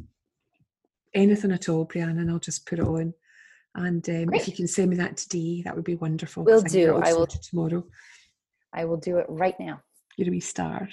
anything 1.15 1.53
at 1.53 1.69
all, 1.69 1.87
Brianna, 1.87 2.21
and 2.21 2.31
I'll 2.31 2.39
just 2.39 2.67
put 2.67 2.79
it 2.79 2.87
on. 2.87 3.15
And 3.75 4.07
um, 4.09 4.35
if 4.35 4.47
you 4.47 4.53
can 4.53 4.67
send 4.67 4.91
me 4.91 4.97
that 4.97 5.17
today, 5.17 5.63
that 5.63 5.75
would 5.75 5.85
be 5.85 5.95
wonderful. 5.95 6.45
Will 6.45 6.61
do. 6.61 6.97
I 6.97 7.13
will 7.15 7.27
tomorrow. 7.27 7.85
I 8.73 8.85
will 8.85 8.99
do 8.99 9.19
it 9.19 9.27
right 9.29 9.59
now. 9.59 9.81
You're 10.17 10.29
a 10.29 10.31
wee 10.31 10.41
star. 10.41 10.89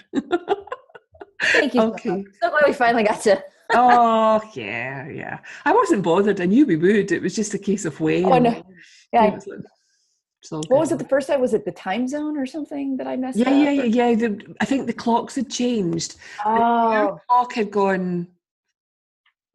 Thank 1.42 1.74
you. 1.74 1.82
Okay. 1.82 2.26
So 2.42 2.50
glad 2.50 2.64
we 2.68 2.74
finally 2.74 3.04
got 3.04 3.22
to. 3.22 3.44
oh 3.74 4.42
yeah, 4.54 5.08
yeah. 5.10 5.40
I 5.66 5.74
wasn't 5.74 6.04
bothered. 6.04 6.42
I 6.42 6.46
knew 6.46 6.66
we 6.66 6.78
would. 6.78 7.12
It 7.12 7.22
was 7.22 7.36
just 7.36 7.54
a 7.54 7.60
case 7.60 7.86
of 7.86 8.00
when. 8.00 8.26
Oh 8.26 8.40
no. 8.40 8.64
Yeah. 9.12 9.38
what 10.52 10.70
was 10.70 10.92
it 10.92 11.00
the 11.00 11.08
first 11.08 11.28
time? 11.28 11.42
Was 11.42 11.54
it 11.54 11.66
the 11.66 11.72
time 11.72 12.08
zone 12.08 12.38
or 12.38 12.46
something 12.46 12.98
that 12.98 13.08
I 13.08 13.18
messed 13.18 13.38
yeah, 13.38 13.50
up? 13.50 13.54
Yeah, 13.54 13.72
yeah, 13.72 13.84
yeah. 13.84 14.16
The, 14.16 14.56
I 14.62 14.66
think 14.66 14.88
the 14.88 14.94
clocks 14.94 15.36
had 15.36 15.50
changed. 15.50 16.16
Oh. 16.46 16.92
Your 16.92 17.22
clock 17.28 17.54
had 17.54 17.72
gone 17.72 18.28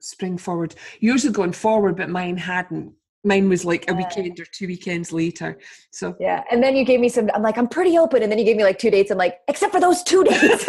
spring 0.01 0.37
forward. 0.39 0.75
Yours 1.01 1.22
had 1.22 1.35
gone 1.35 1.53
forward, 1.53 1.97
but 1.97 2.11
mine 2.11 2.37
hadn't 2.37 2.93
mine 3.25 3.49
was 3.49 3.64
like 3.64 3.91
a 3.91 3.95
weekend 3.95 4.39
or 4.39 4.45
two 4.45 4.66
weekends 4.66 5.12
later 5.12 5.59
so 5.91 6.14
yeah 6.20 6.45
and 6.51 6.62
then 6.62 6.77
you 6.77 6.85
gave 6.85 7.01
me 7.01 7.09
some 7.09 7.31
i'm 7.35 7.43
like 7.43 7.57
i'm 7.57 7.66
pretty 7.66 7.97
open 7.99 8.22
and 8.22 8.31
then 8.31 8.39
you 8.39 8.45
gave 8.45 8.57
me 8.57 8.62
like 8.62 8.79
two 8.79 8.91
dates 8.91 9.11
i'm 9.11 9.18
like 9.18 9.41
except 9.49 9.72
for 9.72 9.81
those 9.81 10.03
two 10.03 10.22
dates 10.25 10.66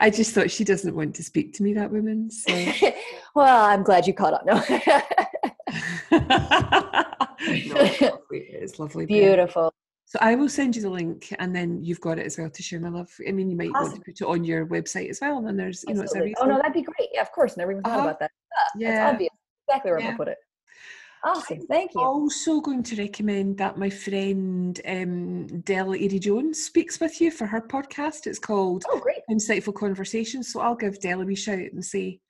i 0.00 0.10
just 0.12 0.32
thought 0.32 0.50
she 0.50 0.64
doesn't 0.64 0.94
want 0.94 1.14
to 1.14 1.22
speak 1.22 1.52
to 1.54 1.62
me 1.62 1.72
that 1.72 1.90
woman 1.90 2.30
so 2.30 2.52
well 3.34 3.64
i'm 3.64 3.82
glad 3.82 4.06
you 4.06 4.12
caught 4.12 4.34
up 4.34 4.44
no, 4.44 4.54
no 4.54 5.02
it's 7.40 8.00
lovely, 8.00 8.38
it's 8.50 8.78
lovely 8.78 9.06
beautiful 9.06 9.72
so 10.06 10.18
I 10.20 10.36
will 10.36 10.50
send 10.50 10.76
you 10.76 10.82
the 10.82 10.90
link, 10.90 11.34
and 11.40 11.56
then 11.56 11.82
you've 11.82 12.00
got 12.00 12.20
it 12.20 12.26
as 12.26 12.38
well 12.38 12.48
to 12.48 12.62
share, 12.62 12.78
my 12.78 12.90
love. 12.90 13.10
I 13.26 13.32
mean, 13.32 13.50
you 13.50 13.56
might 13.56 13.70
awesome. 13.70 13.82
want 13.84 13.94
to 13.96 14.00
put 14.12 14.20
it 14.20 14.24
on 14.24 14.44
your 14.44 14.64
website 14.66 15.10
as 15.10 15.20
well, 15.20 15.38
and 15.38 15.46
then 15.48 15.56
there's, 15.56 15.82
you 15.88 16.00
Absolutely. 16.00 16.20
know, 16.20 16.26
it's 16.26 16.40
a 16.40 16.44
Oh 16.44 16.46
no, 16.46 16.56
that'd 16.58 16.72
be 16.72 16.82
great. 16.82 17.08
Yeah, 17.12 17.22
of 17.22 17.32
course. 17.32 17.56
Never 17.56 17.72
even 17.72 17.82
thought 17.82 17.98
uh-huh. 17.98 18.08
about 18.10 18.20
that. 18.20 18.30
Yeah, 18.76 18.90
That's 18.90 19.14
obvious 19.14 19.30
exactly 19.68 19.90
where 19.90 20.00
yeah. 20.00 20.08
I'm 20.08 20.16
going 20.16 20.18
to 20.18 20.24
put 20.24 20.32
it. 20.32 20.38
Awesome, 21.24 21.66
thank 21.68 21.94
you. 21.94 22.02
Also 22.02 22.60
going 22.60 22.82
to 22.82 22.96
recommend 22.96 23.56
that 23.56 23.78
my 23.78 23.88
friend 23.88 24.78
um, 24.86 25.46
Della 25.62 25.96
Erie 25.96 26.18
Jones 26.18 26.62
speaks 26.62 27.00
with 27.00 27.18
you 27.18 27.30
for 27.30 27.46
her 27.46 27.62
podcast. 27.62 28.26
It's 28.26 28.38
called 28.38 28.84
oh, 28.90 29.00
great. 29.00 29.20
Insightful 29.30 29.74
Conversations. 29.74 30.52
So 30.52 30.60
I'll 30.60 30.74
give 30.74 31.00
Della 31.00 31.22
a 31.22 31.26
wee 31.26 31.34
shout 31.34 31.58
and 31.58 31.82
say, 31.82 32.20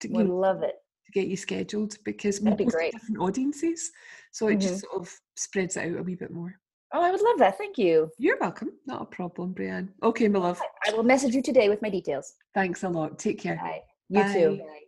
to, 0.00 0.08
Would 0.08 0.28
love 0.28 0.62
it 0.62 0.76
to 1.06 1.12
get 1.12 1.26
you 1.26 1.36
scheduled 1.36 1.96
because 2.04 2.38
That'd 2.38 2.58
be 2.58 2.66
great. 2.66 2.92
different 2.92 3.20
audiences, 3.20 3.90
so 4.30 4.46
it 4.46 4.52
mm-hmm. 4.52 4.60
just 4.60 4.80
sort 4.82 5.02
of 5.02 5.12
spreads 5.36 5.76
it 5.76 5.90
out 5.90 5.98
a 5.98 6.02
wee 6.02 6.14
bit 6.14 6.30
more. 6.30 6.54
Oh, 6.92 7.02
I 7.02 7.10
would 7.10 7.20
love 7.20 7.38
that. 7.38 7.58
Thank 7.58 7.76
you. 7.76 8.10
You're 8.18 8.38
welcome. 8.40 8.70
Not 8.86 9.02
a 9.02 9.06
problem, 9.06 9.54
Brianne. 9.54 9.88
Okay, 10.02 10.28
my 10.28 10.38
love. 10.38 10.60
I 10.86 10.92
will 10.94 11.02
message 11.02 11.34
you 11.34 11.42
today 11.42 11.68
with 11.68 11.82
my 11.82 11.90
details. 11.90 12.34
Thanks 12.54 12.82
a 12.82 12.88
lot. 12.88 13.18
Take 13.18 13.38
care. 13.38 13.56
Bye. 13.56 13.82
You 14.08 14.22
Bye. 14.22 14.32
too. 14.32 14.56
Bye. 14.58 14.87